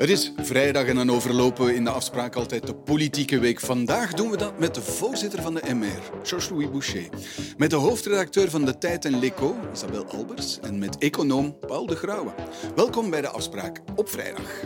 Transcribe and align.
Het 0.00 0.10
is 0.10 0.32
vrijdag 0.36 0.86
en 0.86 0.94
dan 0.94 1.10
overlopen 1.10 1.64
we 1.64 1.74
in 1.74 1.84
de 1.84 1.90
afspraak 1.90 2.34
altijd 2.34 2.66
de 2.66 2.74
politieke 2.74 3.38
week. 3.38 3.60
Vandaag 3.60 4.12
doen 4.12 4.30
we 4.30 4.36
dat 4.36 4.58
met 4.58 4.74
de 4.74 4.82
voorzitter 4.82 5.42
van 5.42 5.54
de 5.54 5.74
MR, 5.74 6.00
Georges-Louis 6.22 6.70
Boucher. 6.70 7.08
Met 7.56 7.70
de 7.70 7.76
hoofdredacteur 7.76 8.50
van 8.50 8.64
De 8.64 8.78
Tijd 8.78 9.04
en 9.04 9.18
L'Echo, 9.18 9.56
Isabel 9.72 10.04
Albers. 10.04 10.60
En 10.60 10.78
met 10.78 10.98
econoom 10.98 11.58
Paul 11.58 11.86
de 11.86 11.96
Grauwe. 11.96 12.34
Welkom 12.74 13.10
bij 13.10 13.20
de 13.20 13.28
afspraak 13.28 13.80
op 13.96 14.08
vrijdag. 14.08 14.64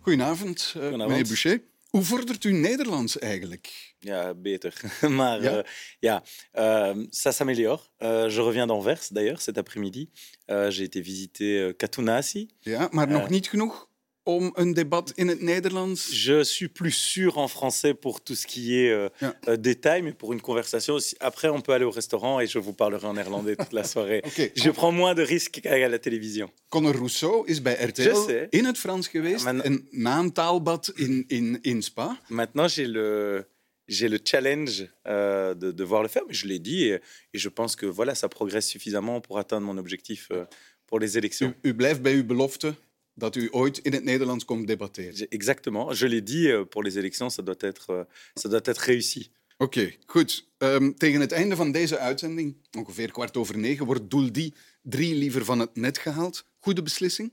Goedenavond, 0.00 0.74
uh, 0.76 0.90
meneer 0.90 1.24
Boucher. 1.24 1.71
Hoe 1.92 2.02
vordert 2.02 2.44
u 2.44 2.52
Nederlands 2.52 3.18
eigenlijk? 3.18 3.94
Ja, 3.98 4.34
beter. 4.34 4.80
Maar 5.18 5.42
ja, 5.42 5.56
uh, 5.56 5.62
ja 5.98 6.22
uh, 6.54 7.06
ça 7.10 7.32
s'améliore. 7.32 7.82
Uh, 7.98 8.28
je 8.28 8.42
reviens 8.42 8.66
d'Anvers 8.66 9.08
d'ailleurs 9.08 9.42
cet 9.42 9.58
après-midi. 9.58 10.10
J'ai 10.46 10.82
été 10.82 11.02
visiter 11.02 11.76
Katounasi. 11.76 12.48
Ja, 12.60 12.88
maar 12.90 13.08
nog 13.08 13.28
niet 13.28 13.48
genoeg 13.48 13.88
om 14.24 14.52
een 14.54 14.74
debat 14.74 15.12
in 15.14 15.28
het 15.28 15.40
Nederlands? 15.40 16.24
Je 16.24 16.44
suis 16.44 16.68
plus 16.68 17.12
sûr 17.12 17.36
en 17.36 17.48
français 17.48 17.94
pour 17.94 18.20
tout 18.20 18.38
ce 18.38 18.46
qui 18.46 18.78
est 18.78 18.90
euh, 18.90 19.08
euh, 19.48 19.56
détail, 19.56 20.02
mais 20.02 20.12
pour 20.12 20.32
une 20.32 20.40
conversation, 20.40 20.98
après 21.18 21.48
on 21.48 21.60
peut 21.60 21.72
aller 21.72 21.84
au 21.84 21.90
restaurant 21.90 22.40
et 22.40 22.46
je 22.46 22.58
vous 22.58 22.72
parlerai 22.72 23.06
en 23.06 23.14
néerlandais 23.14 23.56
toute 23.56 23.72
la 23.72 23.84
soirée. 23.84 24.22
okay. 24.26 24.52
Je 24.54 24.70
prends 24.70 24.92
moins 24.92 25.14
de 25.14 25.22
risques 25.22 25.60
qu'à 25.62 25.88
la 25.88 25.98
télévision. 25.98 26.50
Conor 26.68 26.96
Rousseau 26.96 27.44
is 27.46 27.60
bij 27.60 27.74
RTL 27.74 28.46
in 28.50 28.64
het 28.64 28.78
Frans 28.78 29.08
geweest 29.08 29.46
en 29.46 29.88
na 29.90 30.18
een 30.18 30.32
taalbad 30.32 30.92
in, 30.96 31.24
in, 31.28 31.58
in 31.62 31.82
Spa. 31.82 32.18
Maintenant 32.28 32.68
j'ai 32.68 32.86
le... 32.86 33.46
J'ai 33.88 34.08
le 34.08 34.18
challenge 34.24 34.88
euh, 35.06 35.54
de, 35.54 35.72
de 35.72 35.84
voir 35.84 36.02
le 36.02 36.08
faire, 36.08 36.22
mais 36.26 36.34
je 36.34 36.46
l'ai 36.46 36.60
dit 36.60 36.84
et, 36.84 37.00
et, 37.34 37.38
je 37.38 37.48
pense 37.48 37.74
que 37.74 37.84
voilà, 37.84 38.14
ça 38.14 38.28
progresse 38.28 38.66
suffisamment 38.66 39.20
pour 39.20 39.38
atteindre 39.38 39.66
mon 39.66 39.76
objectif 39.76 40.28
euh, 40.30 40.44
pour 40.86 41.00
les 41.00 41.18
élections. 41.18 41.52
U, 41.64 41.68
u 41.70 41.74
blijft 41.74 42.00
bij 42.00 42.14
uw 42.14 42.24
belofte 42.24 42.74
dat 43.14 43.36
u 43.36 43.48
ooit 43.50 43.78
in 43.78 43.92
het 43.92 44.04
Nederlands 44.04 44.44
komt 44.44 44.66
debatteren. 44.66 45.28
Exactement. 45.28 45.98
Je 45.98 46.08
l'ai 46.08 46.22
dit, 46.22 46.48
euh, 46.48 46.64
pour 46.64 46.82
les 46.82 46.96
élections, 46.98 47.30
ça 47.30 47.42
doit 47.42 47.60
être, 47.60 47.90
euh, 47.90 48.04
ça 48.34 48.48
doit 48.48 48.66
être 48.66 48.80
réussi. 48.80 49.30
Oké, 49.58 49.80
okay, 49.80 49.98
goed. 50.06 50.46
Um, 50.58 50.94
tegen 50.98 51.20
het 51.20 51.32
einde 51.32 51.56
van 51.56 51.72
deze 51.72 51.98
uitzending, 51.98 52.56
ongeveer 52.78 53.10
kwart 53.10 53.36
over 53.36 53.58
negen, 53.58 53.86
wordt 53.86 54.10
doel 54.10 54.32
die 54.32 54.54
drie 54.82 55.14
liever 55.14 55.44
van 55.44 55.58
het 55.58 55.76
net 55.76 55.98
gehaald. 55.98 56.46
Goede 56.58 56.82
beslissing? 56.82 57.32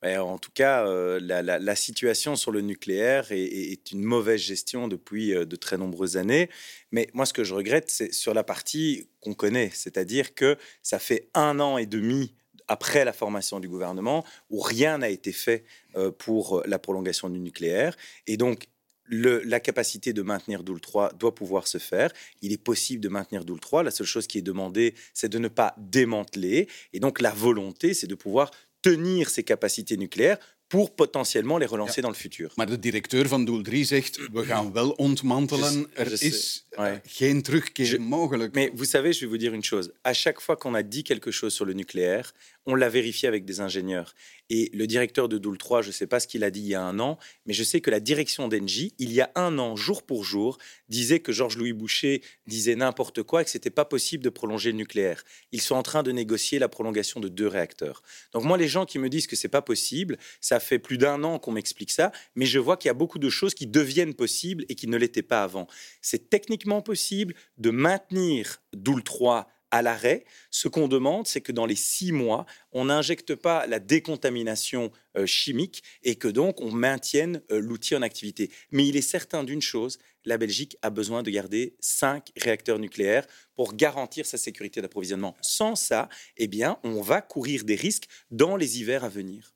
En 0.00 0.38
tout 0.38 0.52
cas, 0.52 0.84
euh, 0.88 1.20
la, 1.20 1.42
la, 1.42 1.58
la, 1.60 1.74
situation 1.76 2.34
sur 2.34 2.50
le 2.50 2.60
nucléaire 2.60 3.30
est, 3.30 3.70
est, 3.72 3.92
une 3.92 4.02
mauvaise 4.02 4.40
gestion 4.40 4.88
depuis 4.88 5.30
de 5.30 5.56
très 5.56 5.76
nombreuses 5.76 6.16
années. 6.16 6.50
Mais 6.90 7.08
moi, 7.12 7.24
ce 7.24 7.32
que 7.32 7.44
je 7.44 7.54
regrette, 7.54 7.88
c'est 7.88 8.12
sur 8.12 8.34
la 8.34 8.42
partie 8.42 9.08
qu'on 9.20 9.34
connaît, 9.34 9.70
c'est-à-dire 9.72 10.34
que 10.34 10.56
ça 10.82 10.98
fait 10.98 11.28
un 11.34 11.60
an 11.60 11.78
et 11.78 11.86
demi 11.86 12.34
après 12.72 13.04
la 13.04 13.12
formation 13.12 13.60
du 13.60 13.68
gouvernement, 13.68 14.24
où 14.48 14.60
rien 14.60 14.98
n'a 14.98 15.10
été 15.10 15.30
fait 15.30 15.64
euh, 15.94 16.10
pour 16.10 16.62
la 16.66 16.78
prolongation 16.78 17.28
du 17.28 17.38
nucléaire. 17.38 17.94
Et 18.26 18.38
donc, 18.38 18.68
la 19.10 19.60
capacité 19.60 20.14
de 20.14 20.22
maintenir 20.22 20.62
Doul 20.62 20.80
3 20.80 21.12
doit 21.12 21.34
pouvoir 21.34 21.68
se 21.68 21.76
faire. 21.76 22.10
Il 22.40 22.50
est 22.50 22.62
possible 22.62 23.02
de 23.02 23.10
maintenir 23.10 23.44
Doul 23.44 23.60
3. 23.60 23.82
La 23.82 23.90
seule 23.90 24.06
chose 24.06 24.26
qui 24.26 24.38
est 24.38 24.42
demandée, 24.42 24.94
c'est 25.12 25.28
de 25.28 25.38
ne 25.38 25.48
pas 25.48 25.74
démanteler. 25.76 26.66
Et 26.94 27.00
donc, 27.00 27.20
la 27.20 27.30
volonté, 27.30 27.92
c'est 27.92 28.06
de 28.06 28.14
pouvoir 28.14 28.50
tenir 28.80 29.28
ces 29.28 29.42
capacités 29.44 29.98
nucléaires 29.98 30.38
pour 30.72 30.94
potentiellement 30.94 31.58
les 31.58 31.66
relancer 31.66 32.00
ja. 32.00 32.02
dans 32.02 32.08
le 32.08 32.16
futur. 32.16 32.50
Maar 32.56 32.66
de 32.66 32.78
directeur 32.78 33.28
van 33.28 33.44
Doel 33.44 33.62
3 33.62 33.84
zegt, 33.84 34.18
we 34.32 34.44
gaan 34.44 34.72
wel 34.72 34.90
ontmantelen. 34.90 35.86
Er 35.94 36.10
je 36.10 36.18
is 36.18 36.66
ouais. 36.70 37.00
geen 37.06 37.42
terugkeer 37.42 37.86
je, 37.86 37.98
mogelijk. 37.98 38.54
Mais 38.54 38.70
vous 38.74 38.88
savez, 38.88 39.12
je 39.12 39.20
vais 39.20 39.30
vous 39.30 39.40
dire 39.40 39.52
une 39.52 39.64
chose. 39.64 39.90
À 40.02 40.12
chaque 40.14 40.40
fois 40.40 40.56
qu'on 40.56 40.74
a 40.74 40.82
dit 40.82 41.02
quelque 41.02 41.30
chose 41.30 41.52
sur 41.54 41.66
le 41.66 41.72
nucléaire, 41.72 42.32
on 42.64 42.74
l'a 42.74 42.88
vérifié 42.88 43.28
avec 43.28 43.44
des 43.44 43.60
ingénieurs. 43.60 44.14
Et 44.54 44.70
le 44.74 44.86
directeur 44.86 45.30
de 45.30 45.38
Doul 45.38 45.56
3, 45.56 45.80
je 45.80 45.88
ne 45.88 45.92
sais 45.92 46.06
pas 46.06 46.20
ce 46.20 46.26
qu'il 46.26 46.44
a 46.44 46.50
dit 46.50 46.60
il 46.60 46.66
y 46.66 46.74
a 46.74 46.82
un 46.82 47.00
an, 47.00 47.16
mais 47.46 47.54
je 47.54 47.64
sais 47.64 47.80
que 47.80 47.90
la 47.90 48.00
direction 48.00 48.48
d'Engie, 48.48 48.94
il 48.98 49.10
y 49.10 49.22
a 49.22 49.32
un 49.34 49.58
an, 49.58 49.76
jour 49.76 50.02
pour 50.02 50.24
jour, 50.24 50.58
disait 50.90 51.20
que 51.20 51.32
Georges-Louis 51.32 51.72
Boucher 51.72 52.20
disait 52.46 52.74
n'importe 52.74 53.22
quoi 53.22 53.40
et 53.40 53.44
que 53.46 53.50
ce 53.50 53.56
n'était 53.56 53.70
pas 53.70 53.86
possible 53.86 54.22
de 54.22 54.28
prolonger 54.28 54.70
le 54.70 54.76
nucléaire. 54.76 55.24
Ils 55.52 55.62
sont 55.62 55.74
en 55.74 55.82
train 55.82 56.02
de 56.02 56.12
négocier 56.12 56.58
la 56.58 56.68
prolongation 56.68 57.18
de 57.18 57.28
deux 57.28 57.46
réacteurs. 57.46 58.02
Donc 58.34 58.44
moi, 58.44 58.58
les 58.58 58.68
gens 58.68 58.84
qui 58.84 58.98
me 58.98 59.08
disent 59.08 59.26
que 59.26 59.36
ce 59.36 59.46
n'est 59.46 59.50
pas 59.50 59.62
possible, 59.62 60.18
ça 60.42 60.60
fait 60.60 60.78
plus 60.78 60.98
d'un 60.98 61.24
an 61.24 61.38
qu'on 61.38 61.52
m'explique 61.52 61.90
ça, 61.90 62.12
mais 62.34 62.44
je 62.44 62.58
vois 62.58 62.76
qu'il 62.76 62.88
y 62.88 62.90
a 62.90 62.94
beaucoup 62.94 63.18
de 63.18 63.30
choses 63.30 63.54
qui 63.54 63.66
deviennent 63.66 64.12
possibles 64.12 64.66
et 64.68 64.74
qui 64.74 64.86
ne 64.86 64.98
l'étaient 64.98 65.22
pas 65.22 65.44
avant. 65.44 65.66
C'est 66.02 66.28
techniquement 66.28 66.82
possible 66.82 67.32
de 67.56 67.70
maintenir 67.70 68.60
Doul 68.74 69.02
3 69.02 69.48
à 69.72 69.82
l'arrêt. 69.82 70.24
Ce 70.50 70.68
qu'on 70.68 70.86
demande, 70.86 71.26
c'est 71.26 71.40
que 71.40 71.50
dans 71.50 71.66
les 71.66 71.74
six 71.74 72.12
mois, 72.12 72.46
on 72.70 72.84
n'injecte 72.84 73.34
pas 73.34 73.66
la 73.66 73.80
décontamination 73.80 74.92
euh, 75.16 75.26
chimique 75.26 75.82
et 76.04 76.14
que 76.14 76.28
donc 76.28 76.60
on 76.60 76.70
maintienne 76.70 77.42
euh, 77.50 77.58
l'outil 77.58 77.96
en 77.96 78.02
activité. 78.02 78.52
Mais 78.70 78.86
il 78.86 78.96
est 78.96 79.02
certain 79.02 79.42
d'une 79.42 79.62
chose, 79.62 79.98
la 80.24 80.38
Belgique 80.38 80.76
a 80.82 80.90
besoin 80.90 81.22
de 81.22 81.30
garder 81.30 81.74
cinq 81.80 82.30
réacteurs 82.36 82.78
nucléaires 82.78 83.26
pour 83.56 83.74
garantir 83.74 84.26
sa 84.26 84.38
sécurité 84.38 84.80
d'approvisionnement. 84.80 85.36
Sans 85.40 85.74
ça, 85.74 86.08
eh 86.36 86.46
bien, 86.46 86.78
on 86.84 87.00
va 87.00 87.22
courir 87.22 87.64
des 87.64 87.74
risques 87.74 88.06
dans 88.30 88.56
les 88.56 88.78
hivers 88.78 89.04
à 89.04 89.08
venir. 89.08 89.54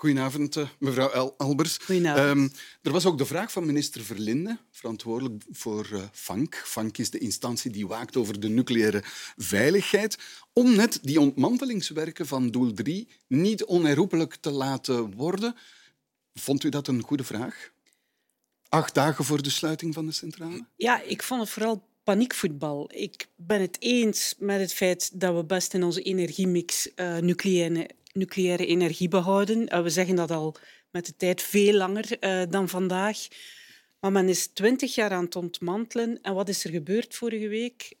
Goedenavond, 0.00 0.56
uh, 0.56 0.68
mevrouw 0.78 1.10
El 1.10 1.34
Albers. 1.36 1.76
Goedenavond. 1.76 2.36
Um, 2.36 2.52
er 2.82 2.92
was 2.92 3.06
ook 3.06 3.18
de 3.18 3.26
vraag 3.26 3.52
van 3.52 3.66
minister 3.66 4.02
Verlinde, 4.04 4.58
verantwoordelijk 4.70 5.42
voor 5.50 5.88
uh, 5.92 6.02
FANK. 6.12 6.54
FANK 6.54 6.98
is 6.98 7.10
de 7.10 7.18
instantie 7.18 7.70
die 7.70 7.86
waakt 7.86 8.16
over 8.16 8.40
de 8.40 8.48
nucleaire 8.48 9.02
veiligheid, 9.36 10.18
om 10.52 10.76
net 10.76 10.98
die 11.02 11.20
ontmantelingswerken 11.20 12.26
van 12.26 12.50
doel 12.50 12.72
3 12.72 13.08
niet 13.26 13.64
onherroepelijk 13.64 14.34
te 14.34 14.50
laten 14.50 15.14
worden. 15.14 15.54
Vond 16.34 16.64
u 16.64 16.68
dat 16.68 16.88
een 16.88 17.02
goede 17.02 17.24
vraag? 17.24 17.70
Acht 18.68 18.94
dagen 18.94 19.24
voor 19.24 19.42
de 19.42 19.50
sluiting 19.50 19.94
van 19.94 20.06
de 20.06 20.12
centrale? 20.12 20.64
Ja, 20.76 21.02
ik 21.02 21.22
vond 21.22 21.40
het 21.40 21.50
vooral 21.50 21.89
paniekvoetbal. 22.04 22.90
Ik 22.94 23.26
ben 23.36 23.60
het 23.60 23.76
eens 23.78 24.34
met 24.38 24.60
het 24.60 24.74
feit 24.74 25.20
dat 25.20 25.34
we 25.34 25.44
best 25.44 25.74
in 25.74 25.82
onze 25.82 26.02
energiemix 26.02 26.90
uh, 26.96 27.18
nucleaire 27.18 27.88
nucleaire 28.12 28.66
energie 28.66 29.08
behouden. 29.08 29.74
Uh, 29.74 29.82
we 29.82 29.90
zeggen 29.90 30.16
dat 30.16 30.30
al 30.30 30.54
met 30.90 31.06
de 31.06 31.16
tijd 31.16 31.42
veel 31.42 31.74
langer 31.74 32.16
uh, 32.20 32.42
dan 32.48 32.68
vandaag. 32.68 33.28
Maar 34.00 34.12
men 34.12 34.28
is 34.28 34.46
twintig 34.46 34.94
jaar 34.94 35.10
aan 35.10 35.24
het 35.24 35.36
ontmantelen. 35.36 36.18
En 36.22 36.34
wat 36.34 36.48
is 36.48 36.64
er 36.64 36.70
gebeurd 36.70 37.14
vorige 37.14 37.48
week? 37.48 37.92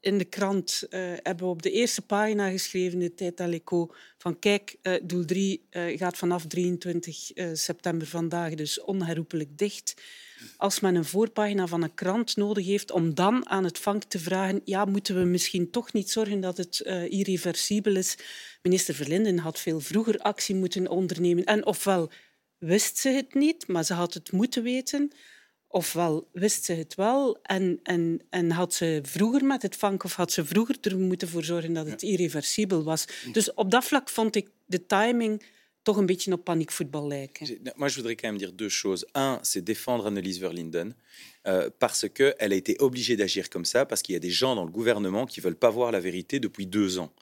In 0.00 0.18
de 0.18 0.24
krant 0.24 0.86
hebben 1.22 1.44
we 1.44 1.50
op 1.50 1.62
de 1.62 1.70
eerste 1.70 2.02
pagina 2.02 2.50
geschreven, 2.50 2.98
de 2.98 3.14
Tijd 3.14 3.62
van 4.18 4.38
kijk, 4.38 4.76
doel 5.02 5.24
3 5.24 5.66
gaat 5.70 6.16
vanaf 6.16 6.46
23 6.46 7.30
september 7.52 8.06
vandaag 8.06 8.54
dus 8.54 8.80
onherroepelijk 8.80 9.58
dicht 9.58 9.94
als 10.56 10.80
men 10.80 10.94
een 10.94 11.04
voorpagina 11.04 11.66
van 11.66 11.82
een 11.82 11.94
krant 11.94 12.36
nodig 12.36 12.66
heeft 12.66 12.90
om 12.90 13.14
dan 13.14 13.48
aan 13.48 13.64
het 13.64 13.78
vank 13.78 14.04
te 14.04 14.18
vragen 14.18 14.60
ja, 14.64 14.84
moeten 14.84 15.18
we 15.18 15.24
misschien 15.24 15.70
toch 15.70 15.92
niet 15.92 16.10
zorgen 16.10 16.40
dat 16.40 16.56
het 16.56 16.82
uh, 16.86 17.10
irreversibel 17.10 17.96
is. 17.96 18.16
Minister 18.62 18.94
Verlinden 18.94 19.38
had 19.38 19.60
veel 19.60 19.80
vroeger 19.80 20.18
actie 20.18 20.54
moeten 20.54 20.88
ondernemen. 20.88 21.44
En 21.44 21.66
ofwel 21.66 22.10
wist 22.58 22.98
ze 22.98 23.08
het 23.08 23.34
niet, 23.34 23.66
maar 23.66 23.84
ze 23.84 23.94
had 23.94 24.14
het 24.14 24.32
moeten 24.32 24.62
weten. 24.62 25.12
Ofwel 25.68 26.28
wist 26.32 26.64
ze 26.64 26.72
het 26.72 26.94
wel 26.94 27.38
en, 27.42 27.80
en, 27.82 28.20
en 28.30 28.50
had 28.50 28.74
ze 28.74 29.00
vroeger 29.02 29.44
met 29.44 29.62
het 29.62 29.76
vank 29.76 30.04
of 30.04 30.14
had 30.14 30.32
ze 30.32 30.44
vroeger 30.44 30.76
er 30.80 30.98
moeten 30.98 31.28
voor 31.28 31.44
zorgen 31.44 31.72
dat 31.72 31.86
het 31.86 32.02
irreversibel 32.02 32.84
was. 32.84 33.04
Dus 33.32 33.54
op 33.54 33.70
dat 33.70 33.84
vlak 33.84 34.08
vond 34.08 34.36
ik 34.36 34.48
de 34.66 34.86
timing 34.86 35.42
toch 35.84 35.96
een 35.96 36.06
beetje 36.06 36.32
op 36.32 36.44
paniekvoetbal 36.44 37.06
lijken. 37.06 37.46
Moi, 37.74 37.88
je 37.88 37.94
voudrais 37.94 38.16
quand 38.16 38.30
même 38.32 38.38
dire 38.38 38.54
deux 38.54 38.72
choses. 38.80 39.04
Un, 39.12 39.38
c'est 39.42 39.62
défendre 39.62 40.06
Annelies 40.06 40.38
Verlinden. 40.38 40.94
Euh, 41.46 41.68
parce 41.78 42.08
qu'elle 42.08 42.52
a 42.54 42.56
été 42.56 42.74
obligée 42.78 43.16
d'agir 43.16 43.50
comme 43.50 43.66
ça, 43.66 43.84
parce 43.84 44.00
qu'il 44.00 44.14
y 44.14 44.16
a 44.16 44.18
des 44.18 44.30
gens 44.30 44.54
dans 44.54 44.64
le 44.64 44.70
gouvernement 44.70 45.26
qui 45.26 45.40
ne 45.40 45.44
veulent 45.44 45.56
pas 45.56 45.68
voir 45.68 45.92
la 45.92 46.00
vérité 46.00 46.40
depuis 46.40 46.66
deux 46.66 46.98
ans. 46.98 47.12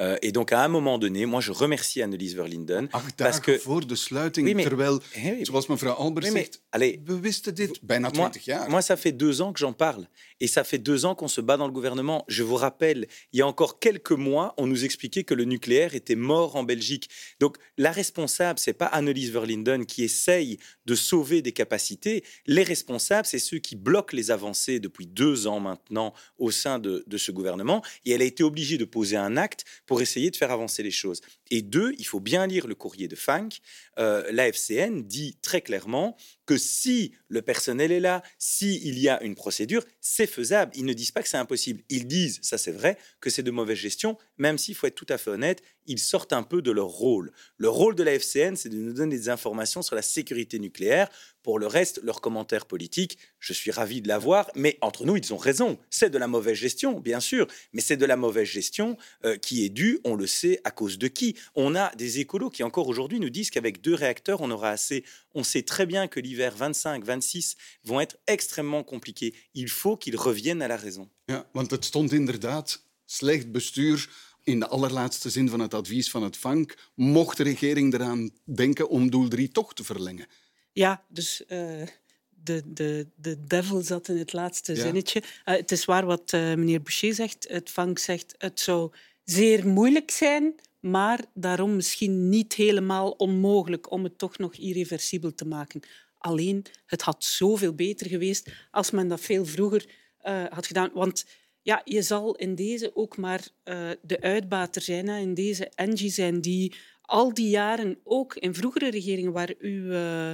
Uh, 0.00 0.16
et 0.22 0.30
donc, 0.30 0.52
à 0.52 0.62
un 0.62 0.68
moment 0.68 0.96
donné, 0.96 1.26
moi, 1.26 1.40
je 1.40 1.50
remercie 1.50 2.02
Annelies 2.02 2.34
Verlinden. 2.34 2.88
Acht 2.92 3.16
parce 3.16 3.40
que... 3.40 3.58
voor 3.58 3.84
de 3.84 3.96
sluiting, 3.96 4.46
oui, 4.46 4.54
mais... 4.54 4.62
terwijl, 4.62 5.00
hey, 5.12 5.44
zoals 5.44 5.66
mevrouw 5.66 5.94
Albers 5.94 6.26
oui, 6.26 6.32
zegt, 6.32 6.60
allez, 6.70 7.00
we 7.04 7.18
wisten 7.20 7.52
dit 7.52 7.80
bijna 7.82 8.10
twintig 8.10 8.44
jaar. 8.44 8.70
Moi, 8.70 8.80
ça 8.80 8.96
fait 8.96 9.10
deux 9.10 9.40
ans 9.40 9.52
que 9.52 9.58
j'en 9.58 9.72
parle. 9.72 10.06
Et 10.40 10.46
ça 10.46 10.62
fait 10.62 10.78
deux 10.78 11.04
ans 11.04 11.16
qu'on 11.16 11.26
se 11.26 11.40
bat 11.40 11.56
dans 11.56 11.66
le 11.66 11.72
gouvernement. 11.72 12.24
Je 12.28 12.44
vous 12.44 12.54
rappelle, 12.54 13.08
il 13.32 13.40
y 13.40 13.42
a 13.42 13.46
encore 13.46 13.80
quelques 13.80 14.12
mois, 14.12 14.54
on 14.56 14.68
nous 14.68 14.84
expliquait 14.84 15.24
que 15.24 15.34
le 15.34 15.44
nucléaire 15.44 15.96
était 15.96 16.14
mort 16.14 16.54
en 16.54 16.62
Belgique. 16.62 17.10
Donc, 17.40 17.56
la 17.76 17.90
responsable, 17.90 18.60
c'est 18.60 18.72
pas 18.72 18.86
Annelies 18.86 19.30
Verlinden 19.30 19.84
qui 19.84 20.04
essaye 20.04 20.58
de 20.86 20.94
sauver 20.94 21.42
des 21.42 21.52
capacités. 21.52 22.22
Les 22.46 22.62
responsables, 22.62 23.26
c'est 23.26 23.40
ceux 23.40 23.58
qui 23.58 23.67
qui 23.68 23.76
bloque 23.76 24.14
les 24.14 24.30
avancées 24.30 24.80
depuis 24.80 25.06
deux 25.06 25.46
ans 25.46 25.60
maintenant 25.60 26.14
au 26.38 26.50
sein 26.50 26.78
de, 26.78 27.04
ce 27.18 27.30
gouvernement. 27.30 27.84
Et 28.06 28.12
elle 28.12 28.22
a 28.22 28.24
été 28.24 28.42
obligée 28.42 28.78
de 28.78 28.86
poser 28.86 29.18
un 29.18 29.36
acte 29.36 29.66
pour 29.84 30.00
essayer 30.00 30.30
de 30.30 30.36
faire 30.36 30.50
avancer 30.50 30.82
les 30.82 30.90
choses. 30.90 31.20
Et 31.50 31.60
deux, 31.60 31.92
il 31.98 32.06
faut 32.06 32.20
bien 32.20 32.46
lire 32.46 32.66
le 32.66 32.74
courrier 32.74 33.08
de 33.08 33.14
Funk. 33.14 33.50
Euh, 33.98 34.26
la 34.30 34.48
FCN 34.48 35.02
dit 35.02 35.36
très 35.42 35.60
clairement 35.60 36.16
que 36.48 36.56
si 36.56 37.12
le 37.28 37.42
personnel 37.42 37.92
est 37.92 38.00
là, 38.00 38.22
il 38.62 38.98
y 38.98 39.10
a 39.10 39.22
une 39.22 39.34
procédure, 39.34 39.84
c'est 40.00 40.26
faisable. 40.26 40.72
Ils 40.74 40.86
ne 40.86 40.94
disent 40.94 41.10
pas 41.10 41.22
que 41.22 41.28
c'est 41.28 41.36
impossible. 41.36 41.82
Ils 41.90 42.06
disent, 42.06 42.38
ça 42.40 42.56
c'est 42.56 42.72
vrai, 42.72 42.96
que 43.20 43.28
c'est 43.28 43.42
de 43.42 43.50
mauvaise 43.50 43.76
gestion, 43.76 44.16
même 44.38 44.56
s'il 44.56 44.74
faut 44.74 44.86
être 44.86 44.94
tout 44.94 45.06
à 45.10 45.18
fait 45.18 45.28
honnête, 45.28 45.62
ils 45.88 45.98
sortent 45.98 46.32
un 46.32 46.42
peu 46.42 46.62
de 46.62 46.70
leur 46.70 46.86
rôle. 46.86 47.32
Le 47.56 47.68
rôle 47.68 47.94
de 47.94 48.02
la 48.02 48.14
FCN, 48.14 48.54
c'est 48.56 48.68
de 48.68 48.76
nous 48.76 48.92
donner 48.92 49.16
des 49.16 49.28
informations 49.28 49.82
sur 49.82 49.94
la 49.96 50.02
sécurité 50.02 50.58
nucléaire. 50.58 51.08
Pour 51.42 51.58
le 51.58 51.66
reste, 51.66 52.00
leurs 52.02 52.20
commentaires 52.20 52.66
politiques, 52.66 53.18
je 53.40 53.54
suis 53.54 53.70
ravi 53.70 54.02
de 54.02 54.08
l'avoir, 54.08 54.50
mais 54.54 54.76
entre 54.82 55.06
nous, 55.06 55.16
ils 55.16 55.32
ont 55.32 55.38
raison. 55.38 55.78
C'est 55.88 56.10
de 56.10 56.18
la 56.18 56.28
mauvaise 56.28 56.56
gestion, 56.56 57.00
bien 57.00 57.20
sûr, 57.20 57.46
mais 57.72 57.80
c'est 57.80 57.96
de 57.96 58.04
la 58.04 58.16
mauvaise 58.16 58.46
gestion 58.46 58.98
euh, 59.24 59.36
qui 59.36 59.64
est 59.64 59.70
due, 59.70 59.98
on 60.04 60.14
le 60.14 60.26
sait, 60.26 60.60
à 60.64 60.70
cause 60.70 60.98
de 60.98 61.08
qui? 61.08 61.36
On 61.54 61.74
a 61.74 61.94
des 61.96 62.20
écolos 62.20 62.50
qui 62.50 62.62
encore 62.62 62.88
aujourd'hui 62.88 63.18
nous 63.18 63.30
disent 63.30 63.50
qu'avec 63.50 63.80
deux 63.80 63.94
réacteurs, 63.94 64.42
on 64.42 64.50
aura 64.50 64.70
assez. 64.70 65.04
On 65.34 65.42
sait 65.42 65.62
très 65.62 65.86
bien 65.86 66.06
que 66.06 66.20
l'hiver 66.20 66.37
25-26 66.38 67.56
vont 67.82 68.00
être 68.00 68.16
extrêmement 68.24 68.84
compliqués. 68.84 69.34
Il 69.52 69.68
faut 69.68 69.96
qu'ils 69.96 70.16
reviennent 70.16 70.62
à 70.62 70.68
la 70.68 70.76
raison. 70.76 71.10
Ja, 71.24 71.48
want 71.52 71.70
het 71.70 71.84
stond 71.84 72.12
inderdaad 72.12 72.82
slecht 73.04 73.52
bestuur 73.52 74.08
in 74.44 74.58
de 74.58 74.68
allerlaatste 74.68 75.30
zin 75.30 75.48
van 75.48 75.60
het 75.60 75.74
advies 75.74 76.10
van 76.10 76.22
het 76.22 76.36
VANK. 76.36 76.76
Mocht 76.94 77.36
de 77.36 77.42
regering 77.42 77.94
eraan 77.94 78.30
denken 78.44 78.88
om 78.88 79.10
doel 79.10 79.28
3 79.28 79.48
toch 79.48 79.74
te 79.74 79.84
verlengen? 79.84 80.26
Ja, 80.72 81.04
dus 81.08 81.42
uh, 81.48 81.82
de, 82.28 82.62
de, 82.66 83.06
de 83.16 83.44
devil 83.44 83.80
zat 83.80 84.08
in 84.08 84.18
het 84.18 84.32
laatste 84.32 84.74
ja. 84.74 84.82
zinnetje. 84.82 85.20
Uh, 85.20 85.54
het 85.54 85.70
is 85.70 85.84
waar 85.84 86.06
wat 86.06 86.32
uh, 86.32 86.40
meneer 86.40 86.82
Boucher 86.82 87.14
zegt. 87.14 87.46
Het 87.48 87.70
VANK 87.70 87.98
zegt 87.98 88.34
het 88.38 88.60
zou 88.60 88.92
zeer 89.24 89.66
moeilijk 89.66 90.10
zijn, 90.10 90.54
maar 90.80 91.24
daarom 91.34 91.76
misschien 91.76 92.28
niet 92.28 92.54
helemaal 92.54 93.10
onmogelijk 93.10 93.90
om 93.90 94.04
het 94.04 94.18
toch 94.18 94.38
nog 94.38 94.54
irreversibel 94.54 95.34
te 95.34 95.46
maken. 95.46 95.80
Alleen, 96.18 96.64
het 96.86 97.02
had 97.02 97.24
zoveel 97.24 97.74
beter 97.74 98.08
geweest 98.08 98.50
als 98.70 98.90
men 98.90 99.08
dat 99.08 99.20
veel 99.20 99.44
vroeger 99.46 99.86
uh, 100.26 100.44
had 100.50 100.66
gedaan. 100.66 100.90
Want 100.94 101.26
ja, 101.62 101.82
je 101.84 102.02
zal 102.02 102.36
in 102.36 102.54
deze 102.54 102.96
ook 102.96 103.16
maar 103.16 103.48
uh, 103.64 103.90
de 104.02 104.20
uitbater 104.20 104.82
zijn. 104.82 105.08
Hè. 105.08 105.18
In 105.18 105.34
deze 105.34 105.70
Engie 105.74 106.10
zijn 106.10 106.40
die 106.40 106.74
al 107.02 107.34
die 107.34 107.48
jaren, 107.48 107.98
ook 108.04 108.34
in 108.34 108.54
vroegere 108.54 108.90
regeringen 108.90 109.32
waar 109.32 109.54
u... 109.58 109.92
Uh, 109.92 110.32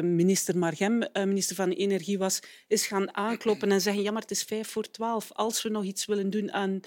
minister 0.00 0.58
Margem, 0.58 1.02
minister 1.12 1.56
van 1.56 1.70
Energie 1.70 2.18
was, 2.18 2.40
is 2.68 2.86
gaan 2.86 3.14
aankloppen 3.16 3.72
en 3.72 3.80
zeggen 3.80 4.02
ja, 4.02 4.10
maar 4.10 4.22
het 4.22 4.30
is 4.30 4.42
vijf 4.42 4.68
voor 4.68 4.90
twaalf. 4.90 5.32
Als 5.32 5.62
we 5.62 5.68
nog 5.68 5.84
iets 5.84 6.06
willen 6.06 6.30
doen 6.30 6.52
aan 6.52 6.80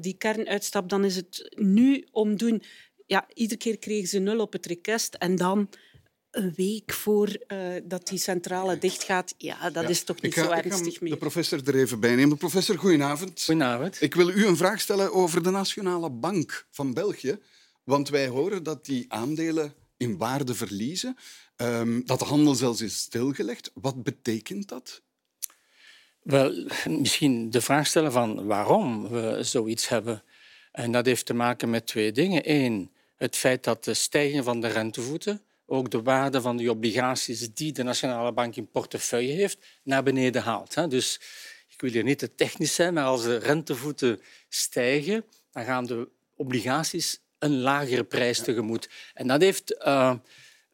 die 0.00 0.16
kernuitstap, 0.16 0.88
dan 0.88 1.04
is 1.04 1.16
het 1.16 1.54
nu 1.56 2.06
om 2.10 2.36
doen. 2.36 2.62
Ja, 3.06 3.28
iedere 3.34 3.60
keer 3.60 3.78
kregen 3.78 4.08
ze 4.08 4.18
nul 4.18 4.40
op 4.40 4.52
het 4.52 4.66
request 4.66 5.14
en 5.14 5.36
dan 5.36 5.68
een 6.38 6.52
week 6.56 6.92
voor 6.92 7.36
uh, 7.48 7.74
dat 7.84 8.08
die 8.08 8.18
centrale 8.18 8.78
dichtgaat, 8.78 9.34
ja, 9.38 9.70
dat 9.70 9.82
ja. 9.82 9.88
is 9.88 10.02
toch 10.02 10.20
niet 10.20 10.34
ga, 10.34 10.44
zo 10.44 10.50
ernstig 10.50 11.00
meer. 11.00 11.10
de 11.10 11.16
professor 11.16 11.60
er 11.64 11.74
even 11.74 12.00
bij 12.00 12.14
nemen. 12.14 12.36
Professor, 12.36 12.78
goedenavond. 12.78 13.42
Goedenavond. 13.44 14.02
Ik 14.02 14.14
wil 14.14 14.28
u 14.28 14.46
een 14.46 14.56
vraag 14.56 14.80
stellen 14.80 15.12
over 15.12 15.42
de 15.42 15.50
Nationale 15.50 16.10
Bank 16.10 16.66
van 16.70 16.94
België. 16.94 17.38
Want 17.84 18.08
wij 18.08 18.28
horen 18.28 18.62
dat 18.62 18.84
die 18.84 19.04
aandelen 19.08 19.74
in 19.96 20.16
waarde 20.16 20.54
verliezen, 20.54 21.16
um, 21.56 22.06
dat 22.06 22.18
de 22.18 22.24
handel 22.24 22.54
zelfs 22.54 22.80
is 22.80 22.96
stilgelegd. 22.96 23.70
Wat 23.74 24.02
betekent 24.02 24.68
dat? 24.68 25.02
Wel, 26.22 26.66
misschien 26.88 27.50
de 27.50 27.60
vraag 27.60 27.86
stellen 27.86 28.12
van 28.12 28.46
waarom 28.46 29.08
we 29.08 29.38
zoiets 29.40 29.88
hebben. 29.88 30.22
En 30.72 30.92
dat 30.92 31.06
heeft 31.06 31.26
te 31.26 31.34
maken 31.34 31.70
met 31.70 31.86
twee 31.86 32.12
dingen. 32.12 32.42
Eén, 32.44 32.90
het 33.16 33.36
feit 33.36 33.64
dat 33.64 33.84
de 33.84 33.94
stijging 33.94 34.44
van 34.44 34.60
de 34.60 34.68
rentevoeten 34.68 35.42
ook 35.70 35.90
de 35.90 36.02
waarde 36.02 36.40
van 36.40 36.56
die 36.56 36.70
obligaties 36.70 37.54
die 37.54 37.72
de 37.72 37.82
Nationale 37.82 38.32
Bank 38.32 38.56
in 38.56 38.70
portefeuille 38.70 39.32
heeft, 39.32 39.58
naar 39.82 40.02
beneden 40.02 40.42
haalt. 40.42 40.90
Dus 40.90 41.20
ik 41.68 41.80
wil 41.80 41.90
hier 41.90 42.04
niet 42.04 42.18
te 42.18 42.34
technisch 42.34 42.74
zijn, 42.74 42.94
maar 42.94 43.04
als 43.04 43.22
de 43.22 43.36
rentevoeten 43.36 44.20
stijgen, 44.48 45.24
dan 45.50 45.64
gaan 45.64 45.86
de 45.86 46.08
obligaties 46.36 47.20
een 47.38 47.60
lagere 47.60 48.04
prijs 48.04 48.38
tegemoet. 48.38 48.88
En 49.14 49.26
dat 49.26 49.40
heeft 49.40 49.76
uh, 49.86 50.14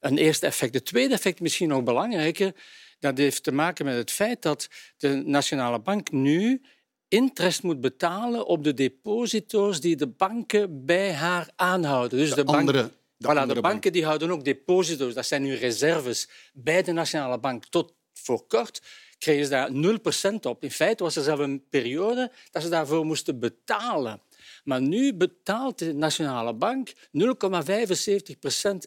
een 0.01 0.19
eerste 0.19 0.47
effect. 0.47 0.75
Het 0.75 0.85
tweede 0.85 1.15
effect, 1.15 1.41
misschien 1.41 1.69
nog 1.69 1.83
belangrijker, 1.83 2.53
dat 2.99 3.19
heeft 3.19 3.43
te 3.43 3.53
maken 3.53 3.85
met 3.85 3.97
het 3.97 4.11
feit 4.11 4.43
dat 4.43 4.69
de 4.97 5.09
Nationale 5.09 5.79
Bank 5.79 6.11
nu 6.11 6.63
interest 7.09 7.63
moet 7.63 7.81
betalen 7.81 8.47
op 8.47 8.65
de 8.65 8.75
deposito's 8.75 9.81
die 9.81 9.97
de 9.97 10.07
banken 10.07 10.85
bij 10.85 11.13
haar 11.13 11.51
aanhouden. 11.57 12.19
Dus 12.19 12.35
de, 12.35 12.45
de 12.45 12.53
andere 12.53 12.83
de, 12.83 12.93
voilà, 13.27 13.47
de 13.47 13.61
banken 13.61 13.93
die 13.93 14.05
houden 14.05 14.31
ook 14.31 14.45
deposito's, 14.45 15.15
dat 15.15 15.27
zijn 15.27 15.43
nu 15.43 15.55
reserves 15.55 16.29
bij 16.53 16.83
de 16.83 16.93
Nationale 16.93 17.39
Bank. 17.39 17.65
Tot 17.65 17.95
voor 18.13 18.47
kort 18.47 18.83
kregen 19.19 19.45
ze 19.45 19.51
daar 19.51 19.71
0% 20.33 20.35
op. 20.43 20.63
In 20.63 20.71
feite 20.71 21.03
was 21.03 21.17
er 21.17 21.23
zelfs 21.23 21.43
een 21.43 21.65
periode 21.71 22.33
dat 22.51 22.63
ze 22.63 22.69
daarvoor 22.69 23.05
moesten 23.05 23.39
betalen. 23.39 24.21
Maar 24.65 24.81
nu 24.81 25.15
betaalt 25.15 25.79
de 25.79 25.95
Nationale 25.95 26.55
Bank 26.55 26.93
0,75% 26.93 26.95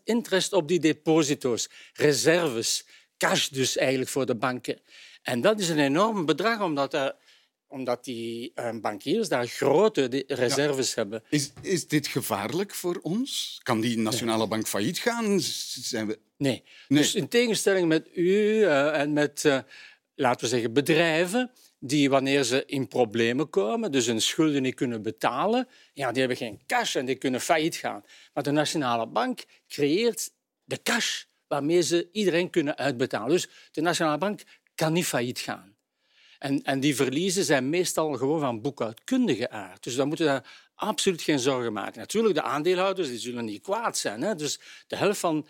interest 0.03 0.53
op 0.53 0.67
die 0.67 0.79
deposito's, 0.79 1.69
reserves, 1.93 2.85
cash 3.17 3.47
dus 3.47 3.77
eigenlijk 3.77 4.09
voor 4.09 4.25
de 4.25 4.35
banken. 4.35 4.79
En 5.21 5.41
dat 5.41 5.59
is 5.59 5.69
een 5.69 5.79
enorm 5.79 6.25
bedrag, 6.25 6.61
omdat 6.61 6.93
er 6.93 7.15
omdat 7.67 8.03
die 8.03 8.51
uh, 8.55 8.69
bankiers 8.81 9.29
daar 9.29 9.47
grote 9.47 10.23
reserves 10.27 10.89
ja. 10.93 11.01
hebben. 11.01 11.23
Is, 11.29 11.51
is 11.61 11.87
dit 11.87 12.07
gevaarlijk 12.07 12.75
voor 12.75 12.99
ons? 13.01 13.59
Kan 13.63 13.81
die 13.81 13.97
nationale 13.97 14.37
nee. 14.37 14.47
bank 14.47 14.67
failliet 14.67 14.99
gaan? 14.99 15.39
Zijn 15.39 16.07
we... 16.07 16.19
nee. 16.37 16.63
nee. 16.87 16.99
Dus 16.99 17.15
in 17.15 17.27
tegenstelling 17.27 17.87
met 17.87 18.07
u 18.15 18.31
uh, 18.31 18.99
en 18.99 19.13
met, 19.13 19.43
uh, 19.43 19.59
laten 20.15 20.41
we 20.41 20.47
zeggen, 20.47 20.73
bedrijven 20.73 21.51
die 21.79 22.09
wanneer 22.09 22.43
ze 22.43 22.65
in 22.65 22.87
problemen 22.87 23.49
komen, 23.49 23.91
dus 23.91 24.05
hun 24.05 24.21
schulden 24.21 24.61
niet 24.61 24.75
kunnen 24.75 25.01
betalen, 25.01 25.67
ja, 25.93 26.09
die 26.09 26.19
hebben 26.19 26.37
geen 26.37 26.61
cash 26.65 26.95
en 26.95 27.05
die 27.05 27.15
kunnen 27.15 27.41
failliet 27.41 27.75
gaan. 27.75 28.03
Maar 28.33 28.43
de 28.43 28.51
nationale 28.51 29.07
bank 29.07 29.45
creëert 29.67 30.31
de 30.63 30.81
cash 30.83 31.23
waarmee 31.47 31.81
ze 31.81 32.09
iedereen 32.11 32.49
kunnen 32.49 32.77
uitbetalen. 32.77 33.29
Dus 33.29 33.49
de 33.71 33.81
nationale 33.81 34.17
bank 34.17 34.41
kan 34.75 34.93
niet 34.93 35.05
failliet 35.05 35.39
gaan. 35.39 35.76
En, 36.39 36.63
en 36.63 36.79
die 36.79 36.95
verliezen 36.95 37.43
zijn 37.43 37.69
meestal 37.69 38.13
gewoon 38.13 38.39
van 38.39 38.61
boekhoudkundige 38.61 39.49
aard. 39.49 39.83
Dus 39.83 39.95
dan 39.95 40.07
moeten 40.07 40.25
we 40.25 40.31
daar 40.31 40.69
absoluut 40.75 41.21
geen 41.21 41.39
zorgen 41.39 41.73
maken. 41.73 41.99
Natuurlijk, 41.99 42.35
de 42.35 42.41
aandeelhouders 42.41 43.07
die 43.07 43.19
zullen 43.19 43.45
niet 43.45 43.61
kwaad 43.61 43.97
zijn. 43.97 44.21
Hè? 44.21 44.35
Dus 44.35 44.59
de 44.87 44.95
helft 44.95 45.19
van 45.19 45.47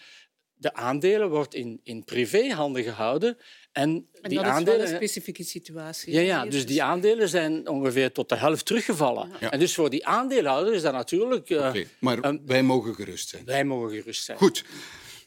de 0.54 0.74
aandelen 0.74 1.30
wordt 1.30 1.54
in, 1.54 1.80
in 1.84 2.04
privéhanden 2.04 2.84
gehouden. 2.84 3.38
En, 3.72 4.08
en 4.22 4.30
die 4.30 4.38
dat 4.38 4.48
aandelen, 4.48 4.80
is 4.80 4.84
wel 4.84 4.92
een 4.92 4.96
specifieke 4.96 5.44
situatie. 5.44 6.14
Ja, 6.14 6.20
ja, 6.20 6.46
dus 6.46 6.66
die 6.66 6.84
aandelen 6.84 7.30
zijn 7.30 7.68
ongeveer 7.68 8.12
tot 8.12 8.30
de 8.30 8.36
helft 8.36 8.66
teruggevallen. 8.66 9.32
Ja. 9.40 9.52
En 9.52 9.60
dus 9.60 9.74
voor 9.74 9.90
die 9.90 10.06
aandeelhouders 10.06 10.76
is 10.76 10.82
dat 10.82 10.94
natuurlijk... 10.94 11.50
Uh, 11.50 11.58
okay, 11.58 11.88
maar 12.00 12.26
um, 12.26 12.42
wij 12.46 12.64
mogen 12.64 12.96
gerust 12.96 13.30
zijn. 13.30 13.46
Wij 13.46 13.64
mogen 13.64 13.96
gerust 13.96 14.24
zijn. 14.24 14.38
Goed. 14.38 14.64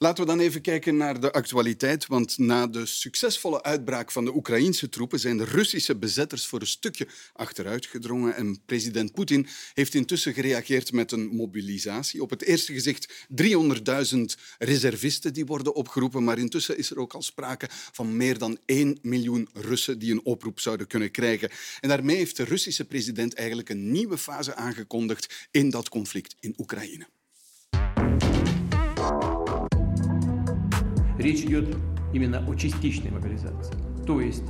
Laten 0.03 0.25
we 0.25 0.31
dan 0.31 0.41
even 0.41 0.61
kijken 0.61 0.97
naar 0.97 1.21
de 1.21 1.33
actualiteit. 1.33 2.07
Want 2.07 2.39
na 2.39 2.67
de 2.67 2.87
succesvolle 2.87 3.63
uitbraak 3.63 4.11
van 4.11 4.25
de 4.25 4.35
Oekraïnse 4.35 4.89
troepen 4.89 5.19
zijn 5.19 5.37
de 5.37 5.45
Russische 5.45 5.97
bezetters 5.97 6.47
voor 6.47 6.61
een 6.61 6.67
stukje 6.67 7.09
achteruit 7.33 7.87
gedrongen. 7.87 8.35
En 8.35 8.63
president 8.67 9.13
Poetin 9.13 9.47
heeft 9.75 9.95
intussen 9.95 10.35
gereageerd 10.35 10.93
met 10.93 11.13
een 11.13 11.27
mobilisatie. 11.27 12.23
Op 12.23 12.31
het 12.31 12.43
eerste 12.43 12.73
gezicht 12.73 13.27
300.000 13.43 14.21
reservisten 14.59 15.33
die 15.33 15.47
worden 15.47 15.75
opgeroepen. 15.75 16.25
Maar 16.25 16.39
intussen 16.39 16.79
is 16.79 16.91
er 16.91 16.99
ook 16.99 17.15
al 17.15 17.23
sprake 17.23 17.69
van 17.71 18.17
meer 18.17 18.39
dan 18.39 18.59
1 18.65 18.99
miljoen 19.03 19.49
Russen 19.53 19.99
die 19.99 20.13
een 20.13 20.25
oproep 20.25 20.61
zouden 20.61 20.87
kunnen 20.87 21.11
krijgen. 21.11 21.51
En 21.81 21.89
daarmee 21.89 22.17
heeft 22.17 22.37
de 22.37 22.45
Russische 22.45 22.85
president 22.85 23.35
eigenlijk 23.35 23.69
een 23.69 23.91
nieuwe 23.91 24.19
fase 24.19 24.55
aangekondigd 24.55 25.49
in 25.51 25.71
dat 25.71 25.89
conflict 25.89 26.35
in 26.39 26.55
Oekraïne. 26.59 27.07
Речь 31.21 31.43
идет 31.45 31.77
именно 32.13 32.45
о 32.49 32.55
частичной 32.55 33.11
мобилизации. 33.11 33.75
То 34.07 34.21
есть 34.21 34.45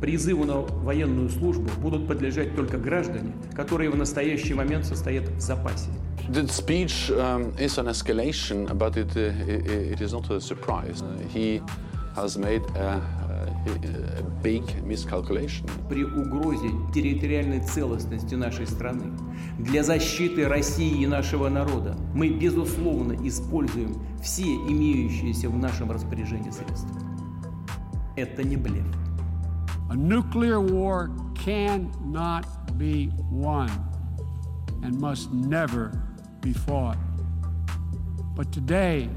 призыву 0.00 0.44
на 0.44 0.60
военную 0.60 1.28
службу 1.28 1.68
будут 1.80 2.08
подлежать 2.08 2.54
только 2.56 2.78
граждане, 2.78 3.32
которые 3.54 3.90
в 3.90 3.96
настоящий 3.96 4.54
момент 4.54 4.84
состоят 4.86 5.28
в 5.28 5.40
запасе. 5.40 5.90
The 6.28 6.48
speech 6.48 7.10
um, 7.10 7.54
is 7.56 7.78
an 7.78 7.86
escalation, 7.86 8.66
but 8.76 8.96
it, 8.96 9.16
uh, 9.16 9.30
it, 9.46 9.92
it 9.92 10.00
is 10.00 10.12
not 10.12 10.28
a 10.30 10.40
surprise. 10.40 11.04
He 11.32 11.62
has 12.16 12.38
made 12.38 12.62
a, 12.76 13.02
a 13.68 14.22
big 14.42 14.62
miscalculation. 14.82 15.68
При 15.88 16.02
угрозе 16.02 16.70
территориальной 16.94 17.60
целостности 17.60 18.34
нашей 18.34 18.66
страны, 18.66 19.12
для 19.58 19.82
защиты 19.82 20.48
России 20.48 21.02
и 21.02 21.06
нашего 21.06 21.50
народа, 21.50 21.94
мы, 22.14 22.30
безусловно, 22.30 23.12
используем 23.26 23.94
все 24.22 24.44
имеющиеся 24.44 25.50
в 25.50 25.58
нашем 25.58 25.90
распоряжении 25.90 26.50
средства. 26.50 26.98
Это 28.16 28.42
не 28.42 28.56
блеф. 28.56 28.86
A 29.90 29.94
nuclear 29.94 30.58
war 30.58 31.10
cannot 31.34 32.46
be 32.78 33.12
won 33.30 33.70
and 34.82 34.98
must 34.98 35.32
never 35.32 35.92
be 36.40 36.52
fought. 36.54 36.96
But 38.34 38.50
today, 38.52 39.08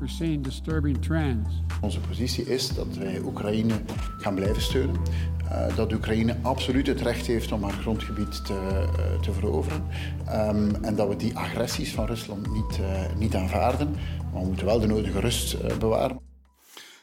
we're 0.00 0.08
seeing 0.08 0.42
disturbing 0.42 1.00
trends. 1.00 1.62
Onze 1.80 2.00
positie 2.00 2.44
is 2.44 2.68
dat 2.68 2.96
wij 2.96 3.20
Oekraïne 3.20 3.74
gaan 4.18 4.34
blijven 4.34 4.62
steunen. 4.62 4.96
Uh, 5.44 5.76
dat 5.76 5.92
Oekraïne 5.92 6.36
absoluut 6.42 6.86
het 6.86 7.00
recht 7.00 7.26
heeft 7.26 7.52
om 7.52 7.62
haar 7.62 7.72
grondgebied 7.72 8.44
te, 8.44 8.52
uh, 8.52 9.20
te 9.20 9.32
veroveren. 9.32 9.86
Um, 10.28 10.74
en 10.84 10.96
dat 10.96 11.08
we 11.08 11.16
die 11.16 11.36
agressies 11.36 11.92
van 11.92 12.06
Rusland 12.06 12.52
niet, 12.52 12.78
uh, 12.80 13.14
niet 13.16 13.34
aanvaarden. 13.34 13.90
Maar 14.32 14.42
we 14.42 14.46
moeten 14.46 14.66
wel 14.66 14.80
de 14.80 14.86
nodige 14.86 15.20
rust 15.20 15.78
bewaren. 15.78 16.20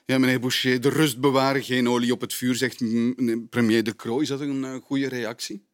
Ja, 0.06 0.18
meneer 0.18 0.40
Boucher, 0.40 0.82
de 0.82 0.90
rust 0.90 1.20
bewaren, 1.20 1.64
geen 1.64 1.90
olie 1.90 2.14
op 2.14 2.22
het 2.22 2.34
vuur, 2.34 2.56
zegt 2.56 2.84
premier 3.50 3.84
De 3.84 3.96
Croo. 3.96 4.20
Is 4.20 4.28
dat 4.28 4.40
een 4.40 4.82
goede 4.82 5.08
reactie? 5.08 5.66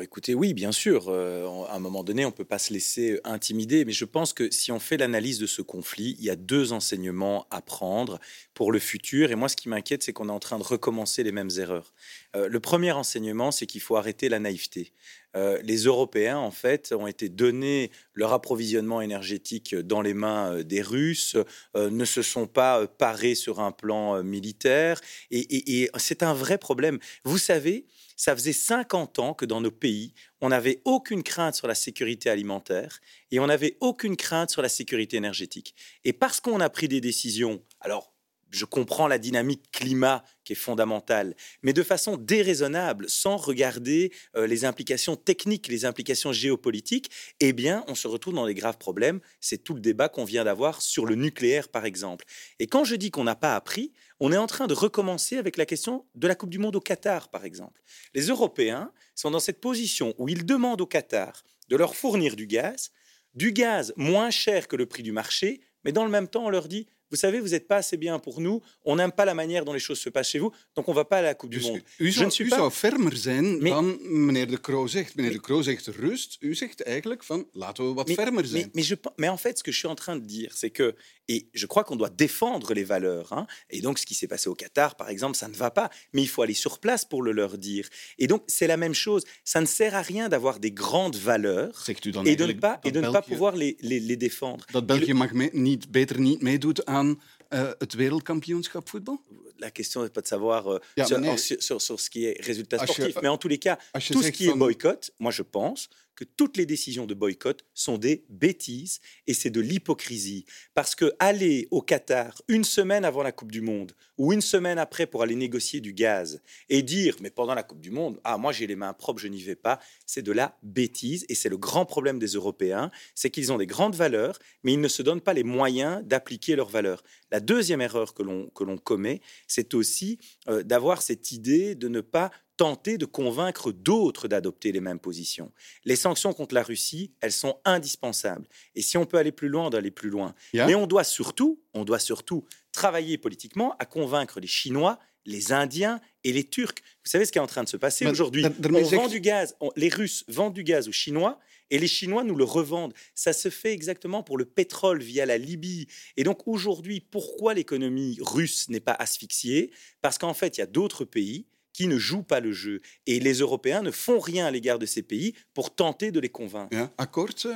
Écoutez, 0.00 0.34
oui, 0.34 0.54
bien 0.54 0.70
sûr. 0.70 1.06
Euh, 1.08 1.46
à 1.68 1.76
un 1.76 1.78
moment 1.78 2.04
donné, 2.04 2.24
on 2.24 2.28
ne 2.28 2.34
peut 2.34 2.44
pas 2.44 2.58
se 2.58 2.72
laisser 2.72 3.20
intimider, 3.24 3.84
mais 3.84 3.92
je 3.92 4.04
pense 4.04 4.32
que 4.32 4.50
si 4.50 4.70
on 4.70 4.78
fait 4.78 4.96
l'analyse 4.96 5.38
de 5.38 5.46
ce 5.46 5.62
conflit, 5.62 6.14
il 6.18 6.24
y 6.24 6.30
a 6.30 6.36
deux 6.36 6.72
enseignements 6.72 7.46
à 7.50 7.62
prendre 7.62 8.20
pour 8.54 8.70
le 8.70 8.78
futur. 8.78 9.30
Et 9.30 9.34
moi, 9.34 9.48
ce 9.48 9.56
qui 9.56 9.68
m'inquiète, 9.68 10.02
c'est 10.02 10.12
qu'on 10.12 10.28
est 10.28 10.32
en 10.32 10.38
train 10.38 10.58
de 10.58 10.64
recommencer 10.64 11.22
les 11.22 11.32
mêmes 11.32 11.50
erreurs. 11.58 11.94
Euh, 12.36 12.48
le 12.48 12.60
premier 12.60 12.92
enseignement, 12.92 13.50
c'est 13.50 13.66
qu'il 13.66 13.80
faut 13.80 13.96
arrêter 13.96 14.28
la 14.28 14.38
naïveté. 14.38 14.92
Euh, 15.36 15.58
les 15.62 15.84
Européens, 15.84 16.38
en 16.38 16.50
fait, 16.50 16.92
ont 16.92 17.06
été 17.06 17.28
donnés 17.28 17.90
leur 18.14 18.32
approvisionnement 18.32 19.00
énergétique 19.00 19.74
dans 19.74 20.02
les 20.02 20.14
mains 20.14 20.62
des 20.62 20.82
Russes, 20.82 21.36
ne 21.74 22.04
se 22.04 22.22
sont 22.22 22.46
pas 22.46 22.86
parés 22.86 23.34
sur 23.34 23.60
un 23.60 23.70
plan 23.70 24.22
militaire, 24.24 25.00
et 25.30 25.90
c'est 25.98 26.22
un 26.22 26.32
vrai 26.32 26.58
problème. 26.58 26.98
Vous 27.24 27.38
savez, 27.38 27.86
ça 28.18 28.34
faisait 28.34 28.52
50 28.52 29.20
ans 29.20 29.32
que 29.32 29.46
dans 29.46 29.60
nos 29.60 29.70
pays, 29.70 30.12
on 30.40 30.48
n'avait 30.48 30.82
aucune 30.84 31.22
crainte 31.22 31.54
sur 31.54 31.68
la 31.68 31.76
sécurité 31.76 32.28
alimentaire 32.28 32.98
et 33.30 33.38
on 33.38 33.46
n'avait 33.46 33.78
aucune 33.80 34.16
crainte 34.16 34.50
sur 34.50 34.60
la 34.60 34.68
sécurité 34.68 35.16
énergétique. 35.16 35.74
Et 36.04 36.12
parce 36.12 36.40
qu'on 36.40 36.60
a 36.60 36.68
pris 36.68 36.88
des 36.88 37.00
décisions, 37.00 37.62
alors 37.80 38.12
je 38.50 38.64
comprends 38.64 39.08
la 39.08 39.18
dynamique 39.18 39.70
climat 39.72 40.24
qui 40.44 40.52
est 40.54 40.56
fondamentale, 40.56 41.34
mais 41.62 41.72
de 41.72 41.82
façon 41.82 42.16
déraisonnable, 42.16 43.08
sans 43.08 43.36
regarder 43.36 44.12
euh, 44.36 44.46
les 44.46 44.64
implications 44.64 45.16
techniques, 45.16 45.68
les 45.68 45.84
implications 45.84 46.32
géopolitiques, 46.32 47.10
eh 47.40 47.52
bien, 47.52 47.84
on 47.88 47.94
se 47.94 48.08
retrouve 48.08 48.34
dans 48.34 48.46
des 48.46 48.54
graves 48.54 48.78
problèmes. 48.78 49.20
C'est 49.40 49.62
tout 49.62 49.74
le 49.74 49.80
débat 49.80 50.08
qu'on 50.08 50.24
vient 50.24 50.44
d'avoir 50.44 50.80
sur 50.80 51.04
le 51.04 51.14
nucléaire, 51.14 51.68
par 51.68 51.84
exemple. 51.84 52.24
Et 52.58 52.66
quand 52.66 52.84
je 52.84 52.96
dis 52.96 53.10
qu'on 53.10 53.24
n'a 53.24 53.36
pas 53.36 53.54
appris, 53.54 53.92
on 54.20 54.32
est 54.32 54.36
en 54.36 54.46
train 54.46 54.66
de 54.66 54.74
recommencer 54.74 55.36
avec 55.36 55.56
la 55.56 55.66
question 55.66 56.06
de 56.14 56.26
la 56.26 56.34
Coupe 56.34 56.50
du 56.50 56.58
Monde 56.58 56.76
au 56.76 56.80
Qatar, 56.80 57.28
par 57.28 57.44
exemple. 57.44 57.82
Les 58.14 58.26
Européens 58.28 58.92
sont 59.14 59.30
dans 59.30 59.40
cette 59.40 59.60
position 59.60 60.14
où 60.18 60.28
ils 60.28 60.46
demandent 60.46 60.80
au 60.80 60.86
Qatar 60.86 61.44
de 61.68 61.76
leur 61.76 61.94
fournir 61.94 62.34
du 62.34 62.46
gaz, 62.46 62.90
du 63.34 63.52
gaz 63.52 63.92
moins 63.96 64.30
cher 64.30 64.66
que 64.66 64.76
le 64.76 64.86
prix 64.86 65.02
du 65.02 65.12
marché, 65.12 65.60
mais 65.84 65.92
dans 65.92 66.04
le 66.04 66.10
même 66.10 66.28
temps, 66.28 66.46
on 66.46 66.50
leur 66.50 66.68
dit 66.68 66.88
vous 67.10 67.16
savez, 67.16 67.40
vous 67.40 67.48
n'êtes 67.48 67.66
pas 67.66 67.76
assez 67.76 67.96
bien 67.96 68.18
pour 68.18 68.40
nous. 68.40 68.60
On 68.84 68.96
n'aime 68.96 69.12
pas 69.12 69.24
la 69.24 69.34
manière 69.34 69.64
dont 69.64 69.72
les 69.72 69.78
choses 69.78 70.00
se 70.00 70.10
passent 70.10 70.30
chez 70.30 70.38
vous. 70.38 70.52
Donc 70.74 70.88
on 70.88 70.92
ne 70.92 70.96
va 70.96 71.04
pas 71.04 71.18
à 71.18 71.22
la 71.22 71.34
Coupe 71.34 71.50
dus 71.50 71.60
du 71.60 71.70
Monde. 71.70 71.80
U, 71.98 72.10
zou, 72.10 72.30
u 72.38 72.48
zou 72.48 72.70
fermer 72.70 73.16
zijn 73.16 73.62
mais, 73.62 73.70
dan 73.70 73.98
meneer 74.02 74.46
De 74.46 74.60
Croo 74.60 74.86
zegt. 74.86 75.16
Meneer 75.16 75.32
De 75.32 75.40
Croo 75.40 75.62
zegt 75.62 75.86
rust. 75.86 76.36
U 76.40 76.54
zegt 76.54 76.82
eigenlijk 76.82 77.24
van 77.24 77.48
laten 77.52 77.88
we 77.88 77.94
wat 77.94 78.06
mais, 78.06 78.16
fermer 78.16 78.46
zijn. 78.46 78.62
Mais, 78.62 78.74
mais, 78.74 78.86
je, 78.88 78.98
mais 79.16 79.30
en 79.30 79.38
fait, 79.38 79.58
ce 79.58 79.62
que 79.62 79.72
je 79.72 79.78
suis 79.78 79.88
en 79.88 79.96
train 79.96 80.16
de 80.16 80.24
dire, 80.26 80.52
c'est 80.54 80.70
que, 80.70 80.94
et 81.28 81.48
je 81.54 81.66
crois 81.66 81.84
qu'on 81.84 81.96
doit 81.96 82.10
défendre 82.10 82.74
les 82.74 82.84
valeurs. 82.84 83.32
Hein, 83.32 83.46
et 83.70 83.80
donc 83.80 83.98
ce 83.98 84.06
qui 84.06 84.14
s'est 84.14 84.28
passé 84.28 84.48
au 84.48 84.54
Qatar, 84.54 84.96
par 84.96 85.08
exemple, 85.10 85.36
ça 85.36 85.48
ne 85.48 85.54
va 85.54 85.70
pas. 85.70 85.90
Mais 86.12 86.22
il 86.22 86.28
faut 86.28 86.42
aller 86.42 86.54
sur 86.54 86.78
place 86.78 87.04
pour 87.04 87.22
le 87.22 87.32
leur 87.32 87.58
dire. 87.58 87.88
Et 88.18 88.26
donc 88.26 88.42
c'est 88.46 88.66
la 88.66 88.76
même 88.76 88.94
chose. 88.94 89.24
Ça 89.44 89.60
ne 89.60 89.66
sert 89.66 89.94
à 89.94 90.02
rien 90.02 90.28
d'avoir 90.28 90.58
des 90.58 90.72
grandes 90.72 91.16
valeurs 91.16 91.84
et 92.24 92.36
de 92.36 92.44
ne 92.46 92.52
pas, 92.52 92.80
et 92.84 92.90
de 92.90 93.00
ne 93.00 93.10
pas 93.10 93.22
pouvoir 93.22 93.56
les, 93.56 93.76
les, 93.80 94.00
les 94.00 94.16
défendre. 94.16 94.64
Dat 94.72 94.86
België 94.86 95.12
mag 95.12 95.32
mee, 95.32 95.50
niet, 95.52 95.90
beter 95.90 96.20
niet 96.20 96.42
meedoet 96.42 96.84
aan 96.84 97.20
uh, 97.50 97.70
het 97.78 97.94
wereldkampioenschap 97.94 98.88
voetbal? 98.88 99.20
La 99.56 99.70
question 99.70 100.02
n'est 100.02 100.12
pas 100.12 100.22
de 100.22 100.28
savoir 100.28 100.66
euh, 100.66 100.78
ja, 100.94 101.04
sur, 101.04 101.18
nee. 101.18 101.36
sur, 101.36 101.62
sur, 101.62 101.80
sur, 101.80 102.00
ce 102.00 102.10
qui 102.10 102.26
est 102.26 102.36
résultat 102.44 102.78
sportif, 102.78 103.14
je, 103.14 103.20
mais 103.20 103.28
en 103.28 103.38
tous 103.38 103.48
les 103.48 103.58
cas, 103.58 103.78
tout 104.10 104.22
ce 104.22 104.30
qui 104.30 104.46
est 104.46 104.54
boycott, 104.54 105.10
moi 105.18 105.32
je 105.32 105.42
pense 105.42 105.88
que 106.18 106.24
toutes 106.24 106.56
les 106.56 106.66
décisions 106.66 107.06
de 107.06 107.14
boycott 107.14 107.64
sont 107.74 107.96
des 107.96 108.24
bêtises 108.28 108.98
et 109.28 109.34
c'est 109.34 109.50
de 109.50 109.60
l'hypocrisie. 109.60 110.46
Parce 110.74 110.96
que 110.96 111.12
aller 111.20 111.68
au 111.70 111.80
Qatar 111.80 112.42
une 112.48 112.64
semaine 112.64 113.04
avant 113.04 113.22
la 113.22 113.30
Coupe 113.30 113.52
du 113.52 113.60
Monde 113.60 113.92
ou 114.16 114.32
une 114.32 114.40
semaine 114.40 114.80
après 114.80 115.06
pour 115.06 115.22
aller 115.22 115.36
négocier 115.36 115.80
du 115.80 115.92
gaz 115.92 116.42
et 116.70 116.82
dire, 116.82 117.14
mais 117.20 117.30
pendant 117.30 117.54
la 117.54 117.62
Coupe 117.62 117.80
du 117.80 117.92
Monde, 117.92 118.18
ah, 118.24 118.36
moi 118.36 118.50
j'ai 118.50 118.66
les 118.66 118.74
mains 118.74 118.94
propres, 118.94 119.20
je 119.20 119.28
n'y 119.28 119.40
vais 119.40 119.54
pas, 119.54 119.78
c'est 120.06 120.22
de 120.22 120.32
la 120.32 120.58
bêtise 120.64 121.24
et 121.28 121.36
c'est 121.36 121.48
le 121.48 121.56
grand 121.56 121.86
problème 121.86 122.18
des 122.18 122.32
Européens, 122.32 122.90
c'est 123.14 123.30
qu'ils 123.30 123.52
ont 123.52 123.58
des 123.58 123.68
grandes 123.68 123.94
valeurs, 123.94 124.40
mais 124.64 124.72
ils 124.72 124.80
ne 124.80 124.88
se 124.88 125.02
donnent 125.02 125.20
pas 125.20 125.34
les 125.34 125.44
moyens 125.44 126.02
d'appliquer 126.04 126.56
leurs 126.56 126.68
valeurs. 126.68 127.04
La 127.30 127.38
deuxième 127.38 127.80
erreur 127.80 128.12
que 128.12 128.24
l'on 128.24 128.78
commet, 128.78 129.20
c'est 129.46 129.72
aussi 129.72 130.18
euh, 130.48 130.64
d'avoir 130.64 131.00
cette 131.00 131.30
idée 131.30 131.76
de 131.76 131.86
ne 131.86 132.00
pas 132.00 132.32
tenter 132.58 132.98
de 132.98 133.06
convaincre 133.06 133.72
d'autres 133.72 134.28
d'adopter 134.28 134.72
les 134.72 134.80
mêmes 134.80 134.98
positions. 134.98 135.52
Les 135.84 135.96
sanctions 135.96 136.34
contre 136.34 136.54
la 136.54 136.62
Russie, 136.62 137.12
elles 137.20 137.32
sont 137.32 137.58
indispensables. 137.64 138.46
Et 138.74 138.82
si 138.82 138.98
on 138.98 139.06
peut 139.06 139.16
aller 139.16 139.32
plus 139.32 139.48
loin, 139.48 139.68
on 139.68 139.70
doit 139.70 139.78
aller 139.78 139.92
plus 139.92 140.10
loin. 140.10 140.34
Yeah. 140.52 140.66
Mais 140.66 140.74
on 140.74 140.86
doit 140.86 141.04
surtout, 141.04 141.62
on 141.72 141.84
doit 141.84 142.00
surtout 142.00 142.44
travailler 142.72 143.16
politiquement 143.16 143.76
à 143.78 143.86
convaincre 143.86 144.40
les 144.40 144.48
Chinois, 144.48 144.98
les 145.24 145.52
Indiens 145.52 146.00
et 146.24 146.32
les 146.32 146.44
Turcs. 146.44 146.74
Vous 147.04 147.10
savez 147.10 147.24
ce 147.24 147.32
qui 147.32 147.38
est 147.38 147.42
en 147.42 147.46
train 147.46 147.62
de 147.62 147.68
se 147.68 147.76
passer 147.76 148.06
aujourd'hui 148.06 148.44
On 148.44 148.82
vend 148.82 149.08
du 149.08 149.20
gaz, 149.20 149.56
on, 149.60 149.70
les 149.76 149.88
Russes 149.88 150.24
vendent 150.26 150.54
du 150.54 150.64
gaz 150.64 150.88
aux 150.88 150.92
Chinois 150.92 151.38
et 151.70 151.78
les 151.78 151.86
Chinois 151.86 152.24
nous 152.24 152.34
le 152.34 152.44
revendent. 152.44 152.94
Ça 153.14 153.32
se 153.32 153.50
fait 153.50 153.72
exactement 153.72 154.24
pour 154.24 154.36
le 154.36 154.46
pétrole 154.46 155.00
via 155.00 155.26
la 155.26 155.38
Libye. 155.38 155.86
Et 156.16 156.24
donc 156.24 156.48
aujourd'hui, 156.48 157.00
pourquoi 157.00 157.54
l'économie 157.54 158.18
russe 158.20 158.68
n'est 158.68 158.80
pas 158.80 158.96
asphyxiée? 158.98 159.70
Parce 160.02 160.18
qu'en 160.18 160.34
fait, 160.34 160.56
il 160.56 160.60
y 160.60 160.64
a 160.64 160.66
d'autres 160.66 161.04
pays 161.04 161.46
qui 161.78 161.86
ne 161.86 161.98
jouent 161.98 162.24
pas 162.24 162.40
le 162.40 162.52
jeu. 162.52 162.80
Et 163.04 163.20
les 163.20 163.38
Européens 163.38 163.82
ne 163.82 163.92
font 163.92 164.18
rien 164.18 164.46
à 164.46 164.50
l'égard 164.50 164.80
de 164.80 164.86
ces 164.86 165.02
pays 165.02 165.34
pour 165.54 165.74
tenter 165.74 166.10
de 166.10 166.18
les 166.18 166.28
convaincre. 166.28 166.76
Ja, 166.76 166.92
akkoord, 166.96 167.44
uh, 167.44 167.52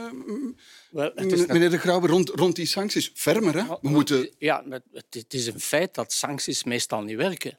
well, 0.93 1.13
meneer 1.49 1.71
De 1.71 1.79
Grauwe, 1.79 2.07
rond, 2.07 2.29
rond 2.29 2.55
die 2.55 2.67
sancties. 2.67 3.11
Fermer, 3.15 3.55
hè? 3.55 3.65
We 3.81 3.89
moeten... 3.89 4.31
Ja, 4.39 4.65
het 5.11 5.35
is 5.35 5.47
een 5.47 5.61
feit 5.61 5.95
dat 5.95 6.13
sancties 6.13 6.65
meestal 6.65 7.03
niet 7.03 7.17
werken. 7.17 7.59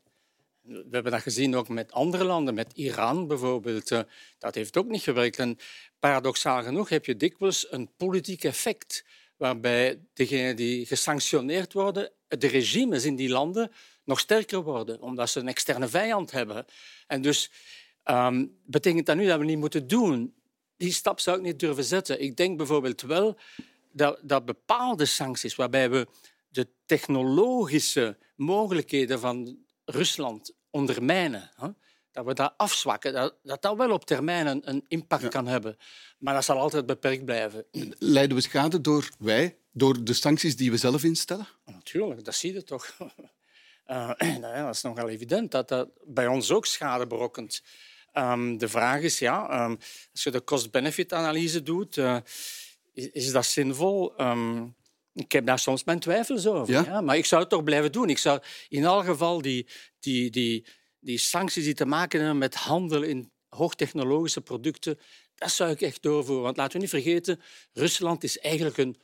We 0.61 0.87
hebben 0.91 1.11
dat 1.11 1.21
gezien 1.21 1.55
ook 1.55 1.69
met 1.69 1.91
andere 1.91 2.23
landen, 2.23 2.53
met 2.53 2.71
Iran 2.75 3.27
bijvoorbeeld. 3.27 3.91
Uh, 3.91 3.99
dat 4.39 4.55
heeft 4.55 4.77
ook 4.77 4.87
niet 4.87 5.01
gewerkt. 5.01 5.39
En 5.39 5.57
paradoxaal 5.99 6.63
genoeg 6.63 6.89
heb 6.89 7.05
je 7.05 7.15
dikwijls 7.15 7.67
een 7.69 7.89
politiek 7.97 8.43
effect 8.43 9.05
waarbij 9.37 9.99
degenen 10.13 10.55
die 10.55 10.85
gesanctioneerd 10.85 11.73
worden, 11.73 12.11
de 12.27 12.47
regimes 12.47 13.05
in 13.05 13.15
die 13.15 13.29
landen, 13.29 13.71
nog 14.03 14.19
sterker 14.19 14.63
worden, 14.63 15.01
omdat 15.01 15.29
ze 15.29 15.39
een 15.39 15.47
externe 15.47 15.87
vijand 15.87 16.31
hebben. 16.31 16.65
En 17.07 17.21
dus 17.21 17.51
um, 18.05 18.57
betekent 18.65 19.05
dat 19.05 19.15
nu 19.15 19.25
dat 19.27 19.39
we 19.39 19.45
niet 19.45 19.57
moeten 19.57 19.87
doen. 19.87 20.33
Die 20.77 20.91
stap 20.91 21.19
zou 21.19 21.37
ik 21.37 21.43
niet 21.43 21.59
durven 21.59 21.83
zetten. 21.83 22.21
Ik 22.21 22.37
denk 22.37 22.57
bijvoorbeeld 22.57 23.01
wel 23.01 23.37
dat, 23.91 24.19
dat 24.21 24.45
bepaalde 24.45 25.05
sancties, 25.05 25.55
waarbij 25.55 25.89
we 25.89 26.07
de 26.49 26.67
technologische 26.85 28.17
mogelijkheden 28.35 29.19
van 29.19 29.57
Rusland 29.85 30.53
ondermijnen, 30.69 31.51
hè, 31.55 31.67
dat 32.11 32.25
we 32.25 32.33
dat 32.33 32.53
afzwakken, 32.57 33.13
dat, 33.13 33.35
dat 33.43 33.61
dat 33.61 33.77
wel 33.77 33.91
op 33.91 34.05
termijn 34.05 34.47
een, 34.47 34.69
een 34.69 34.85
impact 34.87 35.21
ja. 35.21 35.27
kan 35.27 35.47
hebben. 35.47 35.77
Maar 36.17 36.33
dat 36.33 36.43
zal 36.43 36.57
altijd 36.57 36.85
beperkt 36.85 37.25
blijven. 37.25 37.65
Leiden 37.99 38.37
we 38.37 38.43
schade 38.43 38.81
door 38.81 39.09
wij, 39.19 39.57
door 39.71 40.03
de 40.03 40.13
sancties 40.13 40.55
die 40.55 40.71
we 40.71 40.77
zelf 40.77 41.03
instellen? 41.03 41.47
Natuurlijk, 41.65 42.23
dat 42.25 42.35
zie 42.35 42.53
je 42.53 42.63
toch. 42.63 42.97
Uh, 43.87 44.11
nou 44.41 44.65
dat 44.65 44.75
is 44.75 44.81
nogal 44.81 45.09
evident 45.09 45.51
dat 45.51 45.67
dat 45.67 45.89
bij 46.03 46.27
ons 46.27 46.51
ook 46.51 46.65
schade 46.65 47.07
berokkent. 47.07 47.63
Um, 48.13 48.57
de 48.57 48.67
vraag 48.67 49.01
is, 49.01 49.19
ja, 49.19 49.65
um, 49.65 49.77
als 50.11 50.23
je 50.23 50.31
de 50.31 50.43
cost-benefit-analyse 50.43 51.63
doet, 51.63 51.97
uh, 51.97 52.17
is, 52.93 53.09
is, 53.09 53.31
dat 53.31 53.45
zinvol? 53.45 54.21
Um, 54.21 54.75
ik 55.13 55.31
heb 55.31 55.45
daar 55.45 55.59
soms 55.59 55.83
mijn 55.83 55.99
twijfels 55.99 56.47
over. 56.47 56.73
Ja? 56.73 56.83
ja? 56.85 57.01
Maar 57.01 57.17
ik 57.17 57.25
zou 57.25 57.41
het 57.41 57.49
toch 57.49 57.63
blijven 57.63 57.91
doen. 57.91 58.09
Ik 58.09 58.17
zou 58.17 58.41
in 58.69 58.83
elk 58.83 59.05
geval 59.05 59.41
die, 59.41 59.67
die, 59.99 60.29
die, 60.29 60.65
die 60.99 61.17
sancties 61.17 61.63
die 61.63 61.73
te 61.73 61.85
maken 61.85 62.19
hebben 62.19 62.37
met 62.37 62.55
handel 62.55 63.01
in 63.01 63.31
hoogtechnologische 63.49 64.41
producten, 64.41 64.99
dat 65.35 65.51
zou 65.51 65.71
ik 65.71 65.81
echt 65.81 66.01
doorvoeren. 66.01 66.43
Want 66.43 66.57
laten 66.57 66.73
we 66.73 66.79
niet 66.79 66.89
vergeten, 66.89 67.41
Rusland 67.73 68.23
is 68.23 68.39
eigenlijk 68.39 68.77
een 68.77 68.97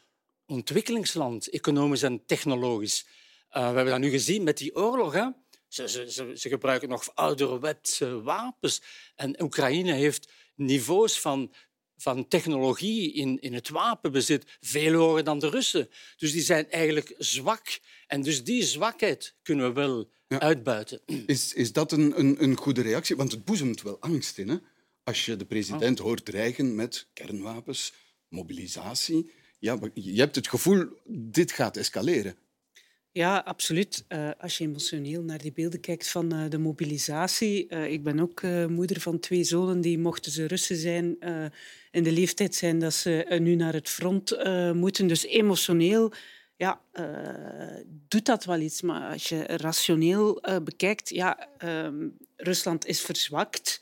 ontwikkelingsland, 0.45 1.49
economisch 1.49 2.03
en 2.03 2.25
technologisch. 2.25 3.05
Uh, 3.51 3.69
we 3.69 3.75
hebben 3.75 3.85
dat 3.85 3.99
nu 3.99 4.09
gezien 4.09 4.43
met 4.43 4.57
die 4.57 4.75
oorlog. 4.75 5.13
Hè? 5.13 5.27
Ze, 5.67 5.87
ze, 5.87 6.31
ze, 6.35 6.49
gebruiken 6.49 6.89
nog 6.89 7.15
ouderwetse 7.15 8.21
wapens. 8.21 8.81
En 9.15 9.41
Oekraïne 9.41 9.93
heeft 9.93 10.31
niveaus 10.55 11.19
van 11.19 11.53
van 12.01 12.27
technologie 12.27 13.13
in, 13.13 13.39
in 13.39 13.53
het 13.53 13.69
wapenbezit 13.69 14.57
veel 14.59 14.93
hoger 14.93 15.23
dan 15.23 15.39
de 15.39 15.49
Russen. 15.49 15.89
Dus 16.17 16.31
die 16.31 16.41
zijn 16.41 16.71
eigenlijk 16.71 17.15
zwak. 17.17 17.79
En 18.07 18.21
dus 18.21 18.43
die 18.43 18.63
zwakheid 18.63 19.35
kunnen 19.41 19.67
we 19.67 19.73
wel 19.73 20.09
uitbuiten. 20.27 21.01
Is, 21.25 21.53
is 21.53 21.71
dat 21.71 21.91
een, 21.91 22.19
een, 22.19 22.43
een 22.43 22.55
goede 22.55 22.81
reactie? 22.81 23.15
Want 23.15 23.31
het 23.31 23.45
boezemt 23.45 23.81
wel 23.81 23.99
angst 23.99 24.37
in. 24.37 24.49
Hè? 24.49 24.57
Als 25.03 25.25
je 25.25 25.35
de 25.35 25.45
president 25.45 25.99
hoort 25.99 26.25
dreigen 26.25 26.75
met 26.75 27.07
kernwapens, 27.13 27.93
mobilisatie. 28.27 29.31
Ja, 29.59 29.79
je 29.93 30.19
hebt 30.19 30.35
het 30.35 30.47
gevoel, 30.47 30.87
dit 31.07 31.51
gaat 31.51 31.77
escaleren. 31.77 32.37
Ja, 33.19 33.37
absoluut. 33.37 34.05
Uh, 34.09 34.29
als 34.37 34.57
je 34.57 34.63
emotioneel 34.63 35.21
naar 35.21 35.37
die 35.37 35.51
beelden 35.51 35.79
kijkt 35.79 36.07
van 36.07 36.33
uh, 36.33 36.49
de 36.49 36.57
mobilisatie. 36.57 37.67
Uh, 37.69 37.91
ik 37.91 38.03
ben 38.03 38.19
ook 38.19 38.41
moeder 38.67 39.01
van 39.01 39.19
twee 39.19 39.43
zonen 39.43 39.81
die, 39.81 39.99
mochten 39.99 40.31
ze 40.31 40.45
Russen 40.45 40.75
zijn, 40.75 41.17
in 41.91 42.03
de 42.03 42.11
leeftijd 42.11 42.55
zijn 42.55 42.79
dat 42.79 42.93
ze 42.93 43.37
nu 43.41 43.55
naar 43.55 43.73
het 43.73 43.89
front 43.89 44.37
moeten. 44.73 45.07
Dus 45.07 45.25
emotioneel 45.25 46.11
ja, 46.55 46.81
doet 48.07 48.25
dat 48.25 48.45
wel 48.45 48.59
iets. 48.59 48.81
Maar 48.81 49.11
als 49.11 49.29
je 49.29 49.43
rationeel 49.43 50.41
bekijkt, 50.63 51.09
ja, 51.09 51.49
ehm, 51.57 52.07
Rusland 52.35 52.85
is 52.85 53.01
verzwakt. 53.01 53.81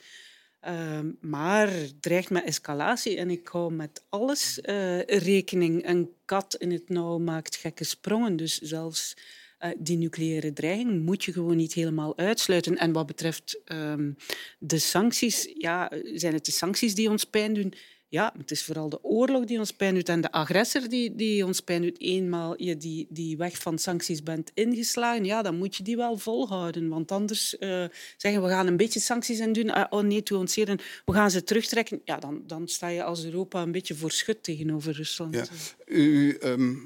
Ehm, 0.60 1.12
maar 1.22 1.72
dreigt 2.00 2.30
met 2.30 2.44
escalatie 2.44 3.18
en 3.18 3.30
ik 3.30 3.48
hou 3.48 3.74
met 3.74 4.06
alles 4.10 4.60
uh, 4.64 5.02
rekening. 5.02 5.88
Een 5.88 6.10
kat 6.26 6.56
in 6.56 6.72
het 6.72 6.90
nauw 6.90 7.18
maakt 7.18 7.56
gekke 7.56 7.84
sprongen. 7.84 8.36
Dus 8.36 8.60
zelfs 8.60 9.18
uh, 9.60 9.72
die 9.78 9.98
nucleaire 9.98 10.54
dreiging 10.54 11.06
moet 11.06 11.24
je 11.24 11.32
gewoon 11.32 11.56
niet 11.56 11.74
helemaal 11.74 12.18
uitsluiten. 12.18 12.78
En 12.78 12.92
wat 12.92 13.06
betreft 13.06 13.62
um, 13.66 14.16
de 14.60 14.80
sancties, 14.80 15.52
ja, 15.54 15.92
zijn 16.04 16.34
het 16.34 16.46
de 16.46 16.52
sancties 16.52 16.96
die 16.96 17.10
ons 17.10 17.24
pijn 17.24 17.54
doen? 17.54 17.74
Ja, 18.10 18.34
het 18.38 18.52
is 18.52 18.64
vooral 18.64 18.90
de 18.90 19.04
oorlog 19.04 19.46
die 19.46 19.60
ons 19.60 19.72
pijn 19.72 19.94
doet 19.94 20.10
en 20.10 20.22
de 20.22 20.32
agressor 20.32 20.90
die, 20.90 21.16
die 21.16 21.46
ons 21.46 21.62
pijn 21.62 21.82
doet. 21.82 22.00
Eenmaal 22.00 22.64
je 22.64 22.78
die, 22.78 23.08
die 23.10 23.38
weg 23.38 23.58
van 23.58 23.78
sancties 23.78 24.24
bent 24.24 24.52
ingeslagen, 24.54 25.26
ja, 25.26 25.42
dan 25.42 25.58
moet 25.58 25.76
je 25.76 25.84
die 25.84 25.96
wel 25.96 26.18
volhouden. 26.18 26.90
Want 26.90 27.12
anders 27.12 27.56
uh, 27.60 27.86
zeggen 28.18 28.44
we 28.44 28.50
gaan 28.50 28.68
een 28.68 28.78
beetje 28.78 29.00
sancties 29.00 29.40
in 29.40 29.54
doen. 29.54 29.68
Uh, 29.68 29.84
oh 29.90 30.04
nee, 30.04 30.24
toe 30.24 30.38
ons 30.38 30.56
we 30.56 30.78
gaan 31.06 31.32
ze 31.32 31.44
terugtrekken. 31.44 32.02
Ja, 32.04 32.18
dan, 32.18 32.44
dan 32.48 32.68
sta 32.68 32.88
je 32.88 33.04
als 33.04 33.26
Europa 33.26 33.62
een 33.62 33.72
beetje 33.72 33.96
voor 33.96 34.12
schut 34.12 34.44
tegenover 34.44 34.94
Rusland. 34.94 35.36
Ja. 35.36 35.46
U, 35.86 36.38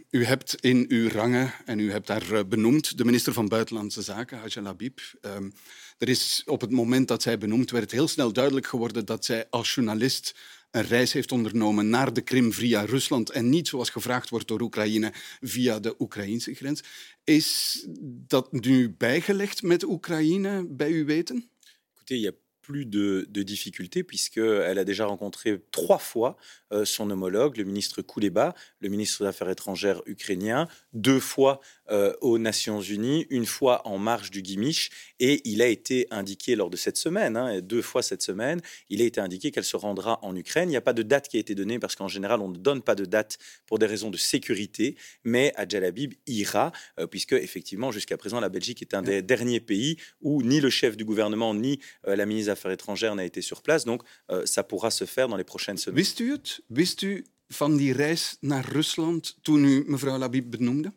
u 0.09 0.25
hebt 0.25 0.55
in 0.59 0.85
uw 0.87 1.09
rangen, 1.09 1.53
en 1.65 1.79
u 1.79 1.91
hebt 1.91 2.07
daar 2.07 2.31
uh, 2.31 2.39
benoemd, 2.49 2.97
de 2.97 3.05
minister 3.05 3.33
van 3.33 3.47
Buitenlandse 3.47 4.01
Zaken, 4.01 4.37
Hajjal 4.37 4.65
Habib. 4.65 4.99
Um, 5.21 5.53
er 5.97 6.09
is 6.09 6.41
op 6.45 6.61
het 6.61 6.71
moment 6.71 7.07
dat 7.07 7.21
zij 7.21 7.37
benoemd 7.37 7.71
werd 7.71 7.91
heel 7.91 8.07
snel 8.07 8.33
duidelijk 8.33 8.67
geworden 8.67 9.05
dat 9.05 9.25
zij 9.25 9.45
als 9.49 9.73
journalist 9.73 10.35
een 10.71 10.87
reis 10.87 11.13
heeft 11.13 11.31
ondernomen 11.31 11.89
naar 11.89 12.13
de 12.13 12.21
Krim 12.21 12.53
via 12.53 12.85
Rusland 12.85 13.29
en 13.29 13.49
niet, 13.49 13.67
zoals 13.67 13.89
gevraagd 13.89 14.29
wordt 14.29 14.47
door 14.47 14.61
Oekraïne, 14.61 15.13
via 15.41 15.79
de 15.79 15.95
Oekraïnse 15.99 16.53
grens. 16.53 16.83
Is 17.23 17.85
dat 18.27 18.51
nu 18.51 18.95
bijgelegd 18.97 19.61
met 19.61 19.83
Oekraïne, 19.83 20.67
bij 20.69 20.91
uw 20.91 21.05
weten? 21.05 21.49
Écoutez, 21.93 22.31
plus 22.61 22.85
de, 22.87 23.27
de 23.29 23.43
difficultés 23.43 24.03
puisqu'elle 24.03 24.77
a 24.77 24.83
déjà 24.83 25.05
rencontré 25.05 25.59
trois 25.71 25.97
fois 25.97 26.37
euh, 26.71 26.85
son 26.85 27.09
homologue, 27.09 27.57
le 27.57 27.63
ministre 27.63 28.01
Kouleba, 28.01 28.53
le 28.79 28.89
ministre 28.89 29.23
des 29.23 29.29
Affaires 29.29 29.49
étrangères 29.49 30.01
ukrainien, 30.05 30.67
deux 30.93 31.19
fois 31.19 31.59
euh, 31.91 32.13
aux 32.21 32.37
Nations 32.37 32.81
Unies, 32.81 33.27
une 33.29 33.45
fois 33.45 33.85
en 33.87 33.97
marge 33.97 34.31
du 34.31 34.41
Gimich, 34.43 34.89
et 35.19 35.41
il 35.45 35.61
a 35.61 35.67
été 35.67 36.07
indiqué 36.09 36.55
lors 36.55 36.69
de 36.69 36.77
cette 36.77 36.97
semaine, 36.97 37.37
hein, 37.37 37.59
deux 37.61 37.81
fois 37.81 38.01
cette 38.01 38.21
semaine, 38.21 38.61
il 38.89 39.01
a 39.01 39.05
été 39.05 39.19
indiqué 39.19 39.51
qu'elle 39.51 39.63
se 39.63 39.75
rendra 39.75 40.19
en 40.23 40.35
Ukraine. 40.35 40.69
Il 40.69 40.71
n'y 40.71 40.77
a 40.77 40.81
pas 40.81 40.93
de 40.93 41.03
date 41.03 41.27
qui 41.27 41.37
a 41.37 41.39
été 41.39 41.55
donnée 41.55 41.79
parce 41.79 41.95
qu'en 41.95 42.07
général 42.07 42.41
on 42.41 42.49
ne 42.49 42.57
donne 42.57 42.81
pas 42.81 42.95
de 42.95 43.05
date 43.05 43.37
pour 43.65 43.79
des 43.79 43.85
raisons 43.85 44.09
de 44.09 44.17
sécurité, 44.17 44.95
mais 45.23 45.53
Adjal 45.55 45.83
Habib 45.83 46.13
ira 46.27 46.71
euh, 46.99 47.07
puisque 47.07 47.33
effectivement 47.33 47.91
jusqu'à 47.91 48.17
présent 48.17 48.39
la 48.39 48.49
Belgique 48.49 48.81
est 48.81 48.93
un 48.93 49.01
des 49.01 49.21
derniers 49.21 49.59
pays 49.59 49.97
où 50.21 50.41
ni 50.43 50.59
le 50.61 50.69
chef 50.69 50.97
du 50.97 51.05
gouvernement 51.05 51.53
ni 51.53 51.79
la 52.05 52.25
ministre 52.25 52.47
des 52.47 52.51
Affaires 52.51 52.71
étrangères 52.71 53.15
n'a 53.15 53.25
été 53.25 53.41
sur 53.41 53.61
place, 53.61 53.85
donc 53.85 54.03
ça 54.45 54.63
pourra 54.63 54.91
se 54.91 55.05
faire 55.05 55.27
dans 55.27 55.37
les 55.37 55.43
prochaines 55.43 55.77
semaines. 55.77 55.97
Wist 55.97 56.19
u 56.19 56.31
het? 56.31 56.61
Wist 56.67 57.01
u 57.01 57.25
van 57.47 57.77
die 57.77 57.93
reis 57.93 58.37
naar 58.39 58.65
Rusland 58.65 59.37
toen 59.41 59.65
u 59.65 59.83
mevrouw 59.87 60.17
Labib 60.17 60.51
benoemde? 60.51 60.93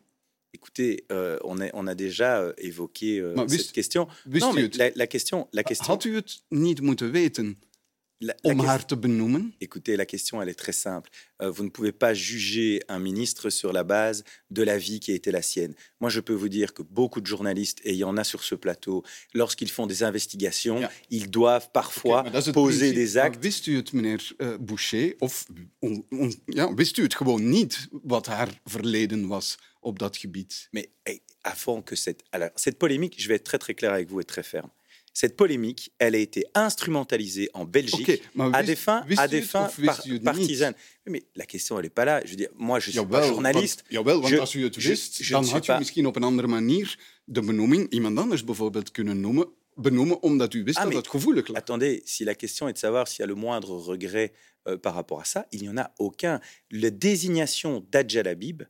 Écoutez, 0.55 1.03
euh, 1.11 1.37
on, 1.43 1.59
a, 1.59 1.69
on, 1.73 1.85
a, 1.85 1.95
déjà 1.95 2.39
euh, 2.39 2.53
évoqué 2.57 3.19
euh, 3.19 3.35
cette 3.49 3.73
question. 3.73 4.07
Non, 4.25 4.53
mais 4.53 4.69
la, 4.77 4.89
la, 4.95 5.05
question, 5.05 5.49
la 5.51 5.63
question. 5.63 5.93
Had 5.93 6.05
u 6.05 6.15
het 6.15 6.43
niet 6.49 6.81
moeten 6.81 7.11
weten? 7.11 7.57
La, 8.17 8.33
om 8.41 8.59
haar 8.59 8.85
te 8.85 8.95
benoemen? 8.95 9.53
Écoutez, 9.59 9.97
la 9.97 10.05
question, 10.05 10.41
elle 10.41 10.47
est 10.47 10.59
très 10.59 10.71
simple. 10.71 11.09
Euh, 11.41 11.51
vous 11.51 11.63
ne 11.63 11.69
pouvez 11.69 11.91
pas 11.91 12.13
juger 12.13 12.81
un 12.87 12.99
ministre 12.99 13.49
sur 13.49 13.73
la 13.73 13.83
base 13.83 14.23
de 14.49 14.63
la 14.63 14.77
vie 14.77 15.01
qui 15.01 15.11
a 15.11 15.15
été 15.15 15.31
la 15.31 15.41
sienne. 15.41 15.75
Moi, 15.99 16.09
je 16.09 16.21
peux 16.21 16.33
vous 16.33 16.47
dire 16.47 16.73
que 16.73 16.81
beaucoup 16.81 17.19
de 17.19 17.27
journalistes, 17.27 17.81
et 17.83 17.91
il 17.91 17.97
y 17.97 18.05
en 18.05 18.15
a 18.15 18.23
sur 18.23 18.43
ce 18.43 18.55
plateau, 18.55 19.03
lorsqu'ils 19.33 19.69
font 19.69 19.85
des 19.85 20.03
investigations, 20.03 20.79
ja. 20.79 20.91
ils 21.09 21.29
doivent 21.29 21.69
parfois 21.73 22.25
okay, 22.25 22.53
poser 22.53 22.93
des 22.93 23.17
actes. 23.17 23.43
Wist 23.43 23.67
u 23.67 23.75
het, 23.75 23.91
meneer 23.91 24.21
uh, 24.39 24.55
Boucher, 24.59 25.15
of 25.19 25.45
on, 25.81 26.05
on, 26.11 26.33
ja, 26.47 26.73
wist 26.73 26.97
u 26.97 27.03
het 27.03 27.15
gewoon 27.15 27.49
niet 27.49 27.87
wat 28.03 28.25
haar 28.25 28.61
verleden 28.63 29.27
was 29.27 29.57
op 29.85 29.99
dat 29.99 30.17
gebied? 30.17 30.67
Mais 30.71 30.87
hey, 31.03 31.21
avant 31.41 31.83
que 31.83 31.95
cette, 31.95 32.23
alors, 32.31 32.49
cette 32.55 32.77
polémique, 32.77 33.21
je 33.21 33.27
vais 33.27 33.35
être 33.35 33.43
très 33.43 33.57
très 33.57 33.73
clair 33.73 33.91
avec 33.91 34.09
vous 34.09 34.19
et 34.19 34.25
très 34.25 34.43
ferme. 34.43 34.71
cette 35.15 35.37
polémique, 35.37 35.93
elle 35.97 36.13
a 36.13 36.17
été 36.17 36.43
instrumentalisée 36.53 37.49
en 37.53 37.63
Belgique 37.63 38.21
okay, 38.35 38.51
à 38.53 38.63
des 38.63 38.75
fins, 38.75 39.05
à 39.17 39.27
des 39.29 39.41
fins 39.41 39.69
par, 39.85 40.01
partisanes. 40.23 40.75
Mais 41.05 41.23
la 41.35 41.45
question, 41.45 41.77
elle 41.77 41.85
n'est 41.85 41.89
pas 41.89 42.03
là. 42.03 42.21
Je 42.25 42.31
veux 42.31 42.35
dire, 42.35 42.49
moi, 42.57 42.79
je 42.79 42.89
suis 42.89 42.93
jawel, 42.93 43.21
pas 43.21 43.27
journaliste. 43.27 43.83
Want, 43.83 43.93
jawel, 43.93 44.17
want 44.17 44.27
je, 44.27 44.39
als 44.39 44.53
u 44.53 44.63
het 44.63 44.75
wist, 44.75 45.17
je, 45.17 45.31
dan 45.31 45.45
had 45.45 45.65
pas... 45.65 45.79
misschien 45.79 46.05
op 46.05 46.15
een 46.15 46.23
andere 46.23 46.47
manier 46.47 46.99
de 47.25 47.41
benoeming 47.41 47.89
iemand 47.89 48.17
anders 48.19 48.43
bijvoorbeeld 48.43 48.91
kunnen 48.91 49.19
noemen, 49.19 49.47
benoemen 49.73 50.21
omdat 50.21 50.53
u 50.53 50.63
wist 50.63 50.77
ah, 50.77 50.83
dat 50.83 50.93
het 50.93 51.07
gevoelig 51.07 51.47
lag. 51.47 51.57
Attendez, 51.57 52.01
si 52.03 52.23
la 52.23 52.33
question 52.33 52.67
est 52.67 52.73
de 52.73 52.79
savoir 52.79 53.07
s'il 53.07 53.19
y 53.19 53.23
a 53.23 53.33
le 53.33 53.39
moindre 53.39 53.71
regret 53.71 54.33
euh, 54.67 54.77
par 54.77 54.93
rapport 54.93 55.19
à 55.19 55.25
ça, 55.25 55.45
il 55.51 55.61
n'y 55.61 55.69
en 55.69 55.77
a 55.77 55.91
aucun. 55.97 56.41
La 56.69 56.89
désignation 56.89 57.85
d'Adjal 57.89 58.27
Habib, 58.27 58.63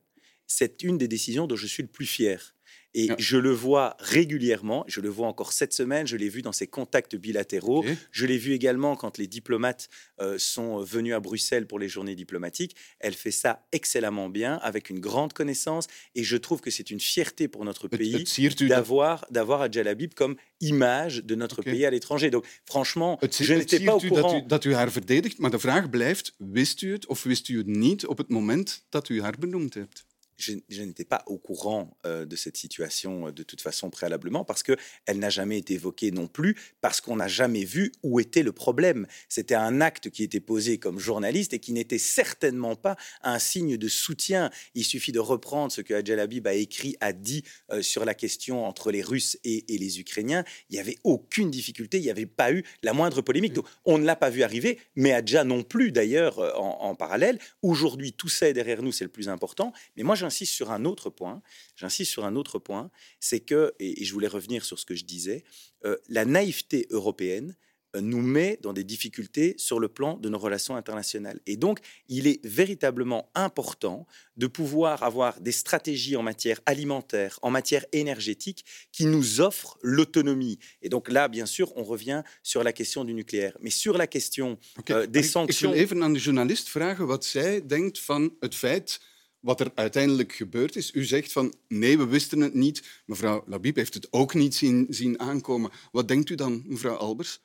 c'est 0.47 0.83
une 0.83 0.97
des 0.97 1.07
décisions 1.07 1.47
dont 1.47 1.55
je 1.55 1.67
suis 1.67 1.83
le 1.83 1.89
plus 1.89 2.05
fier. 2.05 2.55
Et 2.97 3.07
ah. 3.09 3.15
je 3.19 3.35
le 3.35 3.51
vois 3.51 3.97
régulièrement, 3.99 4.85
je 4.87 5.01
le 5.01 5.09
vois 5.09 5.27
encore 5.27 5.51
cette 5.51 5.73
semaine, 5.73 6.07
je 6.07 6.15
l'ai 6.15 6.29
vu 6.29 6.41
dans 6.41 6.53
ses 6.53 6.65
contacts 6.65 7.15
bilatéraux, 7.17 7.79
okay. 7.79 7.97
je 8.11 8.25
l'ai 8.25 8.37
vu 8.37 8.53
également 8.53 8.95
quand 8.95 9.17
les 9.17 9.27
diplomates 9.27 9.89
euh, 10.21 10.37
sont 10.37 10.79
venus 10.79 11.13
à 11.13 11.19
Bruxelles 11.19 11.67
pour 11.67 11.77
les 11.77 11.89
journées 11.89 12.15
diplomatiques. 12.15 12.73
Elle 13.01 13.13
fait 13.13 13.31
ça 13.31 13.67
excellemment 13.73 14.29
bien, 14.29 14.55
avec 14.63 14.89
une 14.89 15.01
grande 15.01 15.33
connaissance, 15.33 15.87
et 16.15 16.23
je 16.23 16.37
trouve 16.37 16.61
que 16.61 16.71
c'est 16.71 16.89
une 16.89 17.01
fierté 17.01 17.49
pour 17.49 17.65
notre 17.65 17.89
pays 17.89 18.23
d'avoir 18.61 19.25
d'avoir 19.29 19.61
Adjal 19.61 19.89
Habib 19.89 20.13
comme 20.13 20.37
image 20.61 21.25
de 21.25 21.35
notre 21.35 21.59
okay. 21.59 21.71
pays 21.71 21.85
à 21.85 21.89
l'étranger. 21.89 22.29
Donc 22.29 22.45
franchement, 22.65 23.19
je 23.21 23.53
n'étais 23.55 23.81
pas 23.81 23.95
au 23.95 23.99
courant. 23.99 24.39
Dat 24.47 24.63
u 24.63 24.73
haar 24.73 24.91
verdedigt, 24.91 25.37
maar 25.39 25.51
de 25.51 25.59
vraag 25.59 25.89
blijft, 25.89 26.33
wist 26.37 26.81
u 26.81 26.93
het 26.93 27.05
of 27.07 27.23
wist 27.23 27.49
u 27.49 27.57
het 27.57 27.67
niet 27.67 28.05
op 28.05 28.17
het 28.17 28.29
moment 28.29 28.85
dat 28.89 29.09
u 29.09 29.21
haar 29.21 29.35
benoemd 29.37 29.73
hebt? 29.73 30.05
Je, 30.37 30.53
je 30.69 30.83
n'étais 30.83 31.05
pas 31.05 31.23
au 31.27 31.37
courant 31.37 31.97
euh, 32.05 32.25
de 32.25 32.35
cette 32.35 32.57
situation 32.57 33.27
euh, 33.27 33.31
de 33.31 33.43
toute 33.43 33.61
façon 33.61 33.89
préalablement 33.89 34.43
parce 34.43 34.63
que 34.63 34.75
elle 35.05 35.19
n'a 35.19 35.29
jamais 35.29 35.57
été 35.57 35.75
évoquée 35.75 36.11
non 36.11 36.27
plus 36.27 36.55
parce 36.81 37.01
qu'on 37.01 37.15
n'a 37.15 37.27
jamais 37.27 37.63
vu 37.63 37.91
où 38.03 38.19
était 38.19 38.43
le 38.43 38.51
problème. 38.51 39.07
C'était 39.29 39.55
un 39.55 39.81
acte 39.81 40.09
qui 40.09 40.23
était 40.23 40.39
posé 40.39 40.77
comme 40.77 40.99
journaliste 40.99 41.53
et 41.53 41.59
qui 41.59 41.73
n'était 41.73 41.97
certainement 41.97 42.75
pas 42.75 42.95
un 43.21 43.39
signe 43.39 43.77
de 43.77 43.87
soutien. 43.87 44.49
Il 44.73 44.83
suffit 44.83 45.11
de 45.11 45.19
reprendre 45.19 45.71
ce 45.71 45.81
que 45.81 45.93
Adjel 45.93 46.19
Habib 46.19 46.47
a 46.47 46.53
écrit, 46.53 46.95
a 46.99 47.13
dit 47.13 47.43
euh, 47.71 47.81
sur 47.81 48.05
la 48.05 48.13
question 48.13 48.65
entre 48.65 48.91
les 48.91 49.01
Russes 49.01 49.37
et, 49.43 49.73
et 49.73 49.77
les 49.77 49.99
Ukrainiens. 49.99 50.43
Il 50.69 50.73
n'y 50.73 50.79
avait 50.79 50.97
aucune 51.03 51.49
difficulté, 51.49 51.97
il 51.97 52.03
n'y 52.03 52.09
avait 52.09 52.25
pas 52.25 52.51
eu 52.51 52.63
la 52.83 52.93
moindre 52.93 53.21
polémique. 53.21 53.53
Donc, 53.53 53.65
on 53.85 53.97
ne 53.97 54.05
l'a 54.05 54.15
pas 54.15 54.29
vu 54.29 54.43
arriver, 54.43 54.79
mais 54.95 55.11
Adja 55.13 55.43
non 55.43 55.63
plus 55.63 55.91
d'ailleurs 55.91 56.39
en, 56.59 56.81
en 56.81 56.95
parallèle. 56.95 57.39
Aujourd'hui, 57.61 58.13
tout 58.13 58.29
ça 58.29 58.49
est 58.49 58.53
derrière 58.53 58.81
nous, 58.81 58.91
c'est 58.91 59.03
le 59.03 59.09
plus 59.09 59.29
important. 59.29 59.71
Mais 59.95 60.03
moi, 60.03 60.15
j'insiste 60.25 60.53
sur 60.53 60.71
un 60.71 60.85
autre 60.85 61.09
point. 61.09 61.41
J'insiste 61.75 62.11
sur 62.11 62.25
un 62.25 62.35
autre 62.35 62.59
point, 62.59 62.89
c'est 63.19 63.39
que, 63.39 63.73
et, 63.79 64.01
et, 64.01 64.05
je 64.05 64.13
voulais 64.13 64.27
revenir 64.27 64.65
sur 64.65 64.79
ce 64.79 64.85
que 64.85 64.95
je 64.95 65.05
disais, 65.05 65.43
euh, 65.85 65.97
la 66.09 66.25
naïveté 66.25 66.87
européenne 66.89 67.55
euh, 67.95 68.01
nous 68.01 68.21
met 68.21 68.59
dans 68.61 68.73
des 68.73 68.83
difficultés 68.83 69.55
sur 69.57 69.79
le 69.79 69.87
plan 69.87 70.17
de 70.17 70.29
nos 70.29 70.37
relations 70.37 70.75
internationales. 70.75 71.39
Et 71.45 71.57
donc, 71.57 71.79
il 72.07 72.27
est 72.27 72.45
véritablement 72.45 73.29
important 73.35 74.05
de 74.37 74.47
pouvoir 74.47 75.03
avoir 75.03 75.39
des 75.39 75.51
stratégies 75.51 76.15
en 76.15 76.23
matière 76.23 76.59
alimentaire, 76.65 77.39
en 77.41 77.49
matière 77.49 77.85
énergétique, 77.91 78.65
qui 78.91 79.05
nous 79.05 79.41
offrent 79.41 79.77
l'autonomie. 79.81 80.59
Et 80.81 80.89
donc 80.89 81.09
là, 81.09 81.27
bien 81.27 81.45
sûr, 81.45 81.71
on 81.75 81.83
revient 81.83 82.23
sur 82.43 82.63
la 82.63 82.73
question 82.73 83.05
du 83.05 83.13
nucléaire. 83.13 83.57
Mais 83.61 83.69
sur 83.69 83.97
la 83.97 84.07
question 84.07 84.57
okay. 84.79 84.93
euh, 84.93 85.07
des 85.07 85.23
sanctions... 85.23 85.71
Ik 85.71 85.75
wil 85.75 85.83
even 85.83 86.03
aan 86.03 86.13
de 86.13 86.19
journalist 86.19 86.69
vragen 86.69 87.07
wat 87.07 87.25
zij 87.25 87.65
denkt 87.65 87.99
van 87.99 88.35
het 88.39 88.55
feit 88.55 88.99
wat 89.45 89.59
er 89.59 89.71
uiteindelijk 89.75 90.33
gebeurd 90.33 90.75
is. 90.75 90.93
U 90.93 91.03
zegt 91.03 91.31
van 91.31 91.53
nee, 91.67 91.97
we 91.97 92.05
wisten 92.05 92.39
het 92.39 92.53
niet. 92.53 93.01
Mevrouw 93.05 93.43
Labib 93.45 93.75
heeft 93.75 93.93
het 93.93 94.07
ook 94.11 94.33
niet 94.33 94.55
zien, 94.55 94.87
zien 94.89 95.19
aankomen. 95.19 95.71
Wat 95.91 96.07
denkt 96.07 96.29
u 96.29 96.35
dan, 96.35 96.63
mevrouw 96.65 96.95
Albers? 96.95 97.41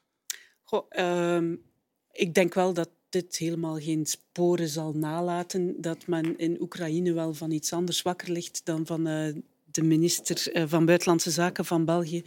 Um, 0.99 1.63
ik 2.13 2.35
denk 2.35 2.55
wel 2.55 2.73
dat 2.73 2.91
dit 3.09 3.37
helemaal 3.37 3.79
geen 3.79 4.07
sporen 4.07 4.69
zal 4.69 4.93
nalaten, 4.93 5.81
dat 5.81 6.07
men 6.07 6.39
in 6.39 6.61
Oekraïne 6.61 7.13
wel 7.13 7.35
van 7.35 7.51
iets 7.51 7.73
anders 7.73 8.03
wakker 8.03 8.31
ligt 8.33 8.61
dan 8.65 8.87
van 8.87 9.09
uh, 9.09 9.35
de 9.65 9.83
minister 9.83 10.57
uh, 10.57 10.65
van 10.67 10.85
Buitenlandse 10.85 11.31
Zaken 11.31 11.65
van 11.65 11.85
België, 11.85 12.25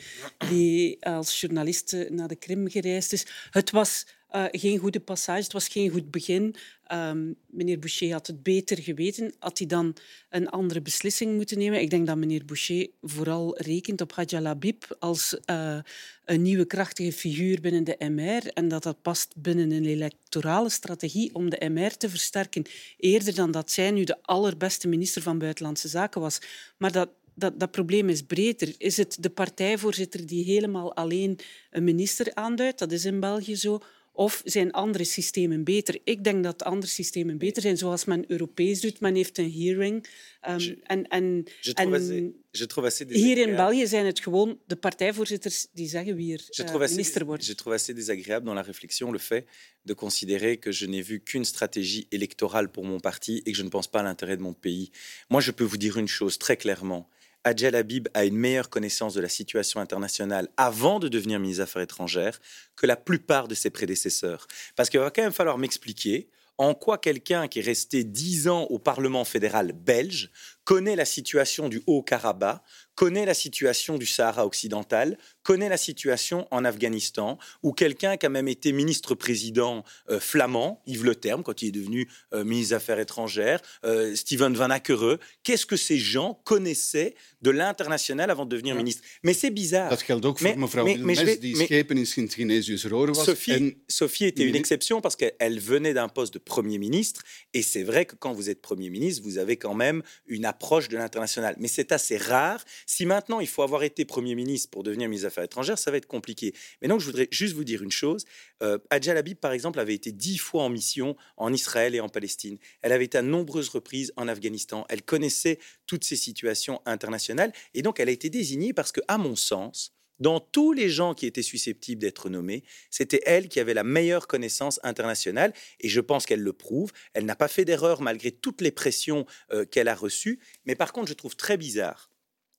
die 0.49 1.05
als 1.05 1.41
journalist 1.41 1.95
naar 2.09 2.27
de 2.27 2.35
Krim 2.35 2.69
gereisd 2.69 3.13
is. 3.13 3.25
Het 3.49 3.71
was 3.71 4.05
uh, 4.35 4.45
geen 4.51 4.77
goede 4.77 4.99
passage, 4.99 5.43
het 5.43 5.53
was 5.53 5.67
geen 5.67 5.89
goed 5.89 6.11
begin. 6.11 6.55
Um, 6.91 7.35
meneer 7.45 7.79
Boucher 7.79 8.11
had 8.11 8.27
het 8.27 8.43
beter 8.43 8.77
geweten. 8.81 9.33
Had 9.39 9.57
hij 9.57 9.67
dan 9.67 9.95
een 10.29 10.49
andere 10.49 10.81
beslissing 10.81 11.35
moeten 11.35 11.57
nemen? 11.57 11.81
Ik 11.81 11.89
denk 11.89 12.07
dat 12.07 12.17
meneer 12.17 12.45
Boucher 12.45 12.87
vooral 13.01 13.57
rekent 13.57 14.01
op 14.01 14.11
Hadja 14.11 14.41
Labib 14.41 14.95
als 14.99 15.37
uh, 15.45 15.77
een 16.25 16.41
nieuwe 16.41 16.65
krachtige 16.65 17.11
figuur 17.11 17.61
binnen 17.61 17.83
de 17.83 17.95
MR 17.99 18.47
en 18.47 18.67
dat 18.67 18.83
dat 18.83 19.01
past 19.01 19.33
binnen 19.35 19.71
een 19.71 19.85
electorale 19.85 20.69
strategie 20.69 21.35
om 21.35 21.49
de 21.49 21.69
MR 21.69 21.97
te 21.97 22.09
versterken, 22.09 22.65
eerder 22.97 23.35
dan 23.35 23.51
dat 23.51 23.71
zij 23.71 23.91
nu 23.91 24.03
de 24.03 24.21
allerbeste 24.21 24.87
minister 24.87 25.21
van 25.21 25.37
Buitenlandse 25.37 25.87
Zaken 25.87 26.21
was. 26.21 26.39
Maar 26.77 26.91
dat, 26.91 27.09
dat, 27.33 27.59
dat 27.59 27.71
probleem 27.71 28.09
is 28.09 28.21
breder. 28.21 28.73
Is 28.77 28.97
het 28.97 29.17
de 29.19 29.29
partijvoorzitter 29.29 30.25
die 30.25 30.43
helemaal 30.43 30.95
alleen 30.95 31.39
een 31.71 31.83
minister 31.83 32.31
aanduidt? 32.33 32.79
Dat 32.79 32.91
is 32.91 33.05
in 33.05 33.19
België 33.19 33.55
zo. 33.55 33.81
Of 34.15 34.41
zijn 34.45 34.71
andere 34.71 35.03
systemen 35.03 35.63
beter? 35.63 35.99
Ik 36.03 36.23
denk 36.23 36.43
dat 36.43 36.63
andere 36.63 36.91
systemen 36.91 37.37
beter 37.37 37.61
zijn, 37.61 37.77
zoals 37.77 38.05
men 38.05 38.23
Europees 38.27 38.81
doet. 38.81 38.99
Men 38.99 39.15
heeft 39.15 39.37
een 39.37 39.51
hearing. 39.51 40.07
Um, 40.49 40.59
je, 40.59 40.77
en, 40.83 41.07
en, 41.07 41.45
je 41.61 41.73
en 41.73 41.93
assez, 41.93 42.97
je 42.97 43.17
hier 43.17 43.37
in 43.37 43.55
België 43.55 43.87
zijn 43.87 44.05
het 44.05 44.19
gewoon 44.19 44.59
de 44.65 44.75
partijvoorzitters 44.75 45.67
die 45.71 45.87
zeggen 45.87 46.15
wie 46.15 46.33
er 46.33 46.45
je 46.49 46.63
uh, 46.63 46.89
minister 46.89 47.25
wordt. 47.25 47.45
Je 47.45 47.55
trouve 47.55 47.75
assez 47.75 47.95
désagréable 47.95 48.45
dans 48.45 48.55
la 48.55 48.61
réflexion 48.61 49.11
le 49.11 49.19
fait 49.19 49.45
de 49.81 49.93
considérer 49.93 50.57
que 50.57 50.71
je 50.71 50.85
n'ai 50.85 51.03
vu 51.03 51.19
qu'une 51.19 51.45
stratégie 51.45 52.07
électorale 52.09 52.69
pour 52.69 52.85
mon 52.85 52.99
parti 52.99 53.41
et 53.45 53.51
que 53.51 53.57
je 53.57 53.63
ne 53.63 53.69
pense 53.69 53.87
pas 53.87 53.99
à 53.99 54.03
l'intérêt 54.03 54.37
de 54.37 54.41
mon 54.41 54.53
pays. 54.53 54.91
Moi, 55.29 55.41
je 55.41 55.51
peux 55.51 55.65
vous 55.65 55.77
dire 55.77 55.97
une 55.97 56.07
chose 56.07 56.37
très 56.37 56.57
clairement. 56.57 57.09
Adjel 57.43 57.75
Habib 57.75 58.07
a 58.13 58.25
une 58.25 58.37
meilleure 58.37 58.69
connaissance 58.69 59.13
de 59.13 59.21
la 59.21 59.27
situation 59.27 59.81
internationale 59.81 60.47
avant 60.55 60.99
de 60.99 61.09
devenir 61.09 61.39
ministre 61.39 61.59
des 61.59 61.69
Affaires 61.69 61.81
étrangères 61.81 62.39
que 62.75 62.85
la 62.85 62.95
plupart 62.95 63.47
de 63.47 63.55
ses 63.55 63.69
prédécesseurs. 63.69 64.47
Parce 64.75 64.89
qu'il 64.89 64.99
va 64.99 65.11
quand 65.11 65.23
même 65.23 65.33
falloir 65.33 65.57
m'expliquer 65.57 66.29
en 66.57 66.73
quoi 66.73 66.97
quelqu'un 66.97 67.47
qui 67.47 67.59
est 67.59 67.63
resté 67.63 68.03
dix 68.03 68.47
ans 68.47 68.63
au 68.69 68.79
Parlement 68.79 69.25
fédéral 69.25 69.73
belge 69.73 70.31
connaît 70.63 70.95
la 70.95 71.05
situation 71.05 71.69
du 71.69 71.81
Haut-Karabakh, 71.87 72.61
connaît 72.95 73.25
la 73.25 73.33
situation 73.33 73.97
du 73.97 74.05
Sahara 74.05 74.45
occidental, 74.45 75.17
connaît 75.41 75.69
la 75.69 75.77
situation 75.77 76.47
en 76.51 76.63
Afghanistan, 76.63 77.37
ou 77.63 77.73
quelqu'un 77.73 78.17
qui 78.17 78.25
a 78.25 78.29
même 78.29 78.47
été 78.47 78.71
ministre-président 78.71 79.83
euh, 80.09 80.19
flamand, 80.19 80.81
Yves 80.85 81.03
Le 81.03 81.15
Terme, 81.15 81.43
quand 81.43 81.61
il 81.61 81.69
est 81.69 81.71
devenu 81.71 82.07
euh, 82.33 82.43
ministre 82.43 82.69
des 82.69 82.75
Affaires 82.75 82.99
étrangères, 82.99 83.61
euh, 83.83 84.15
Steven 84.15 84.53
Van 84.53 84.69
Ackere. 84.69 85.17
Qu'est-ce 85.43 85.65
que 85.65 85.75
ces 85.75 85.97
gens 85.97 86.39
connaissaient 86.43 87.15
de 87.41 87.49
l'international 87.49 88.29
avant 88.29 88.45
de 88.45 88.51
devenir 88.51 88.75
ministre? 88.75 89.03
Mais 89.23 89.33
c'est 89.33 89.51
bizarre. 89.51 89.89
Dat 89.89 90.01
geldt 90.01 90.25
ook 90.25 90.39
voor 90.39 90.57
mevrouw 90.57 90.85
Wilmes, 90.85 91.39
die 91.39 91.55
schepen 91.55 91.97
in 91.97 92.05
Sint-Genesius 92.05 92.83
was. 92.83 93.23
Sophie. 93.23 93.77
Sophie 93.87 94.25
était 94.25 94.43
une 94.43 94.55
exception 94.55 95.01
parce 95.01 95.15
qu'elle 95.15 95.59
venait 95.59 95.93
d'un 95.93 96.07
poste 96.07 96.33
de 96.33 96.39
Premier 96.39 96.77
ministre, 96.77 97.23
et 97.53 97.61
c'est 97.61 97.83
vrai 97.83 98.05
que 98.05 98.15
quand 98.15 98.33
vous 98.33 98.49
êtes 98.49 98.61
Premier 98.61 98.89
ministre, 98.89 99.23
vous 99.23 99.37
avez 99.37 99.57
quand 99.57 99.73
même 99.73 100.03
une 100.25 100.45
approche 100.53 100.87
de 100.87 100.97
l'international. 100.97 101.55
Mais 101.57 101.67
c'est 101.67 101.91
assez 101.91 102.17
rare. 102.17 102.63
Si 102.85 103.05
maintenant 103.05 103.39
il 103.39 103.47
faut 103.47 103.63
avoir 103.63 103.83
été 103.83 104.05
Premier 104.05 104.35
ministre 104.35 104.69
pour 104.69 104.83
devenir 104.83 105.09
ministre 105.09 105.27
des 105.27 105.33
Affaires 105.33 105.43
étrangères, 105.43 105.79
ça 105.79 105.91
va 105.91 105.97
être 105.97 106.05
compliqué. 106.07 106.53
Mais 106.81 106.87
donc 106.87 106.99
je 106.99 107.05
voudrais 107.05 107.27
juste 107.31 107.55
vous 107.55 107.63
dire 107.63 107.81
une 107.81 107.91
chose. 107.91 108.25
Euh, 108.61 108.77
Adja 108.89 109.13
Labib, 109.13 109.37
par 109.37 109.51
exemple, 109.51 109.79
avait 109.79 109.95
été 109.95 110.11
dix 110.11 110.37
fois 110.37 110.63
en 110.63 110.69
mission 110.69 111.15
en 111.37 111.51
Israël 111.51 111.95
et 111.95 111.99
en 111.99 112.09
Palestine. 112.09 112.57
Elle 112.81 112.91
avait 112.91 113.05
été 113.05 113.17
à 113.17 113.21
nombreuses 113.21 113.69
reprises 113.69 114.13
en 114.15 114.27
Afghanistan. 114.27 114.85
Elle 114.89 115.01
connaissait 115.01 115.59
toutes 115.87 116.03
ces 116.03 116.15
situations 116.15 116.81
internationales. 116.85 117.51
Et 117.73 117.81
donc 117.81 117.99
elle 117.99 118.09
a 118.09 118.11
été 118.11 118.29
désignée 118.29 118.73
parce 118.73 118.91
que, 118.91 119.01
à 119.07 119.17
mon 119.17 119.35
sens, 119.35 119.93
dans 120.19 120.39
tous 120.39 120.73
les 120.73 120.89
gens 120.89 121.13
qui 121.13 121.25
étaient 121.25 121.41
susceptibles 121.41 122.01
d'être 122.01 122.29
nommés, 122.29 122.63
c'était 122.89 123.21
elle 123.25 123.49
qui 123.49 123.59
avait 123.59 123.73
la 123.73 123.83
meilleure 123.83 124.27
connaissance 124.27 124.79
internationale, 124.83 125.53
et 125.79 125.89
je 125.89 126.01
pense 126.01 126.25
qu'elle 126.25 126.41
le 126.41 126.53
prouve. 126.53 126.91
Elle 127.13 127.25
n'a 127.25 127.35
pas 127.35 127.47
fait 127.47 127.65
d'erreur 127.65 128.01
malgré 128.01 128.31
toutes 128.31 128.61
les 128.61 128.71
pressions 128.71 129.25
euh, 129.51 129.65
qu'elle 129.65 129.87
a 129.87 129.95
reçues, 129.95 130.39
mais 130.65 130.75
par 130.75 130.93
contre, 130.93 131.09
je 131.09 131.13
trouve 131.13 131.35
très 131.35 131.57
bizarre 131.57 132.09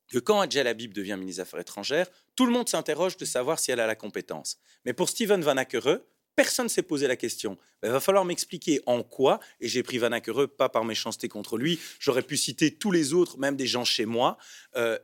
que 0.09 0.19
quand 0.19 0.41
Adjel 0.41 0.67
Habib 0.67 0.93
devient 0.93 1.17
ministre 1.19 1.39
des 1.39 1.49
Affaires 1.49 1.61
étrangères, 1.61 2.11
tout 2.37 2.47
le 2.47 2.53
monde 2.53 2.69
s'interroge 2.69 3.17
de 3.17 3.25
savoir 3.25 3.59
si 3.59 3.71
elle 3.71 3.81
a 3.81 3.87
la 3.87 3.95
compétence. 3.95 4.59
Mais 4.85 4.93
pour 4.93 5.09
Steven 5.09 5.41
Van 5.41 5.57
Ackere, 5.57 6.01
personne 6.37 6.67
ne 6.67 6.71
s'est 6.71 6.83
posé 6.83 7.07
la 7.07 7.17
question. 7.17 7.59
Il 7.83 7.91
va 7.91 8.01
falloir 8.01 8.25
m'expliquer 8.25 8.81
en 8.87 9.03
quoi, 9.03 9.41
et 9.61 9.69
j'ai 9.69 9.83
pris 9.83 9.99
Van 9.99 10.13
Ackere 10.13 10.49
pas 10.49 10.69
par 10.69 10.85
méchanceté 10.85 11.29
contre 11.29 11.57
lui, 11.57 11.79
j'aurais 11.99 12.23
pu 12.23 12.37
citer 12.37 12.75
tous 12.75 12.91
les 12.91 13.13
autres, 13.13 13.39
même 13.39 13.57
des 13.57 13.67
gens 13.67 13.85
chez 13.85 14.05
moi, 14.05 14.37
euh, 14.77 14.99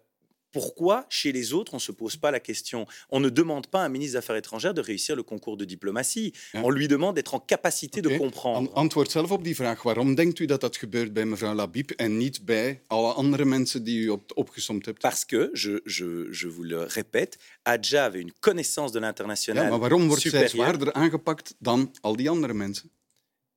pourquoi, 0.52 1.06
chez 1.08 1.32
les 1.32 1.52
autres, 1.52 1.74
on 1.74 1.76
ne 1.76 1.80
se 1.80 1.92
pose 1.92 2.16
pas 2.16 2.30
la 2.30 2.40
question? 2.40 2.86
On 3.10 3.20
ne 3.20 3.28
demande 3.28 3.66
pas 3.66 3.82
à 3.82 3.84
un 3.84 3.88
ministre 3.88 4.12
des 4.12 4.18
Affaires 4.18 4.36
étrangères 4.36 4.74
de 4.74 4.80
réussir 4.80 5.16
le 5.16 5.22
concours 5.22 5.56
de 5.56 5.64
diplomatie. 5.64 6.32
Ja. 6.52 6.62
On 6.64 6.70
lui 6.70 6.88
demande 6.88 7.14
d'être 7.14 7.34
en 7.34 7.40
capacité 7.40 8.00
okay. 8.00 8.12
de 8.12 8.18
comprendre. 8.18 8.70
Antwoord 8.74 9.10
zelf 9.10 9.30
op 9.30 9.44
die 9.44 9.54
vraag. 9.54 9.82
Waarom 9.82 10.14
denkt 10.14 10.38
u 10.38 10.44
dat 10.44 10.60
dat 10.60 10.76
gebeurt 10.76 11.12
bij 11.12 11.24
mevrouw 11.24 11.54
Labib 11.54 11.90
en 11.90 12.16
niet 12.16 12.44
bij 12.44 12.82
alle 12.86 13.12
andere 13.12 13.44
mensen 13.44 13.84
die 13.84 13.98
u 14.00 14.08
op, 14.08 14.32
opgesomd 14.34 14.86
hebt? 14.86 15.00
Parce 15.00 15.26
que, 15.26 15.50
je, 15.52 15.80
je, 15.84 16.28
je 16.30 16.48
vous 16.48 16.66
le 16.66 16.84
répète, 16.84 17.38
Adja 17.62 18.04
avait 18.04 18.20
une 18.20 18.32
connaissance 18.40 18.92
de 18.92 19.00
l'international 19.00 19.64
ja, 19.64 19.70
maar 19.70 19.78
waarom 19.78 20.08
wordt 20.08 20.22
zij 20.22 20.48
zwaarder 20.48 20.92
aangepakt 20.92 21.54
dan 21.58 21.94
al 22.00 22.16
die 22.16 22.30
andere 22.30 22.54
mensen? 22.54 22.90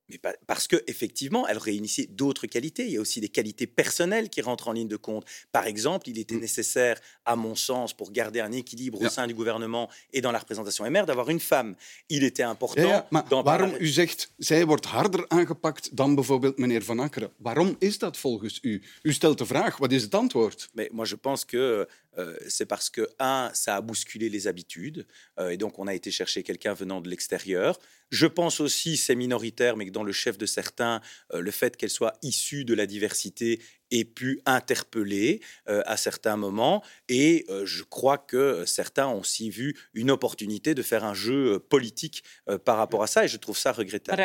Mais 0.10 0.20
parce 0.48 0.68
qu'effectivement, 0.68 1.48
elle 1.48 1.58
réunissait 1.58 2.08
d'autres 2.08 2.48
qualités. 2.48 2.86
Il 2.86 2.92
y 2.92 2.98
a 2.98 3.02
aussi 3.02 3.22
des 3.22 3.30
qualités 3.30 3.68
personnelles 3.68 4.30
qui 4.30 4.42
rentrent 4.42 4.68
en 4.68 4.74
ligne 4.74 4.88
de 4.88 4.98
compte. 4.98 5.26
Par 5.52 5.66
exemple, 5.66 6.10
il 6.10 6.18
était 6.18 6.36
mm. 6.36 6.42
nécessaire, 6.42 7.00
à 7.26 7.36
mon 7.36 7.56
sens, 7.56 7.94
pour 7.94 8.12
garder 8.12 8.42
un 8.42 8.52
équilibre 8.52 9.00
ja. 9.00 9.08
au 9.08 9.10
sein 9.10 9.28
du 9.28 9.34
gouvernement 9.34 9.90
et 10.12 10.22
dans 10.22 10.32
la 10.32 10.40
représentation 10.40 10.90
MR, 10.90 11.06
d'avoir 11.06 11.30
une 11.30 11.40
femme. 11.40 11.76
Il 12.10 12.24
était 12.24 12.44
important... 12.44 12.82
Ja, 12.82 12.88
ja, 12.88 13.08
maar 13.10 13.44
waarom 13.44 13.76
u 13.80 13.88
zegt, 13.88 14.32
zij 14.38 14.66
wordt 14.66 14.86
harder 14.86 15.26
aangepakt 15.28 15.96
dan 15.96 16.16
bijvoorbeeld 16.16 16.58
meneer 16.58 16.84
Van 16.84 17.00
Akkeren? 17.00 17.32
Waarom 17.38 17.76
is 17.80 17.98
dat 17.98 18.18
volgens 18.18 18.60
u? 18.62 18.84
U 19.02 19.14
stelt 19.14 19.38
de 19.38 19.46
vraag, 19.46 19.78
wat 19.78 19.92
is 19.92 20.02
het 20.02 20.16
antwoord? 20.16 20.70
Mais 20.74 20.90
moi, 20.92 21.06
je 21.06 21.16
pense 21.16 21.46
que 21.46 21.88
Euh, 22.18 22.36
c'est 22.48 22.66
parce 22.66 22.90
que, 22.90 23.10
un, 23.20 23.50
ça 23.54 23.76
a 23.76 23.82
bousculé 23.82 24.30
les 24.30 24.48
habitudes, 24.48 25.06
euh, 25.40 25.50
et 25.50 25.58
donc 25.58 25.80
on 25.80 25.88
a 25.88 25.94
été 25.94 26.12
chercher 26.12 26.44
quelqu'un 26.44 26.74
venant 26.74 27.02
de 27.02 27.10
l'extérieur. 27.10 27.80
Je 28.14 28.28
pense 28.28 28.60
aussi, 28.60 28.96
c'est 28.96 29.16
minoritaire, 29.16 29.76
mais 29.76 29.88
que 29.88 29.92
dans 29.92 30.04
le 30.04 30.12
chef 30.12 30.38
de 30.38 30.46
certains, 30.46 31.02
euh, 31.34 31.42
le 31.42 31.50
fait 31.52 31.76
qu'elle 31.76 31.90
soit 31.90 32.14
issue 32.22 32.64
de 32.64 32.76
la 32.76 32.86
diversité 32.86 33.60
ait 33.92 34.06
pu 34.06 34.40
interpeller 34.48 35.42
à 35.68 35.98
certains 35.98 36.36
moments. 36.36 36.84
Et 37.10 37.46
je 37.64 37.84
crois 37.84 38.18
que 38.18 38.66
certains 38.66 39.06
ont 39.06 39.20
aussi 39.20 39.52
vu 39.52 39.78
une 39.94 40.10
opportunité 40.10 40.74
de 40.74 40.82
faire 40.82 41.04
un 41.04 41.14
jeu 41.14 41.60
politique 41.60 42.24
par 42.66 42.78
rapport 42.78 43.04
à 43.04 43.08
ça, 43.08 43.26
et 43.26 43.28
je 43.28 43.38
trouve 43.38 43.56
ça 43.56 43.72
regrettable. 43.72 44.18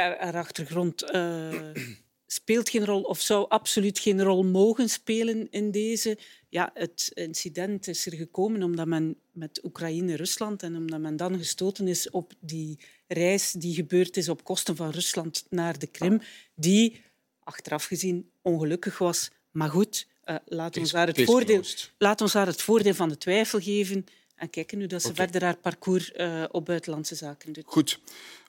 Speelt 2.31 2.69
geen 2.69 2.85
rol 2.85 3.03
of 3.03 3.21
zou 3.21 3.49
absoluut 3.49 3.99
geen 3.99 4.23
rol 4.23 4.43
mogen 4.43 4.88
spelen 4.88 5.51
in 5.51 5.71
deze. 5.71 6.19
Ja, 6.49 6.71
het 6.75 7.11
incident 7.14 7.88
is 7.88 8.07
er 8.07 8.12
gekomen 8.12 8.62
omdat 8.62 8.87
men 8.87 9.17
met 9.33 9.64
Oekraïne, 9.64 10.14
Rusland 10.14 10.62
en 10.62 10.77
omdat 10.77 11.01
men 11.01 11.17
dan 11.17 11.38
gestoten 11.38 11.88
is 11.88 12.11
op 12.11 12.33
die 12.41 12.79
reis 13.07 13.53
die 13.53 13.75
gebeurd 13.75 14.17
is 14.17 14.29
op 14.29 14.45
kosten 14.45 14.77
van 14.77 14.91
Rusland 14.91 15.47
naar 15.51 15.79
de 15.79 15.87
Krim, 15.87 16.21
die 16.55 17.01
achteraf 17.43 17.85
gezien 17.85 18.31
ongelukkig 18.43 18.99
was. 18.99 19.31
Maar 19.51 19.71
goed, 19.71 20.07
uh, 20.25 20.37
laat, 20.45 20.77
ons 20.77 20.91
daar 20.91 21.07
het 21.07 21.23
voordeel, 21.23 21.62
laat 21.99 22.21
ons 22.21 22.33
daar 22.33 22.47
het 22.47 22.62
voordeel 22.62 22.95
van 22.95 23.09
de 23.09 23.19
twijfel 23.19 23.61
geven 23.61 24.05
en 24.38 24.51
kijken 24.51 24.79
nu 24.79 24.87
dat 24.87 25.03
ze 25.03 25.09
okay. 25.09 25.24
verder 25.24 25.42
haar 25.42 25.57
parcours 25.57 26.12
uh, 26.16 26.44
op 26.51 26.64
buitenlandse 26.64 27.14
zaken 27.14 27.53
doet. 27.53 27.64
Goed. 27.66 28.01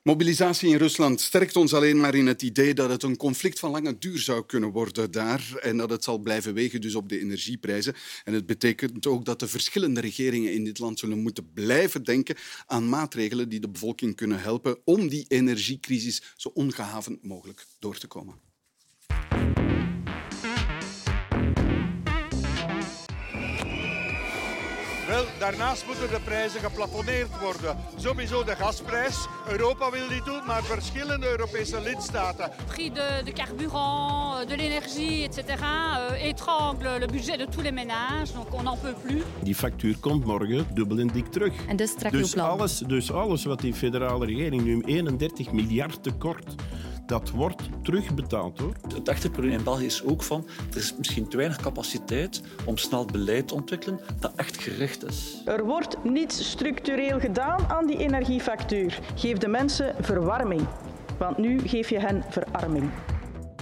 Mobilisatie 0.03 0.69
in 0.69 0.77
Rusland 0.77 1.21
sterkt 1.21 1.55
ons 1.55 1.73
alleen 1.73 1.99
maar 1.99 2.15
in 2.15 2.27
het 2.27 2.41
idee 2.41 2.73
dat 2.73 2.89
het 2.89 3.03
een 3.03 3.17
conflict 3.17 3.59
van 3.59 3.71
lange 3.71 3.97
duur 3.97 4.19
zou 4.19 4.45
kunnen 4.45 4.71
worden 4.71 5.11
daar 5.11 5.55
en 5.61 5.77
dat 5.77 5.89
het 5.89 6.03
zal 6.03 6.17
blijven 6.17 6.53
wegen 6.53 6.81
dus 6.81 6.95
op 6.95 7.09
de 7.09 7.19
energieprijzen. 7.19 7.95
En 8.23 8.33
het 8.33 8.45
betekent 8.45 9.07
ook 9.07 9.25
dat 9.25 9.39
de 9.39 9.47
verschillende 9.47 10.01
regeringen 10.01 10.53
in 10.53 10.63
dit 10.63 10.79
land 10.79 10.99
zullen 10.99 11.21
moeten 11.21 11.53
blijven 11.53 12.03
denken 12.03 12.35
aan 12.65 12.89
maatregelen 12.89 13.49
die 13.49 13.59
de 13.59 13.69
bevolking 13.69 14.15
kunnen 14.15 14.41
helpen 14.41 14.77
om 14.83 15.07
die 15.07 15.25
energiecrisis 15.27 16.23
zo 16.35 16.49
ongehavend 16.53 17.23
mogelijk 17.23 17.65
door 17.79 17.97
te 17.97 18.07
komen. 18.07 18.48
Wel, 25.09 25.25
daarnaast 25.39 25.85
moeten 25.85 26.09
de 26.09 26.19
prijzen 26.23 26.59
geplafonneerd 26.59 27.39
worden. 27.41 27.77
Sowieso 27.95 28.43
de 28.43 28.55
gasprijs. 28.55 29.27
Europa 29.47 29.91
wil 29.91 30.07
dit 30.07 30.25
doen, 30.25 30.45
maar 30.45 30.63
verschillende 30.63 31.27
Europese 31.29 31.81
lidstaten. 31.81 32.51
Prix 32.65 32.93
de, 32.93 33.21
de 33.23 33.31
carburant, 33.31 34.47
de 34.49 34.55
l'énergie, 34.55 35.23
etc. 35.23 35.37
Euh, 35.37 36.27
étrangle 36.27 36.99
le 36.99 37.05
budget 37.05 37.37
de 37.37 37.45
tous 37.45 37.63
les 37.63 37.73
ménages. 37.73 38.33
Donc 38.33 38.53
on 38.53 38.63
n'en 38.63 38.77
peut 38.81 38.95
plus. 39.03 39.23
Die 39.43 39.55
factuur 39.55 39.97
komt 39.99 40.25
morgen 40.25 40.67
dubbel 40.73 40.99
en 40.99 41.07
dik 41.07 41.27
terug. 41.27 41.53
En 41.67 41.75
dus 41.75 41.95
dus 41.95 42.31
plan. 42.31 42.49
alles, 42.49 42.77
dus 42.77 43.11
alles 43.11 43.43
wat 43.43 43.59
die 43.59 43.73
federale 43.73 44.25
regering 44.25 44.63
nu 44.63 44.81
31 44.85 45.51
miljard 45.51 46.03
tekort 46.03 46.55
Dat 47.09 47.29
wordt 47.29 47.69
terugbetaald 47.81 48.59
hoor. 48.59 48.73
Het 48.93 49.09
achterpunt 49.09 49.51
in 49.51 49.63
België 49.63 49.85
is 49.85 50.03
ook 50.03 50.23
van, 50.23 50.45
er 50.71 50.77
is 50.77 50.95
misschien 50.97 51.27
te 51.27 51.37
weinig 51.37 51.57
capaciteit 51.57 52.41
om 52.65 52.77
snel 52.77 53.05
beleid 53.05 53.47
te 53.47 53.53
ontwikkelen 53.53 53.99
dat 54.19 54.31
echt 54.35 54.57
gericht 54.57 55.05
is. 55.05 55.41
Er 55.45 55.65
wordt 55.65 56.03
niets 56.03 56.49
structureel 56.49 57.19
gedaan 57.19 57.65
aan 57.67 57.87
die 57.87 57.97
energiefactuur. 57.97 58.99
Geef 59.15 59.37
de 59.37 59.47
mensen 59.47 59.95
verwarming, 59.99 60.61
want 61.17 61.37
nu 61.37 61.59
geef 61.59 61.89
je 61.89 61.99
hen 61.99 62.23
verarming. 62.29 62.89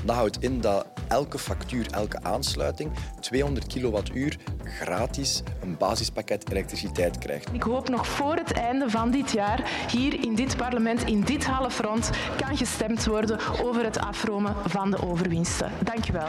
Dat 0.07 0.15
houdt 0.15 0.43
in 0.43 0.61
dat 0.61 0.87
elke 1.07 1.39
factuur, 1.39 1.91
elke 1.91 2.23
aansluiting 2.23 2.91
200 3.19 3.67
kilowattuur 3.67 4.37
gratis 4.63 5.41
een 5.61 5.77
basispakket 5.77 6.49
elektriciteit 6.51 7.17
krijgt. 7.17 7.53
Ik 7.53 7.63
hoop 7.63 7.89
nog 7.89 8.07
voor 8.07 8.35
het 8.35 8.51
einde 8.51 8.89
van 8.89 9.11
dit 9.11 9.31
jaar 9.31 9.87
hier 9.91 10.23
in 10.23 10.35
dit 10.35 10.57
parlement, 10.57 11.03
in 11.03 11.21
dit 11.21 11.45
halfrond, 11.45 12.09
kan 12.37 12.57
gestemd 12.57 13.05
worden 13.05 13.39
over 13.63 13.83
het 13.83 13.97
afromen 13.97 14.55
van 14.65 14.91
de 14.91 15.01
overwinsten. 15.01 15.71
Dank 15.83 16.09
u 16.09 16.13
wel. 16.13 16.27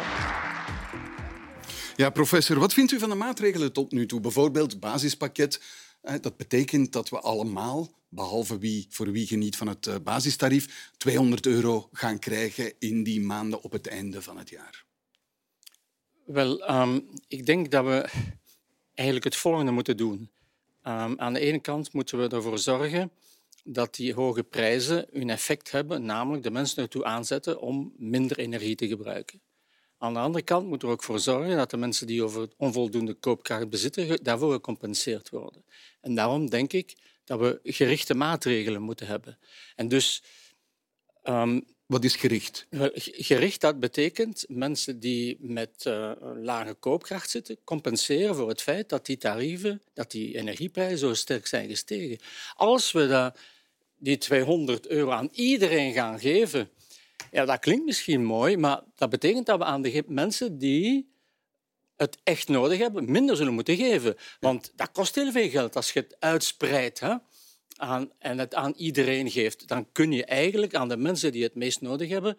Ja, 1.97 2.11
professor, 2.11 2.59
wat 2.59 2.73
vindt 2.73 2.93
u 2.93 2.99
van 2.99 3.09
de 3.09 3.15
maatregelen 3.15 3.73
tot 3.73 3.93
nu 3.93 4.07
toe? 4.07 4.21
Bijvoorbeeld 4.21 4.81
basispakket. 4.81 5.63
Dat 6.21 6.37
betekent 6.37 6.93
dat 6.93 7.09
we 7.09 7.21
allemaal, 7.21 7.89
behalve 8.09 8.59
wie, 8.59 8.87
voor 8.91 9.13
wie 9.13 9.27
geniet 9.27 9.57
van 9.57 9.67
het 9.67 9.87
eh, 9.87 9.95
basistarief, 10.03 10.93
200 10.97 11.47
euro 11.47 11.89
gaan 11.93 12.19
krijgen 12.19 12.73
in 12.79 13.03
die 13.03 13.21
maanden 13.21 13.63
op 13.63 13.73
het 13.73 13.87
einde 13.87 14.23
van 14.23 14.39
het 14.39 14.51
jaar. 14.51 14.85
Wel, 16.25 16.71
um, 16.71 17.09
ik 17.29 17.47
denk 17.47 17.71
dat 17.71 17.85
we 17.85 18.09
eigenlijk 18.95 19.25
het 19.25 19.37
volgende 19.37 19.73
moeten 19.73 19.97
doen. 19.97 20.31
Um, 20.83 21.21
aan 21.21 21.33
de 21.33 21.41
ene 21.41 21.61
kant 21.61 21.93
moeten 21.93 22.19
we 22.19 22.29
ervoor 22.29 22.59
zorgen 22.59 23.11
dat 23.65 23.95
die 23.95 24.15
hoge 24.15 24.43
prijzen 24.43 25.07
hun 25.13 25.31
effect 25.31 25.71
hebben, 25.71 26.05
namelijk 26.05 26.43
de 26.43 26.51
mensen 26.51 26.83
ertoe 26.83 27.05
aanzetten 27.05 27.61
om 27.61 27.93
minder 27.97 28.39
energie 28.39 28.75
te 28.75 28.89
gebruiken. 28.89 29.41
Aan 29.99 30.13
de 30.13 30.19
andere 30.19 30.45
kant 30.45 30.67
moeten 30.67 30.89
we 30.89 30.95
ook 30.95 31.03
voor 31.03 31.21
zorgen 31.21 31.57
dat 31.57 31.71
de 31.71 31.77
mensen 31.77 32.07
die 32.07 32.23
over 32.23 32.49
onvoldoende 32.57 33.15
koopkracht 33.15 33.71
bezitten, 33.71 34.25
daarvoor 34.25 34.53
gecompenseerd 34.53 35.31
worden. 35.31 35.65
En 36.01 36.15
daarom 36.15 36.51
denk 36.51 36.73
ik 36.73 36.97
dat 37.29 37.41
we 37.41 37.61
gerichte 37.63 38.15
maatregelen 38.15 38.83
moeten 38.83 39.07
hebben. 39.07 39.39
En 39.77 39.89
dus 39.89 40.23
um, 41.25 41.65
wat 41.87 42.05
is 42.05 42.17
gericht? 42.17 42.67
Gericht, 43.03 43.61
dat 43.61 43.81
betekent 43.81 44.45
mensen 44.49 45.01
die 45.01 45.37
met 45.41 45.85
uh, 45.89 46.13
lage 46.35 46.75
koopkracht 46.75 47.31
zitten, 47.31 47.59
compenseren 47.65 48.35
voor 48.35 48.49
het 48.49 48.63
feit 48.63 48.89
dat 48.89 49.07
die 49.07 49.17
tarieven, 49.17 49.83
dat 49.95 50.11
die 50.11 50.37
energieprijzen 50.37 50.99
zo 50.99 51.15
sterk 51.15 51.47
zijn 51.47 51.69
gestegen. 51.69 52.19
Als 52.55 52.93
we 52.93 53.07
dat, 53.07 53.39
die 53.99 54.19
200 54.19 54.87
euro 54.87 55.11
aan 55.11 55.29
iedereen 55.33 55.93
gaan 55.93 56.21
geven, 56.21 56.71
ja, 57.31 57.45
dat 57.45 57.59
klinkt 57.59 57.85
misschien 57.85 58.25
mooi, 58.25 58.57
maar 58.57 58.83
dat 58.97 59.11
betekent 59.11 59.47
dat 59.47 59.59
we 59.59 59.65
aan 59.65 59.83
de 59.83 60.05
mensen 60.07 60.59
die 60.59 61.09
het 61.99 62.19
echt 62.25 62.49
nodig 62.49 62.79
hebben, 62.79 63.11
minder 63.11 63.37
zullen 63.37 63.55
moeten 63.55 63.77
geven. 63.77 64.17
Want 64.41 64.73
dat 64.77 64.93
kost 64.93 65.15
heel 65.15 65.33
veel 65.33 65.49
geld 65.49 65.77
als 65.77 65.93
je 65.93 66.01
het 66.01 66.17
uitspreidt. 66.19 67.01
Hè? 67.01 67.15
aan, 67.79 68.11
en 68.19 68.39
het 68.39 68.55
aan 68.55 68.73
iedereen 68.77 69.31
geeft, 69.31 69.69
dan 69.69 69.93
kun 69.93 70.13
je 70.13 70.25
eigenlijk 70.25 70.75
aan 70.75 70.89
de 70.89 70.97
mensen 70.97 71.33
die 71.33 71.43
het 71.43 71.55
meest 71.55 71.81
nodig 71.81 72.09
hebben 72.09 72.39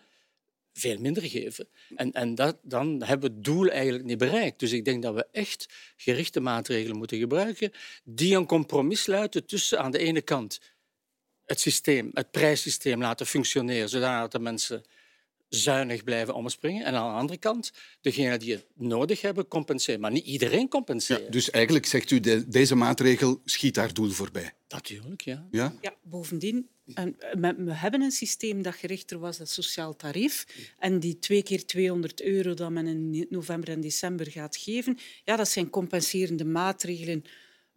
veel 0.73 0.97
minder 0.99 1.23
geven. 1.23 1.67
En, 1.95 2.11
en 2.11 2.35
dat, 2.35 2.57
dan 2.61 3.03
hebben 3.03 3.29
we 3.29 3.35
het 3.35 3.43
doel 3.43 3.69
eigenlijk 3.69 4.05
niet 4.05 4.17
bereikt. 4.17 4.59
Dus 4.59 4.71
ik 4.71 4.85
denk 4.85 5.03
dat 5.03 5.13
we 5.13 5.27
echt 5.31 5.67
gerichte 5.97 6.39
maatregelen 6.39 6.97
moeten 6.97 7.17
gebruiken 7.17 7.71
die 8.03 8.35
een 8.35 8.45
compromis 8.45 9.01
sluiten 9.01 9.45
tussen 9.45 9.79
aan 9.79 9.91
de 9.91 9.97
ene 9.97 10.21
kant 10.21 10.59
het 11.45 11.59
systeem, 11.59 12.11
het 12.13 12.31
prijssysteem 12.31 13.01
laten 13.01 13.25
functioneren, 13.25 13.89
zodat 13.89 14.31
de 14.31 14.39
mensen 14.39 14.83
zuinig 15.49 16.03
blijven 16.03 16.33
omspringen. 16.33 16.85
En 16.85 16.93
aan 16.93 17.13
de 17.13 17.19
andere 17.19 17.39
kant, 17.39 17.71
degenen 18.01 18.39
die 18.39 18.51
het 18.51 18.65
nodig 18.75 19.21
hebben, 19.21 19.47
compenseren. 19.47 19.99
Maar 19.99 20.11
niet 20.11 20.25
iedereen 20.25 20.67
compenseren. 20.67 21.23
Ja, 21.23 21.29
dus 21.29 21.49
eigenlijk 21.49 21.85
zegt 21.85 22.11
u, 22.11 22.19
de, 22.19 22.47
deze 22.47 22.75
maatregel 22.75 23.41
schiet 23.45 23.75
haar 23.75 23.93
doel 23.93 24.09
voorbij. 24.09 24.53
Natuurlijk, 24.67 25.21
ja. 25.21 25.47
Ja, 25.51 25.73
ja 25.81 25.93
bovendien, 26.03 26.69
en 26.93 27.15
we 27.57 27.73
hebben 27.73 28.01
een 28.01 28.11
systeem 28.11 28.61
dat 28.61 28.75
gerichter 28.75 29.19
was, 29.19 29.37
dat 29.37 29.49
sociaal 29.49 29.95
tarief. 29.95 30.45
En 30.79 30.99
die 30.99 31.19
twee 31.19 31.43
keer 31.43 31.65
200 31.65 32.21
euro 32.21 32.53
dat 32.53 32.71
men 32.71 32.87
in 32.87 33.27
november 33.29 33.69
en 33.69 33.81
december 33.81 34.31
gaat 34.31 34.57
geven, 34.57 34.97
ja, 35.23 35.35
dat 35.35 35.49
zijn 35.49 35.69
compenserende 35.69 36.45
maatregelen 36.45 37.23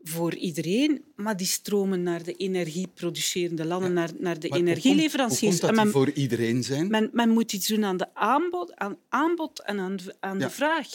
voor 0.03 0.35
iedereen, 0.35 1.05
maar 1.17 1.37
die 1.37 1.47
stromen 1.47 2.03
naar 2.03 2.23
de 2.23 2.33
energieproducerende 2.33 3.65
landen, 3.65 3.93
naar, 3.93 4.11
naar 4.19 4.39
de 4.39 4.49
energieleveranciers. 4.49 5.61
Hoe 5.61 5.61
komt, 5.61 5.77
dat 5.77 5.85
men, 5.85 5.93
voor 5.93 6.11
iedereen 6.11 6.63
zijn? 6.63 6.89
Men, 6.89 7.11
men, 7.13 7.29
moet 7.29 7.53
iets 7.53 7.67
doen 7.67 7.85
aan 7.85 7.97
de 7.97 8.15
aanbod, 8.15 8.77
aan 8.77 8.97
aanbod 9.09 9.63
en 9.63 9.79
aan, 9.79 9.97
aan 10.21 10.39
de 10.39 10.51
vraag. 10.51 10.89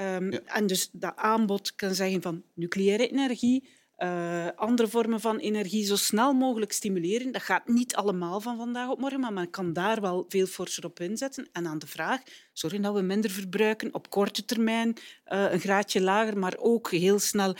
Um, 0.00 0.32
ja. 0.32 0.40
En 0.44 0.66
dus 0.66 0.88
dat 0.92 1.16
aanbod 1.16 1.74
kan 1.74 1.94
zeggen 1.94 2.22
van 2.22 2.42
nucleaire 2.54 3.08
energie, 3.08 3.68
uh, 4.02 4.46
andere 4.56 4.88
vormen 4.88 5.20
van 5.20 5.38
energie 5.38 5.84
zo 5.84 5.96
snel 5.96 6.32
mogelijk 6.32 6.72
stimuleren. 6.72 7.32
Dat 7.32 7.42
gaat 7.42 7.68
niet 7.68 7.94
allemaal 7.94 8.40
van 8.40 8.56
vandaag 8.56 8.88
op 8.88 9.00
morgen, 9.00 9.20
maar 9.20 9.32
men 9.32 9.50
kan 9.50 9.72
daar 9.72 10.00
wel 10.00 10.24
veel 10.28 10.46
forser 10.46 10.84
op 10.84 11.00
inzetten. 11.00 11.48
En 11.52 11.66
aan 11.66 11.78
de 11.78 11.86
vraag, 11.86 12.20
zorgen 12.52 12.82
dat 12.82 12.94
we 12.94 13.00
minder 13.00 13.30
verbruiken 13.30 13.94
op 13.94 14.10
korte 14.10 14.44
termijn, 14.44 14.96
uh, 15.32 15.52
een 15.52 15.60
graadje 15.60 16.00
lager, 16.00 16.38
maar 16.38 16.56
ook 16.58 16.90
heel 16.90 17.18
snel 17.18 17.54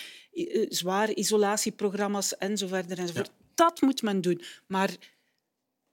zware 0.68 1.14
isolatieprogramma's 1.14 2.37
en 2.37 2.59
zo 2.59 2.66
verder 2.66 2.98
enzovoort. 2.98 3.26
Ja. 3.26 3.44
Dat 3.55 3.81
moet 3.81 4.03
men 4.03 4.20
doen. 4.20 4.42
Maar 4.66 4.96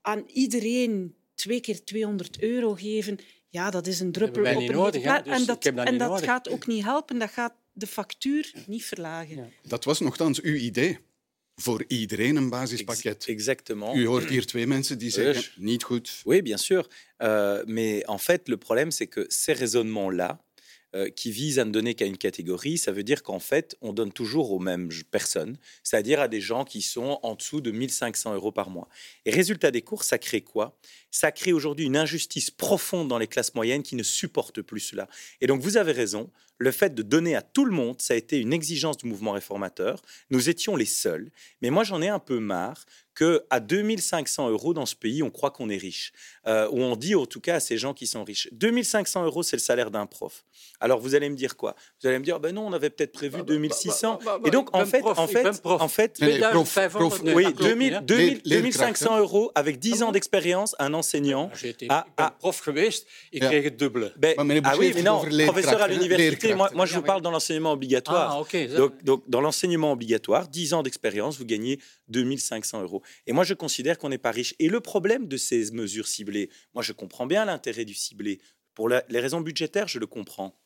aan 0.00 0.24
iedereen 0.32 1.14
twee 1.34 1.60
keer 1.60 1.84
200 1.84 2.42
euro 2.42 2.74
geven, 2.74 3.18
ja, 3.48 3.70
dat 3.70 3.86
is 3.86 4.00
een 4.00 4.12
druppel 4.12 4.42
op 4.42 4.46
een 4.46 4.70
nodig, 4.70 5.02
dus 5.02 5.32
En 5.32 5.44
dat, 5.44 5.62
dat, 5.62 5.86
en 5.86 5.98
dat 5.98 6.22
gaat 6.22 6.48
ook 6.48 6.66
niet 6.66 6.84
helpen. 6.84 7.18
Dat 7.18 7.30
gaat 7.30 7.54
de 7.72 7.86
factuur 7.86 8.52
niet 8.66 8.84
verlagen. 8.84 9.36
Ja. 9.36 9.48
Dat 9.62 9.84
was 9.84 10.00
nogthans 10.00 10.40
uw 10.40 10.54
idee. 10.54 10.98
Voor 11.54 11.84
iedereen 11.86 12.36
een 12.36 12.48
basispakket. 12.48 13.26
Exactement. 13.26 13.96
U 13.96 14.06
hoort 14.06 14.28
hier 14.28 14.46
twee 14.46 14.66
mensen 14.66 14.98
die 14.98 15.10
zeggen, 15.10 15.62
niet 15.62 15.82
goed. 15.82 16.20
Oui, 16.24 16.42
bien 16.42 16.58
sûr. 16.58 16.86
Euh, 17.16 17.64
mais 17.64 18.02
en 18.02 18.18
fait, 18.18 18.48
le 18.48 18.56
problème, 18.56 18.90
c'est 18.90 19.08
que 19.08 19.24
ces 19.28 19.58
raisonnements-là, 19.58 20.40
euh, 20.94 21.10
qui 21.10 21.30
visent 21.30 21.58
à 21.58 21.66
ne 21.66 21.70
donner 21.70 21.94
qu'à 21.94 22.06
une 22.06 22.16
catégorie, 22.16 22.78
ça 22.78 22.92
veut 22.92 23.02
dire 23.02 23.22
qu'en 23.22 23.40
fait, 23.40 23.76
on 23.82 23.92
donne 23.92 24.10
toujours 24.10 24.52
aux 24.52 24.58
mêmes 24.58 24.88
personnes, 25.10 25.58
c'est-à-dire 25.82 26.18
à 26.18 26.28
des 26.28 26.40
gens 26.40 26.64
qui 26.64 26.80
sont 26.80 27.20
en 27.22 27.34
dessous 27.34 27.60
de 27.60 27.70
1500 27.70 28.34
euros 28.34 28.52
par 28.52 28.70
mois. 28.70 28.88
Et 29.26 29.30
résultat 29.30 29.70
des 29.70 29.82
cours, 29.82 30.02
ça 30.02 30.18
crée 30.18 30.40
quoi? 30.40 30.78
Ça 31.10 31.30
crée 31.30 31.52
aujourd'hui 31.52 31.84
une 31.84 31.96
injustice 31.96 32.50
profonde 32.50 33.08
dans 33.08 33.18
les 33.18 33.26
classes 33.26 33.54
moyennes 33.54 33.82
qui 33.82 33.96
ne 33.96 34.02
supportent 34.02 34.62
plus 34.62 34.80
cela. 34.80 35.08
Et 35.42 35.46
donc, 35.46 35.60
vous 35.60 35.76
avez 35.76 35.92
raison, 35.92 36.30
le 36.58 36.70
fait 36.72 36.94
de 36.94 37.02
donner 37.02 37.36
à 37.36 37.42
tout 37.42 37.64
le 37.64 37.72
monde, 37.72 38.00
ça 38.00 38.14
a 38.14 38.16
été 38.16 38.38
une 38.38 38.52
exigence 38.52 38.96
du 38.96 39.06
mouvement 39.06 39.32
réformateur. 39.32 40.02
Nous 40.30 40.48
étions 40.48 40.76
les 40.76 40.84
seuls. 40.84 41.30
Mais 41.62 41.70
moi, 41.70 41.84
j'en 41.84 42.02
ai 42.02 42.08
un 42.08 42.18
peu 42.18 42.38
marre 42.40 42.84
qu'à 43.18 43.60
2500 43.60 44.50
euros 44.50 44.74
dans 44.74 44.86
ce 44.86 44.94
pays, 44.94 45.22
on 45.22 45.30
croit 45.30 45.50
qu'on 45.50 45.68
est 45.70 45.76
riche. 45.76 46.12
Euh, 46.46 46.68
ou 46.70 46.80
on 46.80 46.94
dit 46.94 47.14
en 47.14 47.26
tout 47.26 47.40
cas 47.40 47.56
à 47.56 47.60
ces 47.60 47.76
gens 47.76 47.92
qui 47.92 48.06
sont 48.06 48.22
riches. 48.22 48.48
2500 48.52 49.24
euros, 49.24 49.42
c'est 49.42 49.56
le 49.56 49.60
salaire 49.60 49.90
d'un 49.90 50.06
prof. 50.06 50.44
Alors 50.80 51.00
vous 51.00 51.14
allez 51.16 51.28
me 51.28 51.34
dire 51.34 51.56
quoi? 51.56 51.74
Vous 52.00 52.08
allez 52.08 52.18
me 52.18 52.24
dire, 52.24 52.38
ben 52.38 52.54
non, 52.54 52.66
on 52.66 52.72
avait 52.72 52.90
peut-être 52.90 53.12
prévu 53.12 53.42
2600. 53.42 54.20
Et 54.44 54.50
donc 54.50 54.74
en 54.74 54.86
fait, 54.86 55.02
en 55.02 55.26
fait, 55.26 55.46
en 55.64 55.88
fait, 55.88 56.18
oui, 57.34 57.52
2000, 57.54 58.00
2000, 58.04 58.42
2500 58.44 59.18
euros 59.18 59.50
avec 59.54 59.78
10 59.78 60.04
ans 60.04 60.12
d'expérience, 60.12 60.76
un 60.78 60.94
enseignant. 60.94 61.50
Ah, 61.88 62.06
ah, 62.16 62.34
prof 62.38 62.58
geweest, 62.60 63.06
ik 63.30 63.40
kreeg 63.40 63.64
het 63.64 63.78
dubbele. 63.78 64.12
Ben, 64.16 64.34
ah 64.62 64.76
oui, 64.76 64.92
mais 64.94 65.02
non, 65.02 65.20
professeur 65.46 65.82
à 65.82 65.88
l'université. 65.88 66.47
Moi, 66.54 66.70
moi, 66.74 66.86
je 66.86 66.94
vous 66.94 67.02
parle 67.02 67.22
dans 67.22 67.30
l'enseignement 67.30 67.72
obligatoire. 67.72 68.32
Ah, 68.32 68.40
okay, 68.40 68.68
donc, 68.68 69.02
donc, 69.04 69.28
dans 69.28 69.40
l'enseignement 69.40 69.92
obligatoire, 69.92 70.48
10 70.48 70.74
ans 70.74 70.82
d'expérience, 70.82 71.38
vous 71.38 71.44
gagnez 71.44 71.78
2500 72.08 72.82
euros. 72.82 73.02
Et 73.26 73.32
moi, 73.32 73.44
je 73.44 73.54
considère 73.54 73.98
qu'on 73.98 74.08
n'est 74.08 74.18
pas 74.18 74.30
riche. 74.30 74.54
Et 74.58 74.68
le 74.68 74.80
problème 74.80 75.28
de 75.28 75.36
ces 75.36 75.70
mesures 75.72 76.08
ciblées, 76.08 76.50
moi, 76.74 76.82
je 76.82 76.92
comprends 76.92 77.26
bien 77.26 77.44
l'intérêt 77.44 77.84
du 77.84 77.94
ciblé. 77.94 78.40
Pour 78.74 78.88
la, 78.88 79.02
les 79.08 79.20
raisons 79.20 79.40
budgétaires, 79.40 79.88
je 79.88 79.98
le 79.98 80.06
comprends. 80.06 80.56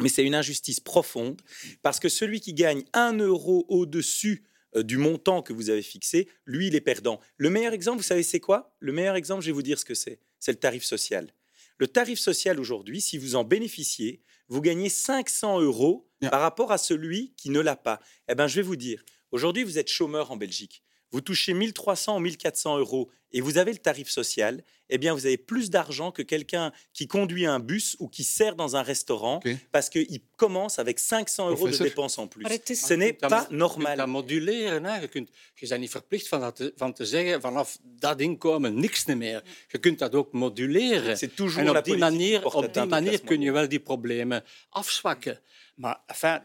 Mais 0.00 0.08
c'est 0.08 0.24
une 0.24 0.34
injustice 0.34 0.80
profonde 0.80 1.40
parce 1.82 2.00
que 2.00 2.08
celui 2.08 2.40
qui 2.40 2.54
gagne 2.54 2.84
un 2.94 3.12
euro 3.18 3.66
au-dessus 3.68 4.44
euh, 4.76 4.82
du 4.82 4.96
montant 4.96 5.42
que 5.42 5.52
vous 5.52 5.70
avez 5.70 5.82
fixé, 5.82 6.28
lui, 6.46 6.68
il 6.68 6.74
est 6.74 6.80
perdant. 6.80 7.20
Le 7.36 7.50
meilleur 7.50 7.72
exemple, 7.72 7.98
vous 7.98 8.04
savez, 8.04 8.22
c'est 8.22 8.40
quoi? 8.40 8.74
Le 8.80 8.92
meilleur 8.92 9.16
exemple, 9.16 9.42
je 9.42 9.46
vais 9.46 9.52
vous 9.52 9.62
dire 9.62 9.78
ce 9.78 9.84
que 9.84 9.94
c'est. 9.94 10.20
C'est 10.38 10.52
le 10.52 10.58
tarif 10.58 10.84
social. 10.84 11.32
Le 11.78 11.86
tarif 11.86 12.18
social 12.18 12.60
aujourd'hui, 12.60 13.00
si 13.00 13.18
vous 13.18 13.34
en 13.36 13.44
bénéficiez, 13.44 14.20
vous 14.48 14.60
gagnez 14.60 14.88
500 14.88 15.60
euros 15.60 16.10
par 16.30 16.40
rapport 16.40 16.72
à 16.72 16.78
celui 16.78 17.34
qui 17.36 17.50
ne 17.50 17.60
l'a 17.60 17.76
pas. 17.76 18.00
Eh 18.28 18.34
bien, 18.34 18.46
je 18.46 18.56
vais 18.56 18.62
vous 18.62 18.76
dire, 18.76 19.02
aujourd'hui, 19.30 19.64
vous 19.64 19.78
êtes 19.78 19.88
chômeur 19.88 20.30
en 20.30 20.36
Belgique 20.36 20.82
vous 21.10 21.20
touchez 21.20 21.54
1300 21.54 22.16
ou 22.16 22.20
1400 22.20 22.78
euros 22.78 23.10
et 23.32 23.40
vous 23.40 23.58
avez 23.58 23.72
le 23.72 23.78
tarif 23.78 24.08
social, 24.08 24.62
eh 24.88 24.96
bien, 24.96 25.12
vous 25.12 25.26
avez 25.26 25.36
plus 25.36 25.68
d'argent 25.68 26.10
que 26.12 26.22
quelqu'un 26.22 26.72
qui 26.94 27.06
conduit 27.06 27.44
un 27.44 27.58
bus 27.60 27.94
ou 27.98 28.08
qui 28.08 28.24
sert 28.24 28.54
dans 28.56 28.74
un 28.74 28.82
restaurant 28.82 29.40
parce 29.70 29.90
qu'il 29.90 30.20
commence 30.36 30.78
avec 30.78 30.98
500 30.98 31.50
euros 31.50 31.68
de 31.68 31.76
dépenses 31.76 32.18
en 32.18 32.26
plus. 32.26 32.46
Ce 32.74 32.94
n'est 32.94 33.12
pas 33.12 33.46
normal. 33.50 33.98
Je 33.98 34.06
moduleren. 34.06 34.86
Hè. 34.86 35.00
Je, 35.00 35.06
kunt, 35.06 35.28
je 35.54 35.66
bent 35.66 35.80
niet 35.80 35.90
verplicht 35.90 36.28
van, 36.28 36.40
dat 36.40 36.56
te, 36.56 36.72
van 36.76 36.92
te 36.92 37.04
zeggen 37.04 37.40
vanaf 37.40 37.78
dat 37.82 38.20
inkomen 38.20 38.80
niks 38.80 39.04
meer. 39.04 39.42
Je 39.68 39.78
kunt 39.78 39.98
dat 39.98 40.14
ook 40.14 40.32
moduleren. 40.32 41.16
C'est 41.16 41.36
toujours 41.36 41.66
en 41.66 41.72
la 41.72 41.78
op 41.78 41.84
die 41.84 41.98
politique 41.98 42.18
manier, 42.18 42.44
op 42.44 42.74
die 42.74 42.84
manier 42.84 43.20
kun 43.20 43.40
je 43.40 43.52
wel 43.52 43.68
die 43.68 43.80
problemen 43.80 44.44
afzwakken. 44.70 45.40
Maar 45.74 46.00
enfin, 46.06 46.42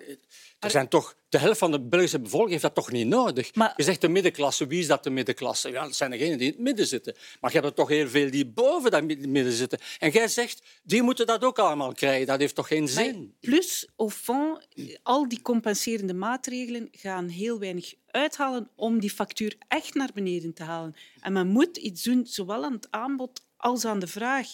er 0.64 0.70
zijn 0.70 0.88
toch, 0.88 1.16
de 1.30 1.38
helft 1.38 1.60
van 1.60 1.72
de 1.72 1.82
Belgische 1.82 2.20
bevolking 2.20 2.52
heeft 2.52 2.64
dat 2.64 2.76
toch 2.76 2.92
niet 2.92 3.08
nodig. 3.08 3.50
Je 3.76 3.84
zegt 3.84 4.02
de 4.02 4.08
middenklasse, 4.08 4.68
wie 4.68 4.80
is 4.80 4.88
dat 4.88 5.04
de 5.04 5.10
middenklasse? 5.10 5.70
Ja, 5.70 5.84
dat 5.84 5.96
zijn 5.96 6.12
degenen 6.12 6.38
die 6.38 6.48
in 6.48 6.54
het 6.54 6.62
midden 6.62 6.88
zitten. 6.88 7.16
Maar 7.42 7.52
je 7.52 7.58
hebt 7.58 7.70
er 7.70 7.76
toch 7.76 7.90
heel 7.90 8.08
veel 8.08 8.32
die 8.32 8.46
boven 8.46 8.92
dat 8.92 9.04
midden 9.04 9.52
zitten. 9.52 9.80
En 10.00 10.10
jij 10.10 10.28
zegt, 10.28 10.62
die 10.84 11.02
moeten 11.02 11.26
dat 11.26 11.44
ook 11.44 11.60
allemaal 11.60 11.94
krijgen. 11.94 12.28
Dat 12.28 12.40
heeft 12.40 12.56
toch 12.56 12.68
geen 12.68 12.88
zin? 12.88 13.36
Plus, 13.40 13.88
au 13.96 14.10
fond, 14.10 14.68
al 15.04 15.28
die 15.28 15.42
compenserende 15.42 16.14
maatregelen 16.14 16.88
gaan 16.92 17.28
heel 17.28 17.60
weinig 17.60 17.94
uithalen 18.08 18.70
om 18.76 19.00
die 19.00 19.10
factuur 19.10 19.56
echt 19.68 19.94
naar 19.94 20.10
beneden 20.14 20.54
te 20.54 20.64
halen. 20.64 20.96
En 21.20 21.34
men 21.34 21.48
moet 21.48 21.78
iets 21.78 22.04
doen, 22.04 22.26
zowel 22.26 22.64
aan 22.64 22.74
het 22.74 22.88
aanbod 22.90 23.42
als 23.58 23.86
aan 23.86 24.00
de 24.00 24.08
vraag. 24.08 24.48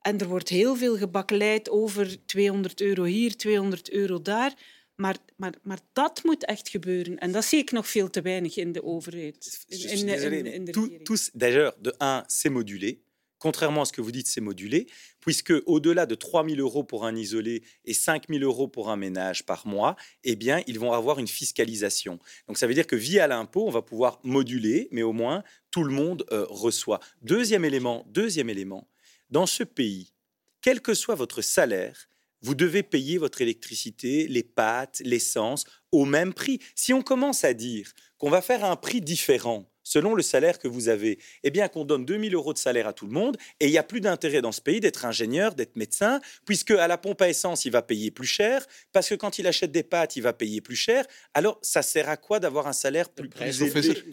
En 0.00 0.18
er 0.18 0.28
wordt 0.28 0.48
heel 0.48 0.76
veel 0.76 0.96
gebakkeleid 0.96 1.70
over 1.70 2.26
200 2.26 2.80
euro 2.80 3.04
hier, 3.04 3.36
200 3.36 3.90
euro 3.90 4.22
daar. 4.22 4.54
Maar, 4.98 5.16
maar, 5.36 5.54
maar 5.62 5.78
dat 5.92 6.20
moet 6.24 6.44
echt 6.44 6.68
gebeuren. 6.68 7.18
En 7.18 7.32
dat 7.32 7.44
zie 7.44 7.58
ik 7.58 7.70
nog 7.72 7.88
veel 7.88 8.10
te 8.10 8.20
weinig 8.22 8.56
in 8.56 8.72
de 8.72 8.82
overheid. 8.82 9.64
In, 9.68 9.76
Je 9.76 9.82
in, 9.82 9.88
suis 9.88 10.00
in- 10.00 10.06
désolé, 10.06 10.36
in 10.36 10.42
mais 10.44 10.64
de 10.64 10.70
tout- 10.72 11.04
tous, 11.04 11.30
d'ailleurs, 11.34 11.74
de 11.80 11.94
un, 12.00 12.24
c'est 12.26 12.50
modulé. 12.52 13.00
Contrairement 13.38 13.82
à 13.82 13.84
ce 13.84 13.92
que 13.92 14.00
vous 14.02 14.10
dites, 14.10 14.26
c'est 14.26 14.40
modulé, 14.40 14.88
puisque 15.20 15.52
au-delà 15.66 16.06
de 16.06 16.16
3 16.16 16.44
000 16.44 16.56
euros 16.58 16.82
pour 16.82 17.04
un 17.06 17.14
isolé 17.14 17.62
et 17.84 17.94
5 17.94 18.24
000 18.28 18.42
euros 18.42 18.66
pour 18.66 18.90
un 18.90 18.96
ménage 18.96 19.46
par 19.46 19.64
mois, 19.68 19.94
eh 20.24 20.34
bien, 20.34 20.60
ils 20.66 20.80
vont 20.80 20.92
avoir 20.92 21.20
une 21.20 21.28
fiscalisation. 21.28 22.18
Donc, 22.48 22.58
ça 22.58 22.66
veut 22.66 22.74
dire 22.74 22.88
que 22.88 22.96
via 22.96 23.28
l'impôt, 23.28 23.64
on 23.68 23.70
va 23.70 23.82
pouvoir 23.82 24.18
moduler, 24.24 24.88
mais 24.90 25.02
au 25.02 25.12
moins, 25.12 25.44
tout 25.70 25.84
le 25.84 25.92
monde 25.92 26.24
euh, 26.32 26.46
reçoit. 26.50 26.98
Deuxième 27.22 27.64
élément, 27.64 28.04
deuxième 28.08 28.50
élément, 28.50 28.88
dans 29.30 29.46
ce 29.46 29.62
pays, 29.62 30.12
quel 30.60 30.80
que 30.80 30.94
soit 30.94 31.14
votre 31.14 31.40
salaire, 31.40 32.10
vous 32.42 32.54
devez 32.54 32.82
payer 32.82 33.18
votre 33.18 33.42
électricité, 33.42 34.28
les 34.28 34.42
pâtes, 34.42 35.02
l'essence 35.04 35.64
au 35.92 36.04
même 36.04 36.34
prix. 36.34 36.60
Si 36.74 36.92
on 36.92 37.02
commence 37.02 37.44
à 37.44 37.54
dire 37.54 37.92
qu'on 38.18 38.30
va 38.30 38.42
faire 38.42 38.64
un 38.64 38.76
prix 38.76 39.00
différent 39.00 39.70
selon 39.88 40.14
le 40.14 40.22
salaire 40.22 40.58
que 40.58 40.68
vous 40.68 40.88
avez, 40.88 41.18
eh 41.42 41.50
bien 41.50 41.68
qu'on 41.68 41.84
donne 41.84 42.04
2000 42.04 42.34
euros 42.34 42.52
de 42.52 42.58
salaire 42.58 42.86
à 42.86 42.92
tout 42.92 43.06
le 43.06 43.12
monde, 43.12 43.36
et 43.60 43.66
il 43.66 43.70
n'y 43.70 43.78
a 43.78 43.82
plus 43.82 44.00
d'intérêt 44.00 44.42
dans 44.42 44.52
ce 44.52 44.60
pays 44.60 44.80
d'être 44.80 45.04
ingénieur, 45.04 45.54
d'être 45.54 45.76
médecin, 45.76 46.20
puisque 46.44 46.72
à 46.72 46.86
la 46.86 46.98
pompe 46.98 47.22
à 47.22 47.28
essence, 47.28 47.64
il 47.64 47.72
va 47.72 47.82
payer 47.82 48.10
plus 48.10 48.26
cher, 48.26 48.66
parce 48.92 49.08
que 49.08 49.14
quand 49.14 49.38
il 49.38 49.46
achète 49.46 49.72
des 49.72 49.82
pâtes, 49.82 50.16
il 50.16 50.22
va 50.22 50.32
payer 50.32 50.60
plus 50.60 50.76
cher. 50.76 51.06
Alors, 51.32 51.58
ça 51.62 51.82
sert 51.82 52.08
à 52.08 52.16
quoi 52.16 52.38
d'avoir 52.38 52.66
un 52.66 52.72
salaire 52.72 53.08
plus, 53.08 53.28
plus 53.28 53.62
élevé 53.62 54.04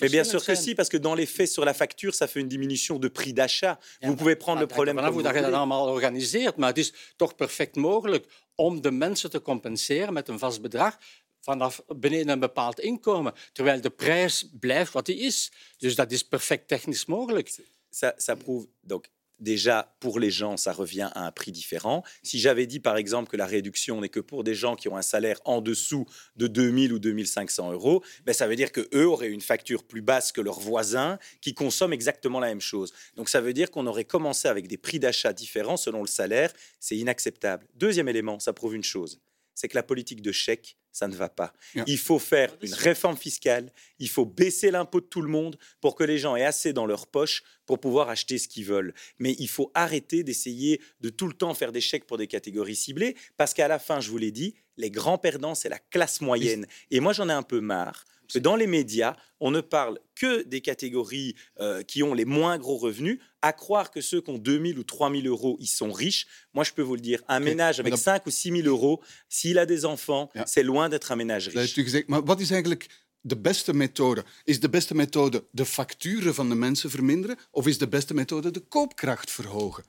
mais 0.00 0.08
bien 0.08 0.24
sûr 0.24 0.44
que 0.44 0.54
si, 0.54 0.74
parce 0.74 0.88
que 0.88 0.96
dans 0.96 1.14
les 1.14 1.26
faits, 1.26 1.48
sur 1.48 1.64
la 1.64 1.74
facture, 1.74 2.14
ça 2.14 2.26
fait 2.26 2.40
une 2.40 2.48
diminution 2.48 2.98
de 2.98 3.08
prix 3.08 3.32
d'achat. 3.32 3.78
vous 4.02 4.16
pouvez 4.16 4.36
prendre 4.36 4.60
le 4.60 4.66
Maar 4.66 4.74
problème 4.74 4.96
vanaf 4.96 5.14
comme 5.14 5.22
vous 5.22 6.00
voulez. 6.00 6.50
Maar 6.56 6.68
het 6.68 6.78
is 6.78 6.92
toch 7.16 7.34
perfect 7.34 7.76
mogelijk 7.76 8.26
om 8.54 8.80
de 8.80 8.90
mensen 8.90 9.30
te 9.30 9.42
compenseren 9.42 10.12
met 10.12 10.28
een 10.28 10.38
vast 10.38 10.60
bedrag 10.62 10.98
vanaf 11.44 11.82
beneden 11.86 12.28
een 12.28 12.40
bepaald 12.40 12.80
inkomen, 12.80 13.32
terwijl 13.52 13.80
de 13.80 13.90
prijs 13.90 14.48
blijft 14.60 14.92
wat 14.92 15.06
die 15.06 15.16
is. 15.16 15.52
Dus 15.78 15.94
dat 15.94 16.12
is 16.12 16.22
perfect 16.22 16.68
technisch 16.68 17.06
mogelijk. 17.06 17.48
ça, 17.94 18.14
ça 18.18 18.36
prouve. 18.36 18.66
Donc, 18.82 19.10
déjà, 19.38 19.94
pour 20.00 20.18
les 20.18 20.30
gens, 20.30 20.56
ça 20.56 20.72
revient 20.72 21.10
à 21.14 21.26
un 21.26 21.32
prix 21.32 21.52
différent. 21.52 22.02
Si 22.22 22.38
j'avais 22.38 22.66
dit, 22.66 22.80
par 22.80 22.96
exemple, 22.96 23.30
que 23.30 23.36
la 23.36 23.46
réduction 23.46 24.00
n'est 24.00 24.08
que 24.08 24.20
pour 24.20 24.42
des 24.44 24.54
gens 24.54 24.74
qui 24.76 24.88
ont 24.88 24.96
un 24.96 25.02
salaire 25.02 25.40
en 25.44 25.60
dessous 25.60 26.06
de 26.36 26.46
2000 26.46 26.92
ou 26.92 26.98
2500 26.98 27.72
euros, 27.72 28.02
ben, 28.24 28.32
ça 28.32 28.46
veut 28.46 28.56
dire 28.56 28.72
qu'eux 28.72 29.06
auraient 29.06 29.30
une 29.30 29.40
facture 29.40 29.84
plus 29.84 30.02
basse 30.02 30.32
que 30.32 30.40
leurs 30.40 30.60
voisins 30.60 31.18
qui 31.40 31.54
consomment 31.54 31.92
exactement 31.92 32.40
la 32.40 32.48
même 32.48 32.60
chose. 32.60 32.92
Donc, 33.16 33.28
ça 33.28 33.40
veut 33.40 33.52
dire 33.52 33.70
qu'on 33.70 33.86
aurait 33.86 34.04
commencé 34.04 34.48
avec 34.48 34.66
des 34.66 34.78
prix 34.78 34.98
d'achat 34.98 35.32
différents 35.32 35.76
selon 35.76 36.00
le 36.00 36.08
salaire. 36.08 36.52
C'est 36.80 36.96
inacceptable. 36.96 37.66
Deuxième 37.74 38.08
élément, 38.08 38.38
ça 38.40 38.52
prouve 38.52 38.74
une 38.74 38.84
chose 38.84 39.20
c'est 39.54 39.68
que 39.68 39.76
la 39.76 39.82
politique 39.82 40.20
de 40.20 40.32
chèque, 40.32 40.76
ça 40.94 41.08
ne 41.08 41.14
va 41.14 41.28
pas. 41.28 41.52
Il 41.86 41.98
faut 41.98 42.20
faire 42.20 42.56
une 42.62 42.72
réforme 42.72 43.16
fiscale, 43.16 43.70
il 43.98 44.08
faut 44.08 44.24
baisser 44.24 44.70
l'impôt 44.70 45.00
de 45.00 45.06
tout 45.06 45.20
le 45.20 45.28
monde 45.28 45.58
pour 45.80 45.96
que 45.96 46.04
les 46.04 46.18
gens 46.18 46.36
aient 46.36 46.44
assez 46.44 46.72
dans 46.72 46.86
leur 46.86 47.08
poche 47.08 47.42
pour 47.66 47.80
pouvoir 47.80 48.08
acheter 48.08 48.38
ce 48.38 48.46
qu'ils 48.46 48.64
veulent. 48.64 48.94
Mais 49.18 49.34
il 49.40 49.48
faut 49.48 49.72
arrêter 49.74 50.22
d'essayer 50.22 50.80
de 51.00 51.10
tout 51.10 51.26
le 51.26 51.34
temps 51.34 51.52
faire 51.52 51.72
des 51.72 51.80
chèques 51.80 52.06
pour 52.06 52.16
des 52.16 52.28
catégories 52.28 52.76
ciblées, 52.76 53.16
parce 53.36 53.52
qu'à 53.52 53.66
la 53.66 53.80
fin, 53.80 54.00
je 54.00 54.08
vous 54.08 54.18
l'ai 54.18 54.30
dit, 54.30 54.54
les 54.76 54.90
grands 54.90 55.18
perdants, 55.18 55.56
c'est 55.56 55.68
la 55.68 55.80
classe 55.80 56.20
moyenne. 56.20 56.66
Et 56.92 57.00
moi, 57.00 57.12
j'en 57.12 57.28
ai 57.28 57.32
un 57.32 57.42
peu 57.42 57.60
marre 57.60 58.04
que 58.32 58.38
dans 58.38 58.56
les 58.56 58.66
médias, 58.66 59.16
on 59.40 59.50
ne 59.50 59.60
parle 59.60 59.98
que 60.14 60.42
des 60.42 60.60
catégories 60.60 61.34
euh, 61.60 61.82
qui 61.82 62.02
ont 62.02 62.14
les 62.14 62.24
moins 62.24 62.58
gros 62.58 62.76
revenus, 62.78 63.18
à 63.42 63.52
croire 63.52 63.90
que 63.90 64.00
ceux 64.00 64.20
qui 64.20 64.30
ont 64.30 64.38
2000 64.38 64.78
ou 64.78 64.84
3000 64.84 65.26
euros, 65.26 65.56
ils 65.60 65.66
sont 65.66 65.92
riches. 65.92 66.26
Moi, 66.52 66.64
je 66.64 66.72
peux 66.72 66.82
vous 66.82 66.94
le 66.94 67.00
dire, 67.00 67.22
un 67.28 67.40
ménage 67.40 67.80
avec 67.80 67.92
maar 67.92 67.98
5 67.98 68.26
ou 68.26 68.30
6000 68.30 68.66
euros, 68.66 69.02
s'il 69.28 69.58
a 69.58 69.66
des 69.66 69.84
enfants, 69.84 70.30
c'est 70.46 70.62
loin 70.62 70.88
d'être 70.88 71.12
un 71.12 71.16
ménage 71.16 71.44
Dat 71.44 71.54
riche. 71.54 71.60
heeft 71.60 71.76
u 71.76 71.82
gezegd. 71.82 72.08
Maar 72.08 72.24
wat 72.24 72.40
is 72.40 72.50
eigenlijk 72.50 72.88
de 73.20 73.36
beste 73.36 73.74
methode? 73.74 74.24
Is 74.44 74.60
de 74.60 74.68
beste 74.68 74.94
methode 74.94 75.44
de 75.50 75.64
facturen 75.64 76.34
van 76.34 76.48
de 76.48 76.54
mensen 76.54 76.90
verminderen? 76.90 77.36
Of 77.50 77.66
is 77.66 77.78
de 77.78 77.88
beste 77.88 78.14
methode 78.14 78.50
de 78.50 78.60
koopkracht 78.60 79.30
verhogen? 79.30 79.84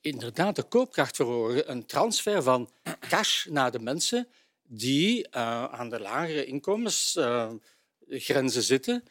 Inderdaad, 0.00 0.56
de 0.56 0.62
koopkracht 0.62 1.16
verhogen. 1.16 1.70
Een 1.70 1.86
transfer 1.86 2.42
van 2.42 2.70
cash 3.08 3.46
naar 3.46 3.70
de 3.70 3.78
mensen 3.78 4.28
die 4.66 5.28
eh, 5.28 5.64
aan 5.64 5.88
de 5.88 6.00
lagere 6.00 6.44
inkomensgrenzen 6.44 8.62
zitten. 8.62 9.04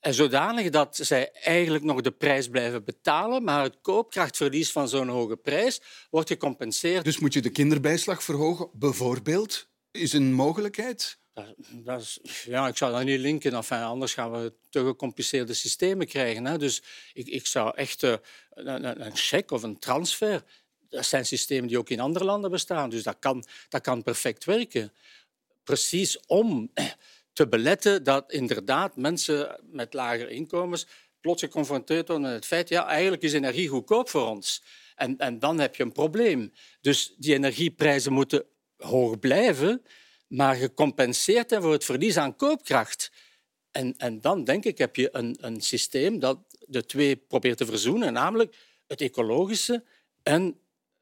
En 0.00 0.14
zodanig 0.14 0.70
dat 0.70 0.96
zij 0.96 1.32
eigenlijk 1.32 1.84
nog 1.84 2.00
de 2.00 2.10
prijs 2.10 2.48
blijven 2.48 2.84
betalen, 2.84 3.44
maar 3.44 3.62
het 3.62 3.78
koopkrachtverlies 3.82 4.72
van 4.72 4.88
zo'n 4.88 5.08
hoge 5.08 5.36
prijs 5.36 5.80
wordt 6.10 6.28
gecompenseerd. 6.28 7.04
Dus 7.04 7.18
moet 7.18 7.32
je 7.32 7.40
de 7.40 7.50
kinderbijslag 7.50 8.22
verhogen, 8.22 8.70
bijvoorbeeld? 8.72 9.68
Is 9.90 10.12
een 10.12 10.32
mogelijkheid? 10.32 11.18
Dat, 11.32 11.54
dat 11.72 12.00
is, 12.00 12.18
ja, 12.44 12.68
ik 12.68 12.76
zou 12.76 12.92
dat 12.92 13.04
niet 13.04 13.20
linken, 13.20 13.54
enfin, 13.54 13.82
anders 13.82 14.14
gaan 14.14 14.32
we 14.32 14.52
te 14.70 14.84
gecompliceerde 14.84 15.54
systemen 15.54 16.06
krijgen. 16.06 16.44
Hè. 16.44 16.58
Dus 16.58 16.82
ik, 17.12 17.26
ik 17.26 17.46
zou 17.46 17.76
echt 17.76 18.02
eh, 18.02 18.14
een, 18.50 18.84
een, 18.84 19.06
een 19.06 19.16
cheque 19.16 19.56
of 19.56 19.62
een 19.62 19.78
transfer, 19.78 20.44
dat 20.90 21.06
zijn 21.06 21.26
systemen 21.26 21.68
die 21.68 21.78
ook 21.78 21.90
in 21.90 22.00
andere 22.00 22.24
landen 22.24 22.50
bestaan, 22.50 22.90
dus 22.90 23.02
dat 23.02 23.16
kan, 23.18 23.44
dat 23.68 23.80
kan 23.80 24.02
perfect 24.02 24.44
werken. 24.44 24.92
Precies 25.64 26.20
om 26.26 26.70
te 27.32 27.48
beletten 27.48 28.04
dat 28.04 28.32
inderdaad 28.32 28.96
mensen 28.96 29.60
met 29.70 29.94
lagere 29.94 30.30
inkomens 30.30 30.86
plots 31.20 31.42
geconfronteerd 31.42 32.08
worden 32.08 32.26
met 32.26 32.36
het 32.36 32.46
feit 32.46 32.68
ja, 32.68 32.86
eigenlijk 32.86 33.22
is 33.22 33.32
energie 33.32 33.68
goedkoop 33.68 34.08
voor 34.08 34.26
ons. 34.26 34.62
En, 34.94 35.18
en 35.18 35.38
dan 35.38 35.58
heb 35.58 35.74
je 35.74 35.82
een 35.82 35.92
probleem. 35.92 36.52
Dus 36.80 37.14
die 37.16 37.34
energieprijzen 37.34 38.12
moeten 38.12 38.44
hoog 38.76 39.18
blijven, 39.18 39.82
maar 40.26 40.54
gecompenseerd 40.56 41.48
zijn 41.48 41.62
voor 41.62 41.72
het 41.72 41.84
verlies 41.84 42.16
aan 42.16 42.36
koopkracht. 42.36 43.12
En, 43.70 43.94
en 43.96 44.20
dan 44.20 44.44
denk 44.44 44.64
ik 44.64 44.78
heb 44.78 44.96
je 44.96 45.08
een, 45.12 45.36
een 45.40 45.60
systeem 45.60 46.18
dat 46.18 46.38
de 46.66 46.86
twee 46.86 47.16
probeert 47.16 47.56
te 47.56 47.66
verzoenen, 47.66 48.12
namelijk 48.12 48.56
het 48.86 49.00
ecologische 49.00 49.84
en 50.22 50.60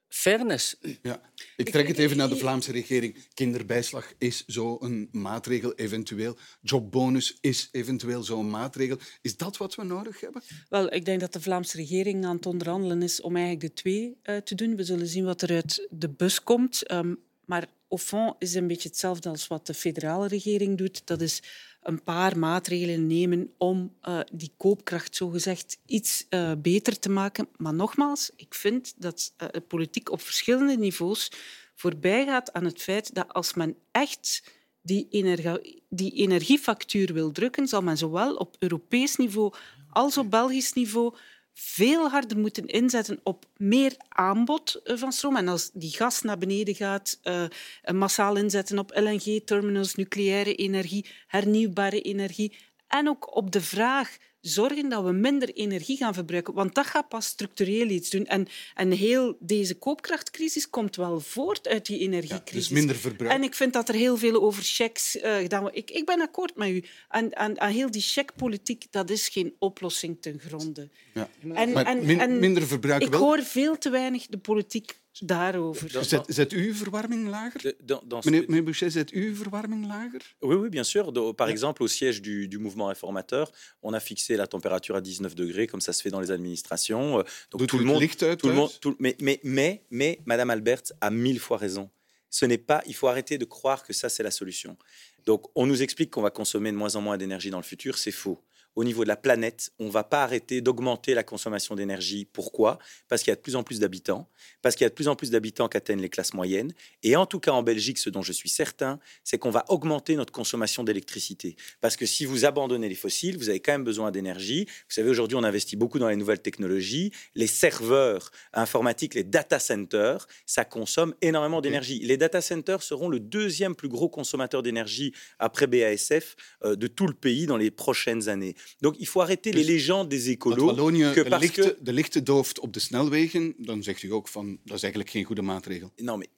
fairness. 0.09 0.77
Ja. 1.03 1.21
Ik 1.57 1.71
trek 1.71 1.88
het 1.88 1.99
even 1.99 2.16
naar 2.16 2.29
de 2.29 2.37
Vlaamse 2.37 2.73
regering. 2.73 3.27
Kinderbijslag 3.35 4.12
is 4.18 4.44
zo'n 4.47 5.09
maatregel, 5.12 5.75
eventueel. 5.75 6.37
Jobbonus 6.61 7.38
is 7.40 7.68
eventueel 7.73 8.23
zo'n 8.23 8.51
maatregel. 8.51 8.99
Is 9.23 9.37
dat 9.37 9.57
wat 9.57 9.75
we 9.75 9.85
nodig 9.85 10.21
hebben? 10.21 10.42
Wel, 10.68 10.92
ik 10.92 11.05
denk 11.05 11.21
dat 11.21 11.33
de 11.33 11.40
Vlaamse 11.40 11.77
regering 11.77 12.25
aan 12.25 12.37
het 12.37 12.47
onderhandelen 12.47 13.03
is 13.03 13.21
om 13.21 13.37
eigenlijk 13.37 13.66
de 13.66 13.83
twee 13.83 14.18
eh, 14.23 14.37
te 14.37 14.55
doen. 14.55 14.77
We 14.77 14.85
zullen 14.85 15.07
zien 15.07 15.25
wat 15.25 15.42
er 15.42 15.51
uit 15.51 15.87
de 15.90 16.09
bus 16.09 16.42
komt. 16.42 16.87
Ehm, 16.87 17.14
maar 17.44 17.66
au 17.88 17.98
fond 18.01 18.35
is 18.38 18.55
een 18.55 18.66
beetje 18.66 18.88
hetzelfde 18.88 19.29
als 19.29 19.46
wat 19.46 19.66
de 19.66 19.74
federale 19.74 20.29
regering 20.29 20.79
doet. 20.79 21.07
Dat 21.07 21.20
is 21.20 21.42
een 21.83 22.03
paar 22.03 22.38
maatregelen 22.38 23.07
nemen 23.07 23.53
om 23.59 23.94
eh, 24.01 24.20
die 24.33 24.53
koopkracht 24.57 25.16
zogezegd 25.16 25.79
iets 25.87 26.27
eh, 26.29 26.53
beter 26.59 26.98
te 26.98 27.09
maken. 27.09 27.48
Maar 27.57 27.74
nogmaals, 27.74 28.31
ik 28.37 28.55
vind 28.55 28.94
dat 28.96 29.35
eh, 29.37 29.48
de 29.51 29.61
politiek 29.61 30.11
op 30.11 30.20
verschillende 30.20 30.77
niveaus 30.77 31.31
voorbij 31.74 32.24
gaat 32.24 32.53
aan 32.53 32.64
het 32.64 32.83
feit 32.83 33.14
dat 33.14 33.33
als 33.33 33.55
men 33.55 33.77
echt 33.92 34.42
die, 34.83 35.07
energie, 35.11 35.83
die 35.88 36.12
energiefactuur 36.12 37.12
wil 37.12 37.33
drukken, 37.33 37.68
zal 37.68 37.83
men 37.83 37.96
zowel 37.96 38.35
op 38.35 38.57
Europees 38.59 39.16
niveau 39.16 39.53
als 39.90 40.18
op 40.18 40.31
Belgisch 40.31 40.72
niveau 40.72 41.14
veel 41.61 42.09
harder 42.09 42.38
moeten 42.38 42.67
inzetten 42.67 43.21
op 43.23 43.44
meer 43.56 43.94
aanbod 44.09 44.81
eh, 44.85 44.96
van 44.96 45.13
stroom. 45.13 45.37
En 45.37 45.48
als 45.48 45.71
die 45.73 45.96
gas 45.96 46.23
naar 46.23 46.38
beneden 46.38 46.75
gaat, 46.75 47.21
uh, 47.25 47.44
massaal 47.92 48.37
inzetten 48.37 48.79
op 48.79 48.90
LNG-terminals, 48.94 49.94
nucleaire 49.94 50.54
energie, 50.54 51.06
hernieuwbare 51.27 52.00
energie 52.00 52.56
En 52.88 53.09
ook 53.09 53.37
op 53.37 53.50
de 53.50 53.61
vraag 53.61 54.17
zorgen 54.41 54.89
dat 54.89 55.05
we 55.05 55.13
minder 55.13 55.49
energie 55.55 55.97
gaan 55.97 56.15
verbruiken. 56.15 56.55
Want 56.55 56.75
dat 56.75 56.87
gaat 56.87 57.09
pas 57.09 57.27
structureel 57.27 57.89
iets 57.89 58.11
doen. 58.11 58.27
En, 58.27 58.47
en 58.75 58.91
heel 58.91 59.37
deze 59.41 59.75
koopkrachtcrisis 59.75 60.71
komt 60.71 60.97
wel 60.97 61.21
voort 61.21 61.69
uit 61.69 61.87
die 61.87 61.99
energiecrisis. 61.99 62.69
dus 62.69 62.79
minder 62.79 62.97
verbruik. 62.97 63.33
En 63.33 63.43
ik 63.43 63.55
vind 63.55 63.73
dat 63.73 63.89
er 63.89 63.95
heel 63.95 64.17
veel 64.17 64.43
over 64.43 64.63
checks 64.63 65.17
uh, 65.17 65.37
gedaan 65.37 65.61
wordt. 65.61 65.77
Ik, 65.77 65.91
ik 65.91 66.07
ben 66.07 66.21
akkoord 66.21 66.57
met 66.57 66.69
u. 66.69 66.85
En, 67.09 67.33
en, 67.33 67.57
en 67.57 67.71
heel 67.71 67.91
die 67.91 68.03
checkpolitiek, 68.03 68.87
dat 68.91 69.11
is 69.11 69.29
geen 69.29 69.55
oplossing 69.59 70.17
ten 70.21 70.39
gronde. 70.39 70.89
Ja. 71.15 71.29
En, 71.55 71.73
maar 71.73 71.87
en, 71.87 72.07
min, 72.07 72.21
en 72.21 72.39
minder 72.39 72.67
verbruiken 72.67 73.07
ik 73.07 73.13
wel. 73.13 73.23
hoor 73.23 73.43
veel 73.43 73.79
te 73.79 73.91
weinig 73.91 74.27
de 74.27 74.39
politiek 74.39 74.99
daarover. 75.21 76.04
Zet, 76.04 76.25
zet 76.29 76.52
u 76.52 76.75
verwarming 76.75 77.29
lager? 77.29 77.61
De- 77.63 77.77
dans- 77.85 78.02
dans- 78.06 78.25
Meneer, 78.25 78.44
meneer 78.48 78.63
Boucher, 78.65 78.90
zet 78.90 79.11
verwarming 79.13 79.87
lager? 79.87 80.21
Oui, 80.40 80.54
oui, 80.56 80.69
bien 80.71 80.85
sûr. 80.85 81.13
Do- 81.13 81.33
par 81.35 81.48
exemple, 81.48 81.83
au 81.83 81.88
siège 81.88 82.21
du, 82.23 82.48
du 82.48 82.59
mouvement 82.59 82.87
réformateur, 82.87 83.50
on 83.83 83.92
a 83.94 84.00
fixé 84.00 84.37
la 84.37 84.46
température 84.46 84.96
à 84.96 85.00
19 85.00 85.35
degrés, 85.35 85.67
comme 85.67 85.81
ça 85.81 85.92
se 85.92 86.02
fait 86.02 86.11
dans 86.11 86.21
les 86.21 86.31
administrations. 86.31 87.19
Euh, 87.19 87.23
Donc 87.50 87.61
Doet 87.61 87.67
tout 87.67 87.79
le 87.79 87.85
monde, 87.85 88.00
licht 88.00 88.23
uit 88.23 88.37
tout 88.37 88.48
le 88.48 88.54
monde, 88.54 88.71
tout- 88.81 88.96
mais, 88.98 89.17
mais, 89.21 89.40
mais, 89.42 89.83
mais, 89.90 90.21
Madame 90.27 90.50
Albert 90.50 90.83
a 91.00 91.11
mille 91.11 91.38
fois 91.40 91.56
raison. 91.59 91.90
Ce 92.31 92.44
n'est 92.44 92.59
pas. 92.59 92.83
Il 92.87 92.94
faut 92.94 93.09
arrêter 93.09 93.38
de 93.38 93.44
croire 93.46 93.83
que 93.85 93.92
ça 93.92 94.09
c'est 94.09 94.23
la 94.23 94.31
solution. 94.31 94.77
Donc, 95.25 95.46
on 95.54 95.67
nous 95.67 95.83
explique 95.83 96.11
qu'on 96.11 96.23
va 96.23 96.31
consommer 96.31 96.71
de 96.71 96.77
moins 96.77 96.94
en 96.96 97.00
moins 97.00 97.17
d'énergie 97.19 97.50
dans 97.50 97.59
le 97.59 97.65
futur, 97.65 97.98
c'est 97.98 98.11
faux. 98.13 98.38
Au 98.79 98.85
niveau 98.85 99.02
de 99.02 99.08
la 99.08 99.16
planète, 99.16 99.72
on 99.81 99.87
ne 99.87 99.90
va 99.90 100.04
pas 100.04 100.22
arrêter 100.22 100.60
d'augmenter 100.60 101.12
la 101.12 101.24
consommation 101.24 101.74
d'énergie. 101.74 102.24
Pourquoi? 102.33 102.79
Parce 103.08 103.24
qu'il 103.24 103.33
y 103.33 103.33
a 103.33 103.35
de 103.35 103.40
plus 103.40 103.56
en 103.56 103.64
plus 103.64 103.81
d'habitants, 103.81 104.31
parce 104.62 104.76
qu'il 104.76 104.85
y 104.85 104.87
a 104.87 104.88
de 104.88 104.94
plus 104.94 105.08
en 105.08 105.16
plus 105.16 105.33
d'habitants 105.33 105.68
qui 105.68 105.76
atteignent 105.76 106.00
les 106.00 106.08
classes 106.08 106.33
moyennes. 106.33 106.72
Et 107.02 107.16
en 107.16 107.26
tout 107.26 107.40
cas, 107.40 107.50
en 107.50 107.64
Belgique, 107.64 107.98
ce 107.98 108.08
dont 108.08 108.22
je 108.22 108.31
suis 108.31 108.48
certain, 108.48 109.00
c'est 109.24 109.37
qu'on 109.37 109.50
va 109.50 109.64
augmenter 109.66 110.14
notre 110.14 110.33
consommation 110.33 110.85
d'électricité. 110.85 111.56
Parce 111.81 111.96
que 111.96 112.06
si 112.06 112.24
vous 112.24 112.44
abandonnez 112.44 112.88
les 112.88 112.94
fossiles, 112.94 113.37
vous 113.37 113.48
avez 113.48 113.58
quand 113.58 113.72
même 113.72 113.83
besoin 113.83 114.12
d'énergie. 114.12 114.66
Vous 114.68 114.94
savez, 114.94 115.10
aujourd'hui, 115.10 115.37
on 115.37 115.42
investit 115.42 115.74
beaucoup 115.74 115.98
dans 115.98 116.08
les 116.08 116.14
nouvelles 116.14 116.40
technologies. 116.40 117.10
Les 117.35 117.48
serveurs 117.48 118.31
informatiques, 118.52 119.14
les 119.14 119.24
data 119.24 119.58
centers, 119.58 120.29
ça 120.46 120.64
consomme 120.64 121.16
énormément 121.20 121.60
d'énergie. 121.60 121.98
Les 121.98 122.16
data 122.16 122.40
centers 122.40 122.85
seront 122.85 123.08
le 123.08 123.18
deuxième 123.18 123.74
plus 123.74 123.88
gros 123.88 124.08
consommateur 124.08 124.62
d'énergie 124.62 125.12
après 125.40 125.66
BASF 125.66 126.37
euh, 126.62 126.76
de 126.76 126.87
tout 126.87 127.08
le 127.08 127.14
pays 127.14 127.46
dans 127.46 127.56
les 127.56 127.72
prochaines 127.72 128.29
années. 128.29 128.54
Donc, 128.79 128.94
il 128.98 129.06
faut 129.06 129.21
arrêter 129.21 129.52
les 129.52 129.60
Dus 129.62 129.66
légendes 129.69 130.08
des 130.08 130.31
écolos. 130.31 130.66
Wallonië 130.66 131.12
que 131.14 131.23
de 131.25 131.29
parce 131.29 131.42
lichten, 131.42 131.64
que- 131.77 131.77
de 131.85 131.92
lichten 131.92 132.25
dooft 132.25 132.58
op 132.60 132.73
de 132.73 132.81
snelwegen, 132.81 133.54
dan 133.58 133.83
zegt 133.83 134.02
u 134.02 134.12
ook 134.12 134.29
van 134.29 134.58
dat 134.64 134.77
is 134.77 134.83
eigenlijk 134.83 135.12
geen 135.12 135.25
goede 135.25 135.42
maatregel. 135.42 135.90
Non, 135.96 136.19
mais 136.19 136.29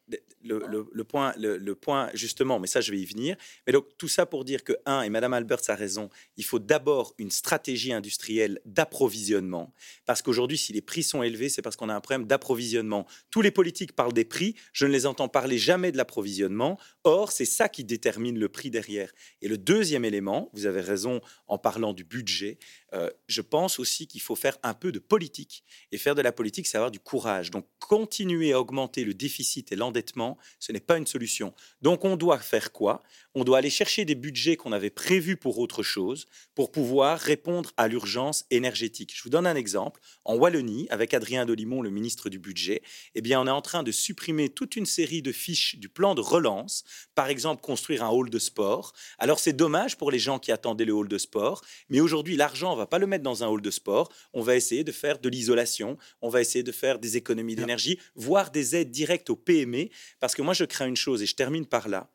le, 0.42 0.58
le- 0.68 0.88
le 0.92 1.04
point, 1.04 1.34
le, 1.36 1.58
le 1.58 1.74
point, 1.74 2.10
justement, 2.14 2.58
mais 2.58 2.70
ça, 2.70 2.80
je 2.80 2.90
vais 2.90 3.00
y 3.00 3.06
venir. 3.06 3.36
Mais 3.66 3.72
donc, 3.74 3.84
tout 3.96 4.08
ça 4.08 4.24
pour 4.26 4.44
dire 4.44 4.62
que, 4.62 4.72
un, 4.86 5.02
et 5.02 5.10
Madame 5.10 5.34
Alberts 5.34 5.68
a 5.68 5.74
raison, 5.74 6.08
il 6.36 6.44
faut 6.44 6.58
d'abord 6.58 7.14
une 7.18 7.30
stratégie 7.30 7.92
industrielle 7.92 8.58
d'approvisionnement. 8.64 9.72
Parce 10.06 10.22
qu'aujourd'hui, 10.22 10.58
si 10.58 10.72
les 10.72 10.80
prix 10.82 11.02
sont 11.02 11.22
élevés, 11.22 11.48
c'est 11.48 11.62
parce 11.62 11.76
qu'on 11.76 11.88
a 11.88 11.94
un 11.94 12.00
problème 12.00 12.26
d'approvisionnement. 12.26 13.06
Tous 13.30 13.42
les 13.42 13.50
politiques 13.50 13.92
parlent 13.92 14.12
des 14.12 14.24
prix, 14.24 14.54
je 14.72 14.86
ne 14.86 14.92
les 14.92 15.06
entends 15.06 15.28
parler 15.28 15.58
jamais 15.58 15.92
de 15.92 15.96
l'approvisionnement. 15.96 16.78
Or, 17.04 17.32
c'est 17.32 17.44
ça 17.44 17.68
qui 17.68 17.84
détermine 17.84 18.38
le 18.38 18.48
prix 18.48 18.70
derrière. 18.70 19.12
Et 19.42 19.48
le 19.48 19.58
deuxième 19.58 20.04
élément, 20.04 20.50
vous 20.52 20.66
avez 20.66 20.80
raison 20.80 21.20
en 21.46 21.58
parlant 21.58 21.92
du 21.92 22.04
budget, 22.04 22.19
budget 22.20 22.58
euh, 22.94 23.10
je 23.28 23.40
pense 23.40 23.78
aussi 23.78 24.06
qu'il 24.06 24.20
faut 24.20 24.34
faire 24.34 24.58
un 24.62 24.74
peu 24.74 24.92
de 24.92 24.98
politique. 24.98 25.64
Et 25.92 25.98
faire 25.98 26.14
de 26.14 26.22
la 26.22 26.32
politique, 26.32 26.66
c'est 26.66 26.76
avoir 26.76 26.90
du 26.90 27.00
courage. 27.00 27.50
Donc, 27.50 27.66
continuer 27.78 28.52
à 28.52 28.60
augmenter 28.60 29.04
le 29.04 29.14
déficit 29.14 29.72
et 29.72 29.76
l'endettement, 29.76 30.38
ce 30.58 30.72
n'est 30.72 30.80
pas 30.80 30.98
une 30.98 31.06
solution. 31.06 31.54
Donc, 31.82 32.04
on 32.04 32.16
doit 32.16 32.38
faire 32.38 32.72
quoi? 32.72 33.02
On 33.34 33.44
doit 33.44 33.58
aller 33.58 33.70
chercher 33.70 34.04
des 34.04 34.14
budgets 34.16 34.56
qu'on 34.56 34.72
avait 34.72 34.90
prévus 34.90 35.36
pour 35.36 35.58
autre 35.58 35.82
chose, 35.82 36.26
pour 36.54 36.72
pouvoir 36.72 37.18
répondre 37.18 37.70
à 37.76 37.86
l'urgence 37.86 38.44
énergétique. 38.50 39.12
Je 39.14 39.22
vous 39.22 39.30
donne 39.30 39.46
un 39.46 39.54
exemple. 39.54 40.00
En 40.24 40.34
Wallonie, 40.34 40.88
avec 40.90 41.14
Adrien 41.14 41.46
Delimont, 41.46 41.82
le 41.82 41.90
ministre 41.90 42.28
du 42.28 42.38
Budget, 42.38 42.82
eh 43.14 43.20
bien, 43.20 43.40
on 43.40 43.46
est 43.46 43.50
en 43.50 43.62
train 43.62 43.82
de 43.82 43.92
supprimer 43.92 44.48
toute 44.48 44.74
une 44.76 44.86
série 44.86 45.22
de 45.22 45.32
fiches 45.32 45.76
du 45.76 45.88
plan 45.88 46.14
de 46.14 46.20
relance. 46.20 46.84
Par 47.14 47.28
exemple, 47.28 47.62
construire 47.62 48.04
un 48.04 48.08
hall 48.08 48.30
de 48.30 48.38
sport. 48.38 48.92
Alors, 49.18 49.38
c'est 49.38 49.52
dommage 49.52 49.96
pour 49.96 50.10
les 50.10 50.18
gens 50.18 50.38
qui 50.38 50.50
attendaient 50.50 50.84
le 50.84 50.92
hall 50.92 51.08
de 51.08 51.18
sport, 51.18 51.62
mais 51.88 52.00
aujourd'hui, 52.00 52.36
l'argent, 52.36 52.79
va 52.80 52.86
pas 52.86 52.98
le 52.98 53.06
mettre 53.06 53.22
dans 53.22 53.44
un 53.44 53.48
hall 53.48 53.62
de 53.62 53.70
sport. 53.70 54.10
On 54.32 54.42
va 54.42 54.56
essayer 54.56 54.84
de 54.84 54.92
faire 54.92 55.18
de 55.18 55.28
l'isolation. 55.28 55.96
On 56.22 56.28
va 56.28 56.40
essayer 56.40 56.62
de 56.62 56.72
faire 56.72 56.98
des 56.98 57.16
économies 57.16 57.54
d'énergie, 57.54 57.98
voire 58.14 58.50
des 58.50 58.76
aides 58.76 58.90
directes 58.90 59.30
aux 59.30 59.36
PME. 59.36 59.88
Parce 60.18 60.34
que 60.34 60.42
moi, 60.42 60.54
je 60.54 60.64
crains 60.64 60.86
une 60.86 60.96
chose, 60.96 61.22
et 61.22 61.26
je 61.26 61.34
termine 61.34 61.66
par 61.66 61.88
là. 61.88 62.10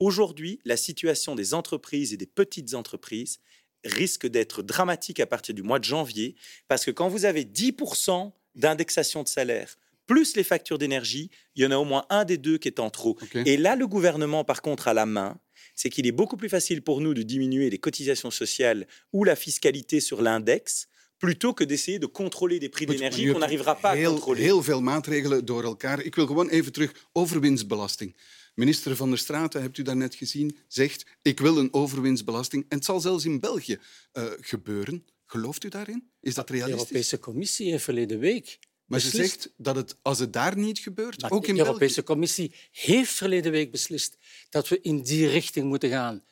Aujourd'hui, 0.00 0.60
la 0.64 0.76
situation 0.76 1.34
des 1.34 1.54
entreprises 1.54 2.12
et 2.12 2.16
des 2.16 2.26
petites 2.26 2.74
entreprises 2.74 3.40
risque 3.84 4.26
d'être 4.26 4.62
dramatique 4.62 5.20
à 5.20 5.26
partir 5.26 5.54
du 5.54 5.62
mois 5.62 5.78
de 5.78 5.84
janvier, 5.84 6.34
parce 6.66 6.84
que 6.84 6.90
quand 6.90 7.08
vous 7.08 7.24
avez 7.24 7.44
10% 7.44 8.32
d'indexation 8.54 9.22
de 9.22 9.28
salaire, 9.28 9.76
plus 10.06 10.36
les 10.36 10.42
factures 10.42 10.78
d'énergie, 10.78 11.30
il 11.54 11.62
y 11.62 11.66
en 11.66 11.70
a 11.70 11.76
au 11.76 11.84
moins 11.84 12.06
un 12.10 12.24
des 12.24 12.38
deux 12.38 12.58
qui 12.58 12.68
est 12.68 12.80
en 12.80 12.90
trop. 12.90 13.16
Et 13.34 13.56
là, 13.56 13.76
le 13.76 13.86
gouvernement, 13.86 14.42
par 14.42 14.62
contre, 14.62 14.88
a 14.88 14.94
la 14.94 15.06
main. 15.06 15.38
C'est 15.74 15.90
qu'il 15.90 16.06
est 16.06 16.12
beaucoup 16.12 16.36
plus 16.36 16.48
facile 16.48 16.82
pour 16.82 17.00
nous 17.00 17.14
de 17.14 17.22
diminuer 17.22 17.70
les 17.70 17.78
cotisations 17.78 18.30
sociales 18.30 18.86
ou 19.12 19.24
la 19.24 19.36
fiscalité 19.36 20.00
sur 20.00 20.22
l'index 20.22 20.88
plutôt 21.18 21.52
que 21.52 21.64
d'essayer 21.64 21.98
de 21.98 22.06
contrôler 22.06 22.58
des 22.58 22.68
prix 22.68 22.86
d'énergie 22.86 23.32
qu'on 23.32 23.38
n'arrivera 23.38 23.74
pas 23.74 23.90
à 23.90 23.96
heel, 23.96 24.10
contrôler. 24.10 24.42
Heel 24.42 24.62
veel 24.62 24.80
maatregelen 24.80 25.44
door 25.44 25.64
elkaar. 25.64 26.02
Ik 26.02 26.14
wil 26.14 26.26
gewoon 26.26 26.48
even 26.48 26.72
terug. 26.72 27.08
Overwinstbelasting. 27.12 28.16
Minister 28.54 28.96
Van 28.96 29.08
der 29.08 29.18
Straten, 29.18 29.62
hebt 29.62 29.78
u 29.78 29.82
daarnet 29.82 30.14
gezien, 30.14 30.56
zegt 30.68 31.06
ik 31.22 31.40
wil 31.40 31.58
een 31.58 31.72
overwinstbelasting. 31.72 32.64
En 32.68 32.76
het 32.76 32.84
zal 32.84 33.00
zelfs 33.00 33.24
in 33.24 33.40
België 33.40 33.78
eh, 34.12 34.24
gebeuren. 34.40 35.04
Gelooft 35.26 35.64
u 35.64 35.68
daarin? 35.68 36.10
Is 36.20 36.34
dat 36.34 36.46
De 36.46 36.52
realistisch? 36.52 36.86
Europese 36.90 37.18
Commissie 37.18 37.70
heeft 37.70 37.84
verleden 37.84 38.18
week 38.18 38.58
Maar 38.88 39.00
ze 39.00 39.10
zegt 39.10 39.50
dat 39.56 39.76
het, 39.76 39.96
als 40.02 40.18
het 40.18 40.32
daar 40.32 40.56
niet 40.56 40.78
gebeurt, 40.78 41.20
Maar 41.20 41.30
ook 41.30 41.46
in 41.46 41.54
de 41.54 41.60
Europese 41.60 41.94
België... 41.94 42.02
Commissie 42.02 42.54
heeft 42.70 43.12
verleden 43.12 43.52
week 43.52 43.70
beslist 43.70 44.16
dat 44.50 44.68
we 44.68 44.80
in 44.80 45.02
die 45.02 45.28
richting 45.28 45.66
moeten 45.66 45.90
gaan. 45.90 46.24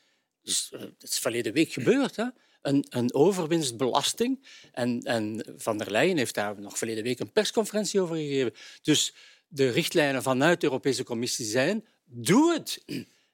Dus, 0.42 0.70
eh, 0.72 0.80
dat 0.80 1.10
is 1.10 1.18
verleden 1.18 1.52
week 1.52 1.72
gebeurd. 1.72 2.16
Hè? 2.16 2.24
Een, 2.62 2.86
een 2.88 3.14
overwinstbelasting. 3.14 4.46
En, 4.72 5.00
en 5.00 5.44
Van 5.56 5.78
der 5.78 5.90
Leyen 5.90 6.16
heeft 6.16 6.34
daar 6.34 6.60
nog 6.60 6.78
verleden 6.78 7.02
week 7.02 7.18
een 7.18 7.32
persconferentie 7.32 8.00
over 8.00 8.16
gegeven. 8.16 8.52
Dus 8.82 9.14
de 9.48 9.70
richtlijnen 9.70 10.22
vanuit 10.22 10.60
de 10.60 10.66
Europese 10.66 11.04
Commissie 11.04 11.46
zijn: 11.46 11.86
doe 12.04 12.52
het. 12.52 12.84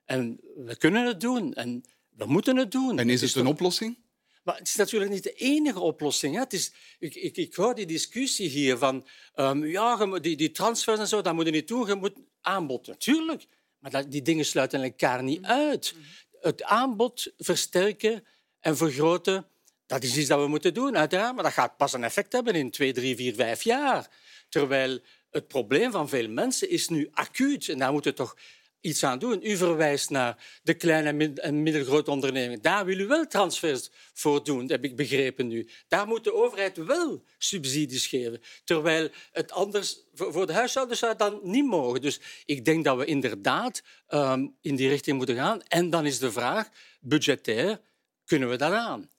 En 0.04 0.40
we 0.56 0.76
kunnen 0.76 1.06
het 1.06 1.20
doen. 1.20 1.54
En 1.54 1.84
we 2.08 2.26
moeten 2.26 2.56
het 2.56 2.70
doen. 2.70 2.98
En 2.98 3.10
is 3.10 3.20
het 3.20 3.34
een 3.34 3.46
oplossing? 3.46 3.98
Maar 4.42 4.56
het 4.56 4.68
is 4.68 4.74
natuurlijk 4.74 5.10
niet 5.10 5.22
de 5.22 5.32
enige 5.32 5.80
oplossing. 5.80 6.34
Hè. 6.34 6.40
Het 6.40 6.52
is, 6.52 6.72
ik, 6.98 7.14
ik, 7.14 7.36
ik 7.36 7.54
hoor 7.54 7.74
die 7.74 7.86
discussie 7.86 8.48
hier 8.48 8.78
van 8.78 9.06
ehm, 9.34 9.64
ja, 9.64 10.06
die, 10.06 10.36
die 10.36 10.50
transfers 10.50 10.98
en 10.98 11.08
zo, 11.08 11.20
dat 11.20 11.34
moet 11.34 11.44
je 11.44 11.50
niet 11.50 11.68
doen. 11.68 11.86
Je 11.86 11.94
moet 11.94 12.16
aanbod, 12.40 12.86
natuurlijk. 12.86 13.46
Maar 13.78 13.90
dat, 13.90 14.10
die 14.10 14.22
dingen 14.22 14.44
sluiten 14.44 14.82
elkaar 14.82 15.22
niet 15.22 15.44
uit. 15.44 15.94
Het 16.40 16.62
aanbod 16.62 17.32
versterken 17.38 18.24
en 18.60 18.76
vergroten, 18.76 19.46
dat 19.86 20.02
is 20.02 20.16
iets 20.16 20.28
dat 20.28 20.40
we 20.40 20.48
moeten 20.48 20.74
doen, 20.74 20.96
uiteraard. 20.96 21.34
Maar 21.34 21.44
dat 21.44 21.52
gaat 21.52 21.76
pas 21.76 21.92
een 21.92 22.04
effect 22.04 22.32
hebben 22.32 22.54
in 22.54 22.70
twee, 22.70 22.92
drie, 22.92 23.16
vier, 23.16 23.34
vijf 23.34 23.62
jaar. 23.62 24.10
Terwijl 24.48 25.00
het 25.30 25.48
probleem 25.48 25.90
van 25.90 26.08
veel 26.08 26.28
mensen 26.28 26.70
is 26.70 26.88
nu 26.88 27.08
acuut. 27.12 27.68
En 27.68 27.78
daar 27.78 27.92
moeten 27.92 28.10
we 28.10 28.16
toch 28.16 28.36
iets 28.82 29.04
aan 29.04 29.18
doen. 29.18 29.40
U 29.42 29.56
verwijst 29.56 30.10
naar 30.10 30.60
de 30.62 30.74
kleine 30.74 31.08
en 31.08 31.16
mid- 31.16 31.38
en 31.38 31.62
middelgrote 31.62 32.10
ondernemingen. 32.10 32.62
Daar 32.62 32.84
wil 32.84 32.98
u 32.98 33.06
wel 33.06 33.26
transfers 33.26 33.90
voor 34.12 34.44
doen, 34.44 34.70
heb 34.70 34.84
ik 34.84 34.96
begrepen 34.96 35.46
nu. 35.46 35.68
Daar 35.88 36.06
moet 36.06 36.24
de 36.24 36.34
overheid 36.34 36.76
wel 36.76 37.24
subsidies 37.38 38.06
geven. 38.06 38.40
Terwijl 38.64 39.08
het 39.32 39.52
anders 39.52 39.98
voor 40.14 40.46
de 40.46 40.52
huishoudens 40.52 40.98
zou 40.98 41.16
dan 41.16 41.40
niet 41.42 41.66
mogen. 41.66 42.00
Dus 42.00 42.20
ik 42.44 42.64
denk 42.64 42.84
dat 42.84 42.96
we 42.96 43.04
inderdaad 43.04 43.82
ehm, 44.06 44.46
in 44.60 44.76
die 44.76 44.88
richting 44.88 45.16
moeten 45.16 45.36
gaan. 45.36 45.62
En 45.62 45.90
dan 45.90 46.06
is 46.06 46.18
de 46.18 46.32
vraag, 46.32 46.68
budgetair, 47.00 47.80
kunnen 48.24 48.48
we 48.48 48.56
dat 48.56 48.72
aan? 48.72 49.10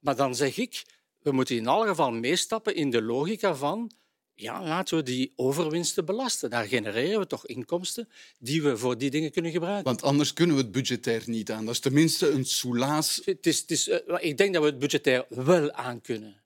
Maar 0.00 0.16
dan 0.16 0.34
zeg 0.34 0.56
ik, 0.56 0.82
we 1.22 1.32
moeten 1.32 1.56
in 1.56 1.66
alle 1.66 1.86
geval 1.86 2.12
meestappen 2.12 2.74
in 2.74 2.90
de 2.90 3.02
logica 3.02 3.54
van 3.54 3.90
ja, 4.36 4.62
laten 4.62 4.96
we 4.96 5.02
die 5.02 5.32
overwinsten 5.36 6.04
belasten. 6.04 6.50
Daar 6.50 6.66
genereren 6.66 7.20
we 7.20 7.26
toch 7.26 7.46
inkomsten 7.46 8.08
die 8.38 8.62
we 8.62 8.76
voor 8.76 8.98
die 8.98 9.10
dingen 9.10 9.30
kunnen 9.30 9.52
gebruiken. 9.52 9.84
Want 9.84 10.02
anders 10.02 10.32
kunnen 10.32 10.56
we 10.56 10.62
het 10.62 10.72
budgetair 10.72 11.22
niet 11.26 11.50
aan. 11.50 11.64
Dat 11.64 11.74
is 11.74 11.80
tenminste 11.80 12.30
een 12.30 12.44
soelaas. 12.44 13.20
Het 13.24 13.46
is, 13.46 13.60
het 13.60 13.70
is, 13.70 13.88
eh, 13.88 14.16
ik 14.18 14.36
denk 14.36 14.52
dat 14.52 14.62
we 14.62 14.68
het 14.68 14.78
budgetair 14.78 15.24
wel 15.28 15.72
aan 15.72 16.00
kunnen. 16.00 16.42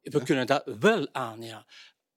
We 0.00 0.22
kunnen 0.22 0.46
dat 0.46 0.62
wel 0.80 1.08
aan, 1.12 1.42
ja. 1.42 1.66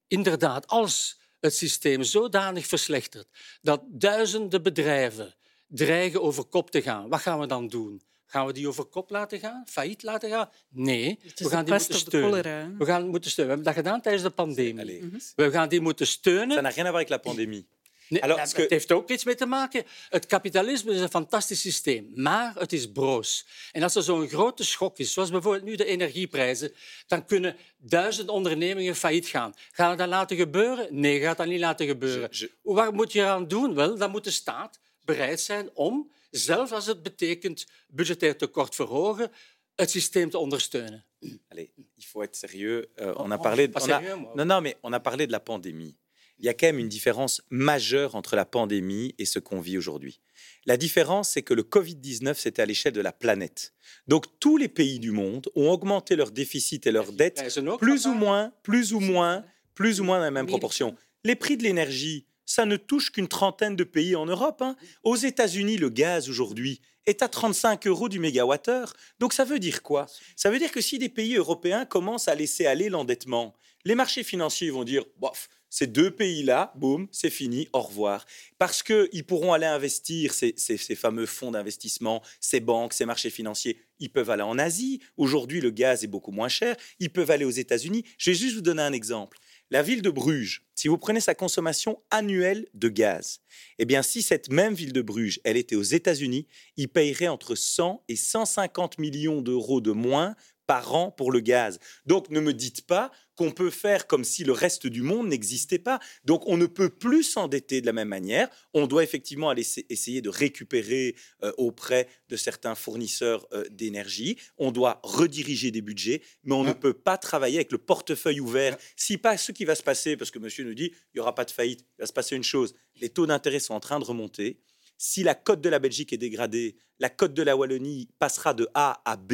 Inderdaad, 0.08 0.68
als 0.68 1.20
het 1.40 1.56
systeem 1.56 2.04
zodanig 2.04 2.68
verslechtert 2.68 3.28
dat 3.62 3.82
duizenden 3.88 4.64
bedrijven 4.64 5.36
dreigen 5.68 6.22
over 6.22 6.44
kop 6.44 6.72
te 6.72 6.82
gaan, 6.82 7.10
wat 7.10 7.22
gaan 7.22 7.40
we 7.40 7.46
dan 7.46 7.68
doen? 7.68 8.02
Gaan 8.32 8.46
we 8.46 8.54
die 8.54 8.68
over 8.68 8.86
kop 8.86 9.10
laten 9.10 9.40
gaan? 9.40 9.64
Failliet 9.68 10.04
laten 10.04 10.30
gaan? 10.30 10.50
Nee, 10.70 11.20
we 11.36 11.50
gaan 11.50 11.66
die 11.66 11.74
moeten 11.74 11.96
steunen. 11.96 12.30
cholera? 12.30 12.72
We 12.78 12.86
gaan 12.86 13.08
moeten 13.08 13.32
steunen. 13.32 13.58
We 13.58 13.62
hebben 13.64 13.76
dat 13.76 13.84
gedaan 13.86 14.02
tijdens 14.02 14.24
de 14.24 14.30
pandemie. 14.30 14.80
Allez. 14.82 15.34
We 15.36 15.52
gaan 15.52 15.70
die 15.70 15.82
moeten 15.82 16.08
steunen. 16.08 16.58
Ça 16.58 16.62
n'a 16.62 16.70
rien 16.70 16.86
à 16.86 16.90
voir 16.90 16.94
avec 16.94 17.10
la 17.10 17.18
pandémie. 17.18 17.68
Nee, 18.10 18.24
Alors, 18.24 18.52
Het 18.54 18.70
heeft 18.70 18.92
ook 18.92 19.10
iets 19.10 19.24
mee 19.24 19.36
te 19.36 19.46
maken. 19.46 19.84
Het 20.10 20.26
kapitalisme 20.26 20.92
is 20.94 21.00
een 21.00 21.10
fantastisch 21.10 21.62
systeem, 21.62 22.12
maar 22.16 22.54
het 22.56 22.74
is 22.74 22.92
broos. 22.92 23.46
En 23.72 23.84
als 23.84 23.96
er 23.96 24.04
zo'n 24.04 24.28
grote 24.28 24.64
schok 24.64 24.98
is, 24.98 25.14
zoals 25.14 25.30
bijvoorbeeld 25.32 25.64
nu 25.64 25.76
de 25.76 25.86
energieprijzen, 25.86 26.72
dan 27.08 27.26
kunnen 27.26 27.56
duizend 27.78 28.30
ondernemingen 28.30 28.96
failliet 28.96 29.28
gaan. 29.28 29.54
Gaan 29.72 29.92
we 29.92 29.98
dat 29.98 30.08
laten 30.08 30.38
gebeuren? 30.38 30.88
Nee, 31.00 31.20
gaat 31.20 31.38
dat 31.38 31.48
niet 31.48 31.60
laten 31.60 31.86
gebeuren. 31.88 32.30
Wat 32.62 32.94
moet 32.94 33.12
je 33.12 33.20
eraan 33.20 33.48
doen? 33.48 33.74
Wel, 33.76 33.98
dan 33.98 34.12
moet 34.12 34.24
de 34.24 34.32
staat 34.32 34.80
bereid 35.06 35.40
zijn 35.42 35.70
om, 35.74 36.12
zelfs 36.32 36.72
als 36.72 36.86
het 36.86 37.04
betekent 37.04 37.66
budgetair 37.88 38.38
tekort 38.38 38.76
verhogen, 38.76 39.32
het 39.76 39.90
systeem 39.90 40.30
te 40.30 40.38
ondersteunen. 40.38 41.06
Allez, 41.50 41.70
il 41.76 42.06
faut 42.06 42.24
être 42.24 42.36
sérieux. 42.36 42.88
Euh, 43.00 43.14
on 43.18 43.32
a 43.32 43.38
oh, 43.38 43.42
parlé. 43.42 43.70
on 43.74 43.90
a- 43.90 44.16
moi. 44.16 44.34
non, 44.36 44.46
non, 44.46 44.62
mais 44.62 44.78
on 44.84 44.94
a 44.94 45.00
parlé 45.00 45.28
de 45.28 45.32
la 45.32 45.40
pandémie. 45.40 45.96
Il 46.40 46.46
y 46.46 46.50
a 46.50 46.56
quand 46.56 46.66
même 46.66 46.80
une 46.80 46.90
différence 46.90 47.44
majeure 47.52 48.16
entre 48.16 48.36
la 48.36 48.46
pandémie 48.46 49.14
et 49.20 49.26
ce 49.26 49.38
qu'on 49.38 49.60
vit 49.62 49.78
aujourd'hui. 49.78 50.22
La 50.66 50.76
différence, 50.76 51.30
c'est 51.30 51.44
que 51.44 51.54
le 51.54 51.62
Covid-19, 51.62 52.34
c'était 52.34 52.64
à 52.64 52.66
l'échelle 52.66 52.94
de 52.94 53.02
la 53.02 53.12
planète. 53.12 53.74
Donc, 54.08 54.26
tous 54.40 54.58
les 54.58 54.68
pays 54.68 55.00
du 55.00 55.12
monde 55.12 55.50
ont 55.56 55.70
augmenté 55.70 56.16
leur 56.16 56.32
déficit 56.32 56.88
et 56.88 56.92
leurs 56.92 57.12
dettes 57.12 57.44
plus 57.80 58.08
ou 58.08 58.14
moins, 58.14 58.52
plus 58.64 58.94
ou 58.94 59.00
moins, 59.00 59.46
plus 59.76 60.02
ou 60.02 60.04
moins 60.04 60.18
dans 60.18 60.26
la 60.26 60.32
même 60.32 60.48
proportion. 60.48 60.96
Les 61.24 61.36
prix 61.36 61.58
de 61.58 61.64
l'énergie, 61.64 62.26
ça 62.52 62.66
ne 62.66 62.76
touche 62.76 63.12
qu'une 63.12 63.28
trentaine 63.28 63.76
de 63.76 63.84
pays 63.84 64.16
en 64.16 64.26
Europe. 64.26 64.62
hein. 64.62 64.76
Aux 65.04 65.16
États-Unis, 65.16 65.78
le 65.78 65.90
gaz 65.90 66.30
aujourd'hui 66.30 66.82
est 67.06 67.24
à 67.24 67.28
35 67.30 67.88
euros 67.88 68.10
du 68.10 68.20
mégawattheure. 68.20 68.94
Donc 69.20 69.34
ça 69.34 69.46
veut 69.46 69.58
dire 69.60 69.82
quoi? 69.82 70.06
Ça 70.36 70.52
veut 70.52 70.60
dire 70.60 70.72
que 70.72 70.82
si 70.82 71.00
des 71.00 71.10
pays 71.10 71.36
européens 71.36 71.86
commencent 71.86 72.28
à 72.28 72.36
laisser 72.36 72.66
aller 72.66 72.90
l'endettement, 72.90 73.56
les 73.86 73.96
marchés 73.96 74.24
financiers 74.24 74.70
vont 74.70 74.84
dire, 74.84 75.06
bof, 75.18 75.48
ces 75.74 75.88
deux 75.88 76.12
pays-là, 76.12 76.74
boum, 76.76 77.08
c'est 77.14 77.30
fini, 77.30 77.70
au 77.72 77.80
revoir. 77.80 78.26
Parce 78.60 78.84
qu'ils 78.84 79.26
pourront 79.26 79.54
aller 79.54 79.66
investir, 79.66 80.34
ces, 80.34 80.54
ces- 80.58 80.78
ces 80.78 80.96
fameux 80.96 81.26
fonds 81.26 81.52
d'investissement, 81.52 82.22
ces 82.42 82.60
banques, 82.60 82.92
ces 82.94 83.06
marchés 83.06 83.30
financiers, 83.30 83.80
ils 84.00 84.12
peuvent 84.12 84.30
aller 84.30 84.44
en 84.44 84.60
Asie. 84.60 85.00
Aujourd'hui, 85.16 85.62
le 85.62 85.70
gaz 85.72 86.04
est 86.04 86.08
beaucoup 86.08 86.32
moins 86.32 86.50
cher. 86.50 86.76
Ils 87.00 87.10
peuvent 87.10 87.32
aller 87.32 87.46
aux 87.46 87.50
États-Unis. 87.52 88.04
Je 88.18 88.32
vais 88.32 88.36
juste 88.36 88.56
vous 88.56 88.62
donner 88.62 88.82
un 88.82 88.92
exemple. 88.94 89.38
La 89.74 89.84
ville 89.84 90.02
de 90.02 90.10
Bruges, 90.10 90.66
si 90.76 90.90
vous 90.90 90.98
prenez 90.98 91.22
sa 91.22 91.34
consommation 91.34 92.04
annuelle 92.12 92.68
de 92.74 92.90
gaz, 92.90 93.40
eh 93.80 93.86
bien, 93.86 94.02
si 94.02 94.22
cette 94.22 94.52
même 94.52 94.74
ville 94.74 94.92
de 94.92 95.02
Bruges, 95.02 95.40
elle 95.46 95.56
était 95.56 95.78
aux 95.78 95.82
États-Unis, 95.82 96.46
il 96.76 96.90
payerait 96.90 97.30
entre 97.30 97.56
100 97.56 98.04
et 98.10 98.18
150 98.18 99.00
millions 99.00 99.42
d'euros 99.42 99.80
de 99.80 99.94
moins 99.94 100.36
par 100.72 100.96
an 100.96 101.12
pour 101.12 101.34
le 101.34 101.42
gaz. 101.42 101.80
Donc, 102.06 102.30
ne 102.30 102.40
me 102.40 102.54
dites 102.54 102.88
pas 102.88 103.12
qu'on 103.36 103.52
peut 103.52 103.72
faire 103.72 104.08
comme 104.08 104.24
si 104.24 104.46
le 104.46 104.54
reste 104.54 104.88
du 104.88 105.02
monde 105.02 105.28
n'existait 105.28 105.80
pas. 105.80 106.00
Donc, 106.24 106.48
on 106.48 106.56
ne 106.56 106.66
peut 106.66 106.90
plus 106.90 107.24
s'endetter 107.24 107.82
de 107.82 107.86
la 107.88 107.92
même 107.92 108.08
manière. 108.08 108.48
On 108.74 108.88
doit 108.88 109.04
effectivement 109.04 109.50
aller 109.50 109.64
essa- 109.64 109.82
essayer 109.90 110.22
de 110.22 110.30
récupérer 110.30 111.16
euh, 111.44 111.52
auprès 111.58 112.08
de 112.30 112.38
certains 112.38 112.76
fournisseurs 112.76 113.46
euh, 113.52 113.66
d'énergie. 113.70 114.38
On 114.58 114.72
doit 114.72 115.02
rediriger 115.04 115.72
des 115.72 115.82
budgets, 115.82 116.22
mais 116.46 116.56
on 116.56 116.64
ne 116.64 116.72
peut 116.72 116.94
pas 116.94 117.18
travailler 117.18 117.58
avec 117.58 117.74
le 117.74 117.78
portefeuille 117.78 118.40
ouvert. 118.40 118.78
Si 118.96 119.18
pas 119.18 119.36
ce 119.36 119.52
qui 119.52 119.66
va 119.66 119.76
se 119.76 119.84
passer, 119.84 120.16
parce 120.16 120.32
que 120.32 120.40
monsieur 120.40 120.64
nous 120.64 120.74
dit, 120.74 120.92
il 120.94 121.16
n'y 121.16 121.20
aura 121.20 121.36
pas 121.36 121.44
de 121.44 121.52
faillite, 121.52 121.82
il 121.82 122.02
va 122.04 122.06
se 122.06 122.14
passer 122.14 122.38
une 122.38 122.46
chose. 122.46 122.76
Les 123.02 123.10
taux 123.10 123.28
d'intérêt 123.28 123.60
sont 123.60 123.74
en 123.74 123.82
train 123.82 124.00
de 124.00 124.06
remonter. 124.06 124.62
Si 125.04 125.24
la 125.24 125.34
cote 125.34 125.62
de 125.62 125.70
la 125.70 125.80
Belgique 125.80 126.14
est 126.14 126.20
dégradée, 126.20 126.76
la 127.00 127.10
cote 127.10 127.34
de 127.34 127.42
la 127.42 127.56
Wallonie 127.56 128.08
passera 128.20 128.54
de 128.54 128.70
A 128.76 129.02
à 129.04 129.18
B. 129.18 129.34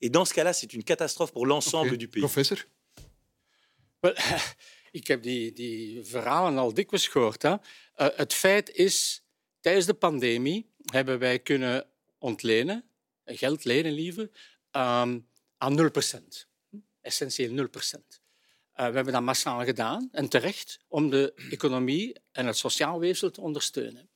Et 0.00 0.08
dans 0.08 0.24
ce 0.24 0.32
cas-là, 0.32 0.52
c'est 0.52 0.72
une 0.72 0.84
catastrophe 0.84 1.32
pour 1.32 1.46
l'ensemble 1.46 1.96
du 1.96 2.06
pays. 2.06 2.20
Professor 2.20 2.58
Wel, 4.02 4.14
ik 5.00 5.06
heb 5.06 5.22
die, 5.22 5.52
die 5.52 6.04
verhalen 6.04 6.58
al 6.58 6.74
dikwijls 6.74 7.08
gehoord. 7.08 7.42
Hè. 7.42 7.56
Eh, 7.94 8.08
het 8.16 8.34
feit 8.34 8.70
is, 8.70 9.22
tijdens 9.60 9.86
de 9.86 9.94
pandemie 9.94 10.70
hebben 10.84 11.18
wij 11.18 11.38
kunnen 11.38 11.86
ontlenen, 12.18 12.84
eh, 13.24 13.38
geld 13.38 13.64
lenen 13.64 13.92
liever, 13.92 14.30
ehm, 14.70 15.18
aan 15.58 15.74
0 15.74 15.90
Essentieel 17.00 17.52
0 17.52 17.68
we 18.74 18.82
hebben 18.82 19.12
dat 19.12 19.22
massaal 19.22 19.64
gedaan, 19.64 20.08
en 20.12 20.28
terecht, 20.28 20.78
om 20.88 21.10
de 21.10 21.32
economie 21.50 22.16
en 22.32 22.46
het 22.46 22.56
sociaal 22.56 22.98
weefsel 23.00 23.30
te 23.30 23.40
ondersteunen. 23.40 24.08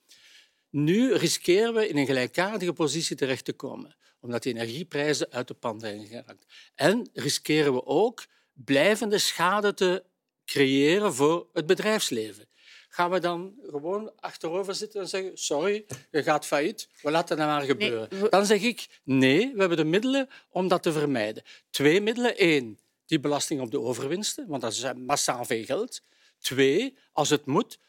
Nu 0.75 1.13
riskeren 1.13 1.73
we 1.73 1.87
in 1.87 1.97
een 1.97 2.05
gelijkaardige 2.05 2.73
positie 2.73 3.15
terecht 3.15 3.45
te 3.45 3.53
komen, 3.53 3.95
omdat 4.19 4.43
de 4.43 4.49
energieprijzen 4.49 5.31
uit 5.31 5.47
de 5.47 5.53
pan 5.53 5.79
zijn 5.79 6.07
geraakt. 6.07 6.45
En 6.75 7.09
riskeren 7.13 7.73
we 7.73 7.85
ook 7.85 8.25
blijvende 8.53 9.17
schade 9.17 9.73
te 9.73 10.03
creëren 10.45 11.13
voor 11.13 11.47
het 11.53 11.65
bedrijfsleven. 11.65 12.47
Gaan 12.89 13.11
we 13.11 13.19
dan 13.19 13.53
gewoon 13.69 14.11
achterover 14.19 14.75
zitten 14.75 15.01
en 15.01 15.07
zeggen: 15.07 15.37
Sorry, 15.37 15.85
je 16.11 16.23
gaat 16.23 16.45
failliet, 16.45 16.89
we 17.01 17.11
laten 17.11 17.37
dat 17.37 17.47
maar 17.47 17.61
gebeuren? 17.61 18.29
Dan 18.29 18.45
zeg 18.45 18.61
ik: 18.61 18.87
Nee, 19.03 19.51
we 19.53 19.59
hebben 19.59 19.77
de 19.77 19.83
middelen 19.83 20.29
om 20.49 20.67
dat 20.67 20.83
te 20.83 20.91
vermijden. 20.91 21.43
Twee 21.69 22.01
middelen. 22.01 22.33
Eén, 22.37 22.79
die 23.05 23.19
belasting 23.19 23.61
op 23.61 23.71
de 23.71 23.79
overwinsten, 23.79 24.47
want 24.47 24.61
dat 24.61 24.71
is 24.71 24.85
massaal 24.95 25.45
veel 25.45 25.63
geld. 25.63 26.01
Twee, 26.39 26.97
als 27.11 27.29
het 27.29 27.45
moet, 27.45 27.79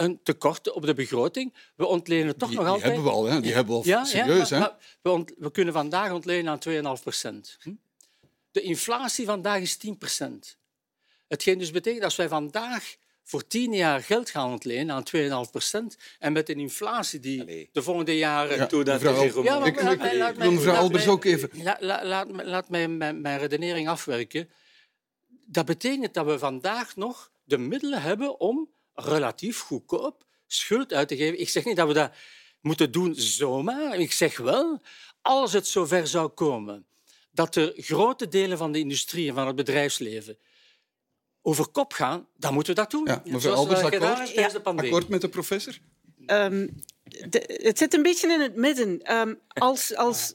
een 0.00 0.20
tekort 0.22 0.70
op 0.72 0.86
de 0.86 0.94
begroting. 0.94 1.54
We 1.76 1.86
ontlenen 1.86 2.36
toch 2.36 2.48
Die- 2.48 2.56
nog 2.58 2.66
die 2.66 2.74
altijd... 2.74 2.92
hebben 2.94 3.10
we 3.12 3.16
al, 3.16 3.24
hè? 3.24 3.40
Die 3.40 3.52
hebben 3.54 3.82
we 3.82 3.94
al 3.96 4.04
serieus, 4.04 4.50
maar- 4.50 4.60
hè? 4.60 4.66
maar 4.66 4.76
we, 5.02 5.10
ont- 5.10 5.32
we 5.38 5.50
kunnen 5.50 5.74
vandaag 5.74 6.12
ontlenen 6.12 6.52
aan 6.52 6.96
2,5 6.96 7.02
procent. 7.02 7.56
Hm? 7.62 7.72
De 8.50 8.60
inflatie 8.60 9.24
vandaag 9.26 9.60
is 9.60 9.76
10 9.76 9.98
procent. 9.98 10.58
Hetgeen 11.28 11.58
dus 11.58 11.70
betekent 11.70 12.02
dat 12.02 12.14
wij 12.16 12.28
vandaag 12.28 12.96
voor 13.24 13.46
10 13.46 13.72
jaar 13.72 14.02
geld 14.02 14.30
gaan 14.30 14.50
ontlenen 14.50 14.94
aan 14.94 15.44
2,5 15.44 15.50
procent 15.50 15.96
en 16.18 16.32
met 16.32 16.48
een 16.48 16.58
inflatie 16.60 17.20
die 17.20 17.68
de 17.72 17.82
volgende 17.82 18.16
jaren... 18.16 18.56
Ja, 18.56 18.66
Toen 18.66 18.84
dat 18.84 19.02
mevrouw- 19.02 19.42
Ja, 19.42 19.58
maar 19.58 19.68
Ik- 19.68 19.82
laat 19.82 19.92
ik- 19.92 19.98
mij- 19.98 20.12
ik 20.12 20.18
laat 20.18 20.36
wil 20.36 20.46
mij- 20.46 20.54
mevrouw 20.54 20.72
laat 20.72 20.82
Albers 20.82 21.04
mij- 21.04 21.12
ook 21.14 21.24
even- 21.24 21.50
La- 21.52 21.76
la- 21.80 22.04
Laat 22.04 22.28
laat 22.44 22.68
mij 22.68 22.88
mijn, 22.88 23.20
mijn 23.20 23.38
redenering 23.38 23.88
afwerken. 23.88 24.50
Dat 25.46 25.64
betekent 25.66 26.14
dat 26.14 26.26
we 26.26 26.38
vandaag 26.38 26.96
nog 26.96 27.30
de 27.44 27.58
middelen 27.58 28.02
hebben 28.02 28.40
om 28.40 28.68
relatief 29.04 29.58
goedkoop 29.60 30.24
schuld 30.46 30.92
uit 30.92 31.08
te 31.08 31.16
geven. 31.16 31.40
Ik 31.40 31.48
zeg 31.48 31.64
niet 31.64 31.76
dat 31.76 31.86
we 31.88 31.94
dat 31.94 32.12
moeten 32.60 32.92
doen 32.92 33.14
zomaar. 33.14 33.98
Ik 33.98 34.12
zeg 34.12 34.36
wel, 34.38 34.80
als 35.22 35.52
het 35.52 35.66
zover 35.66 36.06
zou 36.06 36.28
komen 36.28 36.86
dat 37.30 37.56
er 37.56 37.72
grote 37.76 38.28
delen 38.28 38.58
van 38.58 38.72
de 38.72 38.78
industrie 38.78 39.28
en 39.28 39.34
van 39.34 39.46
het 39.46 39.56
bedrijfsleven 39.56 40.38
over 41.42 41.68
kop 41.68 41.92
gaan, 41.92 42.28
dan 42.36 42.54
moeten 42.54 42.74
we 42.74 42.80
dat 42.80 42.90
doen. 42.90 43.04
Ja, 43.04 43.22
mevrouw 43.24 43.54
Albers, 43.54 43.80
akkoord? 43.80 44.62
pandemie. 44.62 44.90
Akkoord 44.92 45.08
met 45.08 45.20
de 45.20 45.28
professor? 45.28 45.78
Ehm, 46.26 46.68
de- 47.02 47.60
het 47.62 47.78
zit 47.78 47.94
een 47.94 48.02
beetje 48.02 48.32
in 48.32 48.40
het 48.40 48.56
midden. 48.56 49.02
Ehm, 49.02 49.34
als, 49.48 49.96
als, 49.96 50.34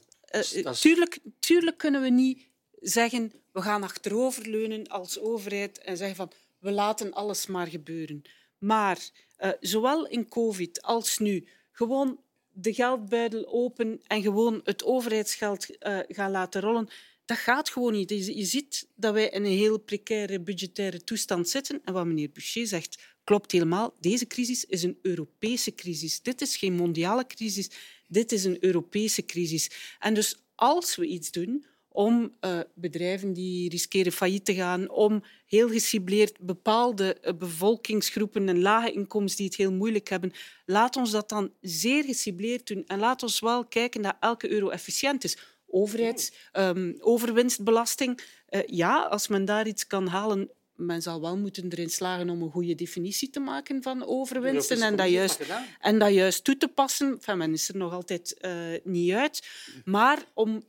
tuurlijk, 0.80 1.18
tuurlijk 1.38 1.78
kunnen 1.78 2.02
we 2.02 2.08
niet 2.10 2.48
zeggen 2.80 3.32
we 3.52 3.62
gaan 3.62 3.82
achteroverleunen 3.82 4.86
als 4.86 5.18
overheid 5.18 5.78
en 5.78 5.96
zeggen 5.96 6.16
van 6.16 6.32
we 6.58 6.70
laten 6.70 7.12
alles 7.12 7.46
maar 7.46 7.66
gebeuren. 7.66 8.22
Maar 8.58 9.10
eh, 9.36 9.50
zowel 9.60 10.06
in 10.06 10.28
COVID 10.28 10.82
als 10.82 11.18
nu 11.18 11.46
gewoon 11.72 12.20
de 12.52 12.74
geldbuidel 12.74 13.46
open 13.46 14.00
en 14.06 14.22
gewoon 14.22 14.60
het 14.64 14.84
overheidsgeld 14.84 15.78
eh, 15.78 15.98
gaan 16.08 16.30
laten 16.30 16.60
rollen. 16.60 16.88
Dat 17.24 17.36
gaat 17.36 17.70
gewoon 17.70 17.92
niet. 17.92 18.10
Je, 18.10 18.36
je 18.36 18.44
ziet 18.44 18.88
dat 18.94 19.12
wij 19.12 19.28
in 19.28 19.44
een 19.44 19.58
heel 19.58 19.78
precaire 19.78 20.40
budgettaire 20.40 21.04
toestand 21.04 21.48
zitten. 21.48 21.80
En 21.84 21.92
wat 21.92 22.06
meneer 22.06 22.30
Boucher 22.32 22.66
zegt, 22.66 22.98
klopt 23.24 23.52
helemaal. 23.52 23.94
Deze 24.00 24.26
crisis 24.26 24.64
is 24.64 24.82
een 24.82 24.98
Europese 25.02 25.74
crisis. 25.74 26.22
Dit 26.22 26.40
is 26.40 26.56
geen 26.56 26.72
mondiale 26.72 27.26
crisis. 27.26 27.70
Dit 28.08 28.32
is 28.32 28.44
een 28.44 28.64
Europese 28.64 29.24
crisis. 29.24 29.70
En 29.98 30.14
dus 30.14 30.36
als 30.54 30.96
we 30.96 31.06
iets 31.06 31.30
doen 31.30 31.64
om 31.96 32.32
eh, 32.40 32.58
bedrijven 32.74 33.32
die 33.32 33.68
riskeren 33.68 34.12
failliet 34.12 34.44
te 34.44 34.54
gaan, 34.54 34.90
om 34.90 35.22
heel 35.46 35.68
gecibleerd 35.68 36.38
bepaalde 36.40 37.14
eh, 37.14 37.34
bevolkingsgroepen 37.34 38.48
en 38.48 38.60
lage 38.60 38.92
inkomens 38.92 39.36
die 39.36 39.46
het 39.46 39.56
heel 39.56 39.72
moeilijk 39.72 40.08
hebben, 40.08 40.32
laat 40.66 40.96
ons 40.96 41.10
dat 41.10 41.28
dan 41.28 41.52
zeer 41.60 42.04
gecibleerd 42.04 42.66
doen. 42.66 42.84
En 42.86 42.98
laat 42.98 43.22
ons 43.22 43.40
wel 43.40 43.64
kijken 43.64 44.02
dat 44.02 44.16
elke 44.20 44.50
euro 44.50 44.68
efficiënt 44.68 45.24
is. 45.24 45.38
Overheids, 45.66 46.32
ehm, 46.52 46.92
overwinstbelasting. 47.00 48.20
Eh, 48.46 48.60
ja, 48.66 49.02
als 49.02 49.28
men 49.28 49.44
daar 49.44 49.66
iets 49.66 49.86
kan 49.86 50.06
halen, 50.06 50.50
men 50.74 51.02
zal 51.02 51.20
wel 51.20 51.36
moeten 51.36 51.68
erin 51.68 51.90
slagen 51.90 52.30
om 52.30 52.42
een 52.42 52.50
goede 52.50 52.74
definitie 52.74 53.30
te 53.30 53.40
maken 53.40 53.82
van 53.82 54.06
overwinsten 54.06 54.82
en 54.82 54.96
dat 54.96 55.08
juist, 55.08 55.40
en 55.80 55.98
dat 55.98 56.12
juist 56.12 56.44
toe 56.44 56.56
te 56.56 56.68
passen. 56.68 57.12
Enfin, 57.12 57.36
men 57.36 57.52
is 57.52 57.68
er 57.68 57.76
nog 57.76 57.92
altijd 57.92 58.36
niet 58.84 59.12
uit. 59.12 59.48
Maar 59.84 60.24
om 60.34 60.62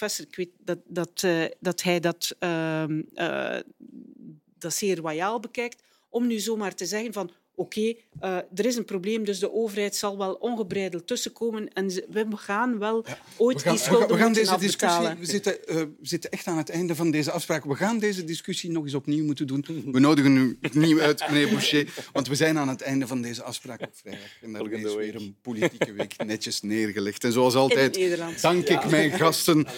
professor, 0.00 0.26
ik 0.26 0.36
weet 0.36 0.50
dat, 0.58 0.78
dat, 0.86 1.22
eh, 1.22 1.44
dat 1.60 1.82
hij 1.82 2.00
dat, 2.00 2.36
ehm, 2.38 3.02
eh, 3.14 3.58
dat 4.58 4.74
zeer 4.74 4.96
royaal 4.96 5.40
bekijkt, 5.40 5.82
om 6.08 6.26
nu 6.26 6.38
zomaar 6.38 6.74
te 6.74 6.86
zeggen 6.86 7.12
van 7.12 7.30
oké, 7.60 7.80
uh, 7.80 8.36
er 8.54 8.66
is 8.66 8.76
een 8.76 8.84
probleem, 8.84 9.24
dus 9.24 9.38
de 9.38 9.52
overheid 9.52 9.96
zal 9.96 10.18
wel 10.18 10.34
ongebreideld 10.34 11.06
tussenkomen 11.06 11.72
en 11.72 11.86
we 11.86 12.26
gaan 12.30 12.78
wel 12.78 13.04
ja. 13.06 13.18
ooit 13.36 13.56
we 13.56 13.62
gaan, 13.62 13.74
die 13.74 13.82
schulden 13.82 14.08
we 14.08 14.16
gaan, 14.16 14.32
we 14.32 14.44
gaan 14.46 14.58
deze 14.58 14.66
discussie, 14.66 15.14
we 15.18 15.26
zitten, 15.26 15.58
uh, 15.68 15.76
we 15.76 15.88
zitten 16.02 16.30
echt 16.30 16.46
aan 16.46 16.56
het 16.56 16.70
einde 16.70 16.94
van 16.94 17.10
deze 17.10 17.30
afspraak. 17.30 17.64
We 17.64 17.74
gaan 17.74 17.98
deze 17.98 18.24
discussie 18.24 18.70
nog 18.70 18.84
eens 18.84 18.94
opnieuw 18.94 19.24
moeten 19.24 19.46
doen. 19.46 19.64
We 19.92 20.00
nodigen 20.00 20.36
u 20.36 20.58
opnieuw 20.62 21.00
uit, 21.00 21.24
meneer 21.28 21.48
Boucher, 21.48 22.08
want 22.12 22.28
we 22.28 22.34
zijn 22.34 22.58
aan 22.58 22.68
het 22.68 22.82
einde 22.82 23.06
van 23.06 23.22
deze 23.22 23.42
afspraak 23.42 23.80
op 23.80 23.90
vrijdag. 23.92 24.42
En 24.42 24.52
daar 24.52 24.72
is 24.72 24.94
weer 24.94 25.14
een 25.14 25.36
politieke 25.42 25.92
week 25.92 26.24
netjes 26.24 26.62
neergelegd. 26.62 27.24
En 27.24 27.32
zoals 27.32 27.54
altijd 27.54 28.40
dank 28.40 28.68
ik 28.68 28.90
mijn 28.90 29.10
gasten 29.10 29.66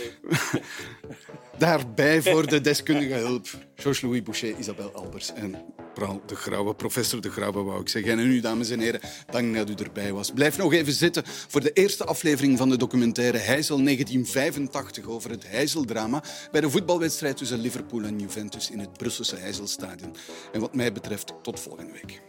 daarbij 1.58 2.22
voor 2.22 2.46
de 2.46 2.60
deskundige 2.60 3.14
hulp. 3.14 3.46
Georges-Louis 3.74 4.22
Boucher, 4.22 4.58
Isabel 4.58 4.92
Albers 4.92 5.32
en 5.32 5.56
Paul 5.94 6.22
de 6.26 6.34
Grauwe, 6.34 6.74
professor 6.74 7.20
de 7.20 7.30
Grauwe 7.30 7.62
wou 7.62 7.80
ik 7.80 7.88
zeggen. 7.88 8.18
En 8.18 8.18
u, 8.18 8.40
dames 8.40 8.70
en 8.70 8.80
heren, 8.80 9.00
dank 9.30 9.54
dat 9.54 9.70
u 9.70 9.74
erbij 9.74 10.12
was. 10.12 10.30
Blijf 10.30 10.58
nog 10.58 10.72
even 10.72 10.92
zitten 10.92 11.22
voor 11.26 11.60
de 11.60 11.72
eerste 11.72 12.04
aflevering 12.04 12.58
van 12.58 12.68
de 12.68 12.76
documentaire 12.76 13.38
Heijzel 13.38 13.82
1985 13.82 15.06
over 15.06 15.30
het 15.30 15.48
Heizeldrama 15.48 16.22
bij 16.50 16.60
de 16.60 16.70
voetbalwedstrijd 16.70 17.36
tussen 17.36 17.60
Liverpool 17.60 18.02
en 18.02 18.18
Juventus 18.18 18.70
in 18.70 18.78
het 18.78 18.92
Brusselse 18.92 19.36
Heizelstadion. 19.36 20.16
En 20.52 20.60
wat 20.60 20.74
mij 20.74 20.92
betreft, 20.92 21.32
tot 21.42 21.60
volgende 21.60 21.92
week. 21.92 22.22